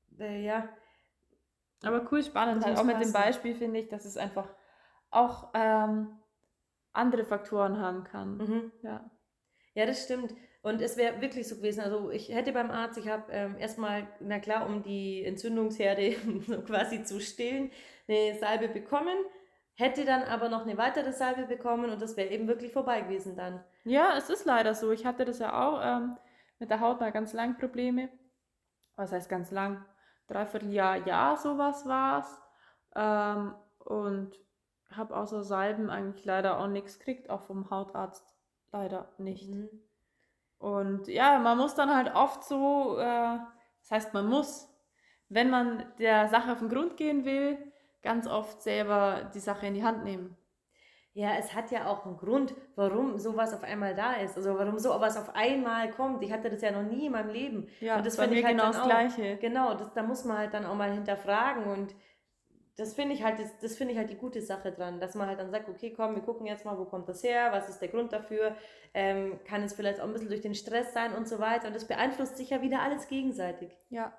Weil, 0.09 0.41
ja, 0.41 0.69
Aber 1.83 2.07
cool, 2.11 2.23
spannend. 2.23 2.65
Halt 2.65 2.77
auch 2.77 2.83
mit 2.83 3.01
dem. 3.01 3.11
Beispiel 3.11 3.55
finde 3.55 3.79
ich, 3.79 3.89
dass 3.89 4.05
es 4.05 4.17
einfach 4.17 4.49
auch, 5.09 5.51
ähm, 5.53 6.19
andere 6.93 7.25
Faktoren 7.25 7.79
haben 7.79 8.03
kann. 8.03 8.37
Mhm. 8.37 8.71
Ja. 8.83 9.09
Ja, 9.73 9.85
das 9.85 10.03
stimmt. 10.03 10.33
Und 10.61 10.81
es 10.81 10.95
wäre 10.95 11.19
wirklich 11.19 11.47
so 11.47 11.57
gewesen. 11.57 11.81
Also 11.81 12.09
ich 12.11 12.29
hätte 12.29 12.53
beim 12.53 12.71
Arzt, 12.71 12.97
ich 12.97 13.07
habe 13.09 13.31
ähm, 13.31 13.57
erstmal, 13.57 14.07
na 14.21 14.39
klar, 14.39 14.65
um 14.67 14.81
die 14.83 15.25
Entzündungsherde 15.25 16.15
so 16.47 16.61
quasi 16.61 17.03
zu 17.03 17.19
stillen, 17.19 17.71
eine 18.07 18.37
Salbe 18.39 18.69
bekommen, 18.69 19.17
hätte 19.75 20.05
dann 20.05 20.23
aber 20.23 20.49
noch 20.49 20.63
eine 20.63 20.77
weitere 20.77 21.11
Salbe 21.11 21.45
bekommen 21.45 21.89
und 21.89 22.01
das 22.01 22.15
wäre 22.17 22.29
eben 22.29 22.47
wirklich 22.47 22.71
vorbei 22.71 23.01
gewesen 23.01 23.35
dann. 23.35 23.63
Ja, 23.83 24.15
es 24.17 24.29
ist 24.29 24.45
leider 24.45 24.75
so. 24.75 24.91
Ich 24.91 25.05
hatte 25.05 25.25
das 25.25 25.39
ja 25.39 25.53
auch 25.53 25.79
ähm, 25.83 26.17
mit 26.59 26.69
der 26.69 26.79
Haut 26.79 26.99
mal 26.99 27.11
ganz 27.11 27.33
lang 27.33 27.57
Probleme. 27.57 28.09
Was 28.95 29.11
heißt 29.11 29.29
ganz 29.29 29.51
lang? 29.51 29.83
Dreivierteljahr, 30.27 31.07
Jahr 31.07 31.37
sowas 31.37 31.85
war 31.87 32.19
es. 32.19 32.41
Ähm, 32.95 33.55
und 33.79 34.39
habe 34.91 35.15
außer 35.15 35.43
Salben 35.43 35.89
eigentlich 35.89 36.23
leider 36.25 36.59
auch 36.59 36.67
nichts 36.67 36.99
gekriegt, 36.99 37.29
auch 37.29 37.41
vom 37.41 37.69
Hautarzt 37.69 38.25
leider 38.71 39.11
nicht. 39.17 39.49
Mhm. 39.49 39.69
Und 40.59 41.07
ja, 41.07 41.39
man 41.39 41.57
muss 41.57 41.75
dann 41.75 41.93
halt 41.93 42.15
oft 42.15 42.43
so, 42.43 42.97
äh, 42.97 43.37
das 43.81 43.91
heißt, 43.91 44.13
man 44.13 44.27
muss, 44.27 44.69
wenn 45.27 45.49
man 45.49 45.91
der 45.99 46.29
Sache 46.29 46.51
auf 46.51 46.59
den 46.59 46.69
Grund 46.69 46.95
gehen 46.95 47.25
will, 47.25 47.72
ganz 48.03 48.27
oft 48.27 48.61
selber 48.61 49.31
die 49.33 49.39
Sache 49.39 49.65
in 49.65 49.73
die 49.73 49.83
Hand 49.83 50.03
nehmen. 50.03 50.37
Ja, 51.15 51.35
es 51.37 51.53
hat 51.53 51.69
ja 51.69 51.87
auch 51.87 52.05
einen 52.05 52.17
Grund, 52.17 52.55
warum 52.75 53.19
sowas 53.19 53.53
auf 53.53 53.63
einmal 53.63 53.93
da 53.93 54.13
ist. 54.13 54.35
Also 54.35 54.57
warum 54.57 54.79
sowas 54.79 55.15
auf 55.15 55.35
einmal 55.35 55.91
kommt. 55.91 56.23
Ich 56.23 56.31
hatte 56.31 56.49
das 56.49 56.61
ja 56.61 56.71
noch 56.71 56.89
nie 56.89 57.05
in 57.05 57.11
meinem 57.11 57.29
Leben. 57.29 57.67
Ja, 57.81 57.97
und 57.97 58.05
das 58.05 58.15
finde 58.17 58.35
ich 58.37 58.43
halt 58.43 58.57
genau 58.57 58.67
das 58.67 58.79
auch, 58.79 58.85
Gleiche. 58.85 59.37
Genau, 59.37 59.75
das, 59.75 59.93
da 59.93 60.01
muss 60.01 60.25
man 60.25 60.39
halt 60.39 60.53
dann 60.53 60.65
auch 60.65 60.75
mal 60.75 60.91
hinterfragen 60.91 61.65
und 61.65 61.95
das 62.75 62.95
finde 62.95 63.13
ich 63.13 63.23
halt, 63.23 63.37
das, 63.37 63.55
das 63.59 63.75
finde 63.75 63.93
ich 63.93 63.99
halt 63.99 64.09
die 64.09 64.17
gute 64.17 64.41
Sache 64.41 64.71
dran, 64.71 64.99
dass 64.99 65.13
man 65.13 65.27
halt 65.27 65.39
dann 65.39 65.51
sagt, 65.51 65.69
okay, 65.69 65.93
komm, 65.95 66.15
wir 66.15 66.23
gucken 66.23 66.47
jetzt 66.47 66.65
mal, 66.65 66.79
wo 66.79 66.85
kommt 66.85 67.07
das 67.07 67.23
her, 67.23 67.51
was 67.51 67.69
ist 67.69 67.79
der 67.79 67.89
Grund 67.89 68.11
dafür, 68.11 68.55
ähm, 68.95 69.39
kann 69.45 69.61
es 69.61 69.73
vielleicht 69.73 69.99
auch 69.99 70.05
ein 70.05 70.13
bisschen 70.13 70.29
durch 70.29 70.41
den 70.41 70.55
Stress 70.55 70.93
sein 70.93 71.13
und 71.13 71.27
so 71.27 71.37
weiter 71.37 71.67
und 71.67 71.75
das 71.75 71.87
beeinflusst 71.87 72.37
sich 72.37 72.49
ja 72.49 72.63
wieder 72.63 72.81
alles 72.81 73.07
gegenseitig. 73.07 73.77
Ja, 73.89 74.13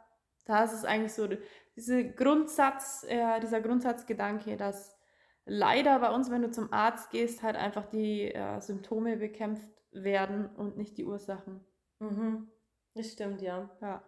da 0.45 0.65
ist 0.65 0.73
es 0.73 0.85
eigentlich 0.85 1.15
so, 1.15 1.29
diese 1.77 2.13
Grundsatz, 2.13 3.05
äh, 3.09 3.41
dieser 3.41 3.61
Grundsatzgedanke, 3.61 4.57
dass 4.57 4.97
leider 5.45 5.99
bei 5.99 6.11
uns, 6.11 6.31
wenn 6.31 6.43
du 6.43 6.51
zum 6.51 6.73
Arzt 6.73 7.11
gehst, 7.11 7.43
halt 7.43 7.57
einfach 7.57 7.87
die 7.87 8.33
äh, 8.33 8.61
Symptome 8.61 9.17
bekämpft 9.17 9.69
werden 9.91 10.55
und 10.57 10.77
nicht 10.77 10.97
die 10.99 11.05
Ursachen. 11.05 11.65
Mhm. 11.99 12.51
Das 12.95 13.13
stimmt, 13.13 13.43
ja. 13.43 13.71
Ja. 13.81 14.03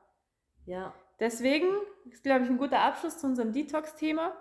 Ja. 0.64 0.95
Deswegen 1.18 1.66
ist, 2.11 2.22
glaube 2.22 2.45
ich, 2.45 2.51
ein 2.51 2.59
guter 2.59 2.80
Abschluss 2.80 3.18
zu 3.18 3.26
unserem 3.26 3.53
Detox-Thema. 3.53 4.37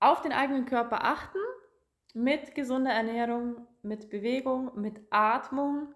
Auf 0.00 0.22
den 0.22 0.32
eigenen 0.32 0.64
Körper 0.64 1.04
achten, 1.04 1.38
mit 2.14 2.54
gesunder 2.54 2.92
Ernährung, 2.92 3.66
mit 3.82 4.10
Bewegung, 4.10 4.80
mit 4.80 5.00
Atmung 5.10 5.94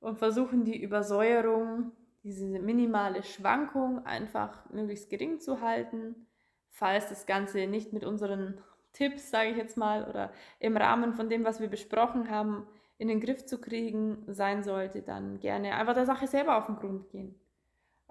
und 0.00 0.18
versuchen 0.18 0.64
die 0.64 0.80
Übersäuerung, 0.80 1.92
diese 2.24 2.58
minimale 2.58 3.22
Schwankung 3.22 4.04
einfach 4.06 4.68
möglichst 4.70 5.10
gering 5.10 5.40
zu 5.40 5.60
halten. 5.60 6.26
Falls 6.70 7.08
das 7.08 7.26
Ganze 7.26 7.66
nicht 7.66 7.92
mit 7.92 8.04
unseren 8.04 8.58
Tipps, 8.94 9.30
sage 9.30 9.50
ich 9.50 9.56
jetzt 9.56 9.76
mal, 9.76 10.08
oder 10.08 10.32
im 10.58 10.76
Rahmen 10.76 11.14
von 11.14 11.28
dem, 11.28 11.44
was 11.44 11.60
wir 11.60 11.68
besprochen 11.68 12.30
haben, 12.30 12.66
in 12.96 13.08
den 13.08 13.20
Griff 13.20 13.44
zu 13.44 13.60
kriegen 13.60 14.24
sein 14.26 14.62
sollte, 14.62 15.02
dann 15.02 15.38
gerne 15.38 15.74
einfach 15.74 15.94
der 15.94 16.06
Sache 16.06 16.26
selber 16.26 16.56
auf 16.56 16.66
den 16.66 16.76
Grund 16.76 17.10
gehen. 17.10 17.38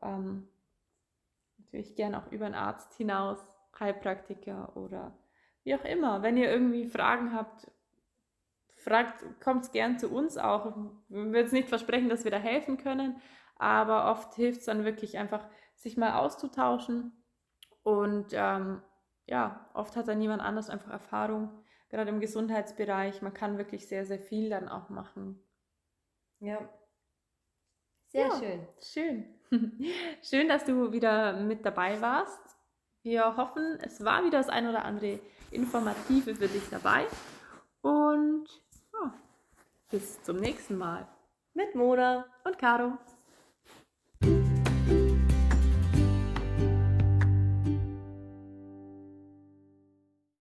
Ähm, 0.01 0.47
natürlich 1.57 1.95
gerne 1.95 2.19
auch 2.19 2.31
über 2.31 2.45
einen 2.45 2.55
Arzt 2.55 2.93
hinaus, 2.93 3.39
Heilpraktiker 3.79 4.75
oder 4.77 5.17
wie 5.63 5.73
auch 5.73 5.85
immer. 5.85 6.21
Wenn 6.21 6.37
ihr 6.37 6.51
irgendwie 6.51 6.85
Fragen 6.85 7.33
habt, 7.33 7.71
fragt, 8.75 9.23
kommt 9.41 9.71
gern 9.71 9.97
zu 9.97 10.09
uns 10.09 10.37
auch. 10.37 10.65
Wir 10.65 10.85
würden 11.09 11.35
jetzt 11.35 11.53
nicht 11.53 11.69
versprechen, 11.69 12.09
dass 12.09 12.25
wir 12.25 12.31
da 12.31 12.37
helfen 12.37 12.77
können, 12.77 13.21
aber 13.63 14.11
oft 14.11 14.35
hilft 14.35 14.59
es 14.59 14.65
dann 14.65 14.85
wirklich 14.85 15.17
einfach, 15.17 15.47
sich 15.75 15.97
mal 15.97 16.13
auszutauschen. 16.19 17.11
Und 17.83 18.27
ähm, 18.33 18.81
ja, 19.25 19.69
oft 19.73 19.95
hat 19.95 20.07
dann 20.07 20.19
niemand 20.19 20.41
anders 20.41 20.69
einfach 20.69 20.91
Erfahrung, 20.91 21.63
gerade 21.89 22.09
im 22.09 22.19
Gesundheitsbereich. 22.19 23.21
Man 23.21 23.33
kann 23.33 23.57
wirklich 23.57 23.87
sehr, 23.87 24.05
sehr 24.05 24.19
viel 24.19 24.49
dann 24.49 24.69
auch 24.69 24.89
machen. 24.89 25.41
Ja. 26.39 26.69
Sehr 28.05 28.27
Ja. 28.27 28.35
schön. 28.37 28.67
Schön. 28.81 29.25
Schön, 30.21 30.47
dass 30.47 30.65
du 30.65 30.91
wieder 30.91 31.33
mit 31.33 31.65
dabei 31.65 32.01
warst. 32.01 32.57
Wir 33.03 33.35
hoffen, 33.37 33.77
es 33.81 34.03
war 34.03 34.23
wieder 34.23 34.37
das 34.37 34.49
ein 34.49 34.67
oder 34.67 34.85
andere 34.85 35.19
Informative 35.51 36.35
für 36.35 36.47
dich 36.47 36.69
dabei. 36.69 37.05
Und 37.81 38.47
ja, 38.93 39.13
bis 39.91 40.21
zum 40.23 40.37
nächsten 40.37 40.77
Mal. 40.77 41.07
Mit 41.53 41.75
Mona. 41.75 42.25
Und 42.45 42.57
Caro. 42.57 42.97